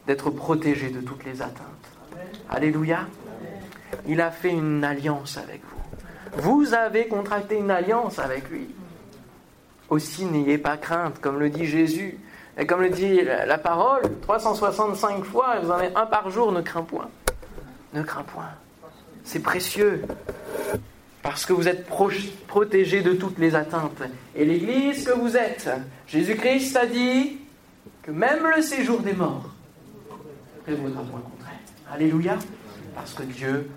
d'être 0.06 0.30
protégé 0.30 0.88
de 0.88 1.02
toutes 1.02 1.22
les 1.26 1.42
atteintes. 1.42 1.66
Alléluia. 2.48 3.00
Il 4.06 4.22
a 4.22 4.30
fait 4.30 4.48
une 4.48 4.82
alliance 4.84 5.36
avec 5.36 5.60
vous. 5.60 6.40
Vous 6.42 6.72
avez 6.72 7.08
contracté 7.08 7.58
une 7.58 7.70
alliance 7.70 8.18
avec 8.18 8.48
lui. 8.48 8.74
Aussi, 9.90 10.24
n'ayez 10.24 10.56
pas 10.56 10.78
crainte, 10.78 11.20
comme 11.20 11.38
le 11.38 11.50
dit 11.50 11.66
Jésus. 11.66 12.18
Et 12.56 12.64
comme 12.64 12.80
le 12.80 12.88
dit 12.88 13.20
la 13.20 13.58
parole, 13.58 14.04
365 14.22 15.24
fois, 15.24 15.60
vous 15.60 15.70
en 15.70 15.74
avez 15.74 15.94
un 15.94 16.06
par 16.06 16.30
jour, 16.30 16.52
ne 16.52 16.62
crains 16.62 16.84
point. 16.84 17.10
Ne 17.92 18.02
crains 18.02 18.22
point. 18.22 18.48
C'est 19.24 19.40
précieux 19.40 20.00
parce 21.24 21.46
que 21.46 21.54
vous 21.54 21.66
êtes 21.68 21.86
protégés 21.86 23.00
de 23.00 23.14
toutes 23.14 23.38
les 23.38 23.54
atteintes. 23.54 24.02
Et 24.36 24.44
l'Église 24.44 25.04
que 25.04 25.12
vous 25.12 25.38
êtes, 25.38 25.70
Jésus-Christ 26.06 26.76
a 26.76 26.84
dit 26.84 27.38
que 28.02 28.10
même 28.10 28.46
le 28.54 28.60
séjour 28.60 29.00
des 29.00 29.14
morts 29.14 29.50
prévaudra 30.64 31.02
point 31.02 31.20
contre 31.20 31.46
elle. 31.48 31.94
Alléluia, 31.94 32.38
parce 32.94 33.14
que 33.14 33.22
Dieu, 33.22 33.70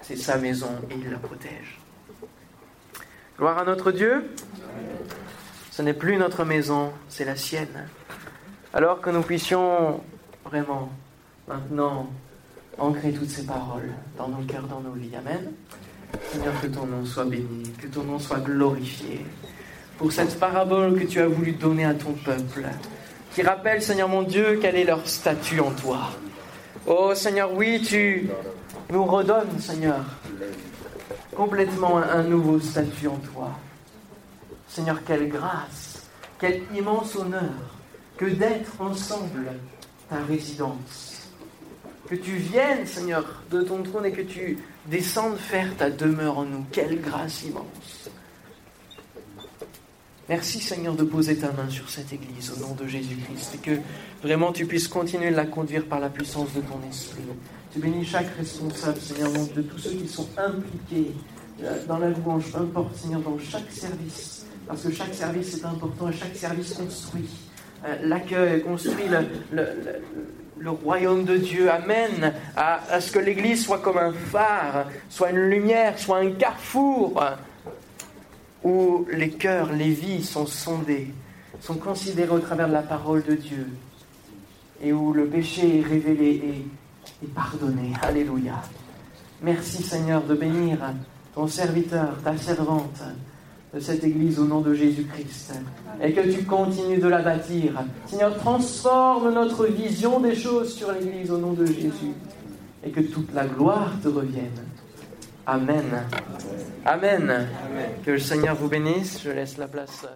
c'est 0.00 0.16
sa 0.16 0.38
maison 0.38 0.70
et 0.88 0.94
il 0.94 1.10
la 1.10 1.18
protège. 1.18 1.80
Gloire 3.36 3.58
à 3.58 3.64
notre 3.64 3.90
Dieu. 3.90 4.30
Ce 5.72 5.82
n'est 5.82 5.92
plus 5.92 6.16
notre 6.16 6.44
maison, 6.44 6.92
c'est 7.08 7.24
la 7.24 7.34
sienne. 7.34 7.88
Alors 8.72 9.00
que 9.00 9.10
nous 9.10 9.22
puissions 9.22 10.00
vraiment 10.44 10.92
maintenant 11.48 12.08
ancrer 12.78 13.12
toutes 13.12 13.30
ces 13.30 13.44
paroles 13.44 13.90
dans 14.16 14.28
nos 14.28 14.44
cœurs, 14.44 14.68
dans 14.68 14.80
nos 14.80 14.92
vies. 14.92 15.16
Amen. 15.16 15.52
Seigneur, 16.32 16.60
que 16.60 16.66
ton 16.66 16.86
nom 16.86 17.04
soit 17.04 17.24
béni, 17.24 17.70
que 17.80 17.86
ton 17.86 18.02
nom 18.02 18.18
soit 18.18 18.40
glorifié 18.40 19.24
pour 19.98 20.12
cette 20.12 20.38
parabole 20.38 20.98
que 20.98 21.04
tu 21.06 21.20
as 21.20 21.26
voulu 21.26 21.52
donner 21.52 21.84
à 21.84 21.94
ton 21.94 22.12
peuple, 22.12 22.66
qui 23.34 23.42
rappelle, 23.42 23.82
Seigneur 23.82 24.08
mon 24.08 24.22
Dieu, 24.22 24.58
quel 24.60 24.76
est 24.76 24.84
leur 24.84 25.06
statut 25.06 25.60
en 25.60 25.70
toi. 25.70 26.10
Oh 26.86 27.14
Seigneur, 27.14 27.52
oui, 27.52 27.82
tu 27.82 28.28
nous 28.90 29.04
redonnes, 29.04 29.58
Seigneur, 29.58 30.04
complètement 31.34 31.98
un 31.98 32.22
nouveau 32.22 32.60
statut 32.60 33.08
en 33.08 33.16
toi. 33.16 33.50
Seigneur, 34.68 35.02
quelle 35.04 35.28
grâce, 35.28 36.06
quel 36.38 36.62
immense 36.74 37.16
honneur 37.16 37.52
que 38.16 38.26
d'être 38.26 38.80
ensemble 38.80 39.52
ta 40.08 40.16
résidence. 40.28 41.15
Que 42.08 42.14
tu 42.14 42.36
viennes, 42.36 42.86
Seigneur, 42.86 43.42
de 43.50 43.62
ton 43.62 43.82
trône 43.82 44.06
et 44.06 44.12
que 44.12 44.22
tu 44.22 44.58
descendes 44.86 45.38
faire 45.38 45.76
ta 45.76 45.90
demeure 45.90 46.38
en 46.38 46.44
nous. 46.44 46.64
Quelle 46.70 47.00
grâce 47.00 47.42
immense. 47.44 48.10
Merci 50.28 50.60
Seigneur 50.60 50.94
de 50.94 51.04
poser 51.04 51.36
ta 51.36 51.52
main 51.52 51.68
sur 51.68 51.88
cette 51.88 52.12
Église 52.12 52.52
au 52.52 52.60
nom 52.60 52.74
de 52.74 52.86
Jésus-Christ 52.86 53.54
et 53.54 53.58
que 53.58 53.80
vraiment 54.22 54.52
tu 54.52 54.66
puisses 54.66 54.88
continuer 54.88 55.30
de 55.30 55.36
la 55.36 55.46
conduire 55.46 55.84
par 55.84 56.00
la 56.00 56.08
puissance 56.08 56.52
de 56.52 56.60
ton 56.60 56.80
esprit. 56.88 57.22
Tu 57.72 57.78
bénis 57.78 58.04
chaque 58.04 58.34
responsable, 58.36 58.98
Seigneur, 59.00 59.30
de 59.32 59.62
tous 59.62 59.78
ceux 59.78 59.90
qui 59.90 60.08
sont 60.08 60.28
impliqués 60.36 61.12
euh, 61.62 61.86
dans 61.86 61.98
la 61.98 62.10
louange, 62.10 62.44
importe, 62.56 62.96
Seigneur, 62.96 63.20
dans 63.20 63.38
chaque 63.38 63.70
service, 63.70 64.46
parce 64.66 64.82
que 64.82 64.92
chaque 64.92 65.14
service 65.14 65.58
est 65.58 65.64
important 65.64 66.08
et 66.08 66.12
chaque 66.12 66.34
service 66.34 66.74
construit 66.74 67.28
euh, 67.84 67.96
l'accueil, 68.02 68.62
construit 68.62 69.04
le 69.08 69.66
royaume 70.64 71.24
de 71.24 71.36
Dieu. 71.36 71.70
amène 71.70 72.32
à, 72.56 73.00
ce 73.00 73.12
que 73.12 73.18
l'Église 73.18 73.64
soit 73.64 73.78
comme 73.78 73.98
un 73.98 74.12
phare, 74.12 74.86
soit 75.08 75.30
une 75.30 75.48
lumière, 75.48 75.98
soit 75.98 76.18
un 76.18 76.30
carrefour 76.32 77.22
où 78.64 79.06
les 79.12 79.30
cœurs, 79.30 79.72
les 79.72 79.90
vies 79.90 80.24
sont 80.24 80.46
sondés, 80.46 81.12
sont 81.60 81.76
considérés 81.76 82.30
au 82.30 82.40
travers 82.40 82.68
de 82.68 82.72
la 82.72 82.82
parole 82.82 83.22
de 83.22 83.34
Dieu 83.34 83.68
et 84.82 84.92
où 84.92 85.12
le 85.12 85.26
péché 85.26 85.80
est 85.80 85.82
révélé 85.82 86.26
et, 86.26 87.24
et 87.24 87.28
pardonné. 87.28 87.92
Alléluia. 88.02 88.62
Merci 89.42 89.82
Seigneur 89.82 90.22
de 90.22 90.34
bénir 90.34 90.78
ton 91.34 91.46
serviteur, 91.46 92.16
ta 92.24 92.36
servante 92.36 93.02
de 93.76 93.80
cette 93.80 94.02
Église 94.04 94.38
au 94.38 94.46
nom 94.46 94.62
de 94.62 94.72
Jésus-Christ 94.72 95.52
et 96.02 96.12
que 96.12 96.22
tu 96.22 96.44
continues 96.44 96.96
de 96.96 97.08
la 97.08 97.20
bâtir. 97.20 97.74
Seigneur, 98.06 98.34
transforme 98.38 99.34
notre 99.34 99.66
vision 99.66 100.18
des 100.18 100.34
choses 100.34 100.74
sur 100.74 100.90
l'Église 100.92 101.30
au 101.30 101.36
nom 101.36 101.52
de 101.52 101.66
Jésus. 101.66 102.14
et 102.82 102.90
que 102.90 103.00
toute 103.00 103.34
la 103.34 103.46
gloire 103.46 103.92
te 104.02 104.08
revienne. 104.08 104.64
Amen. 105.44 105.84
Amen. 106.86 107.48
Que 108.04 108.12
le 108.12 108.18
Seigneur 108.18 108.54
vous 108.54 108.68
bénisse. 108.68 109.20
Je 109.22 109.30
laisse 109.30 109.58
la 109.58 109.66
place. 109.66 110.06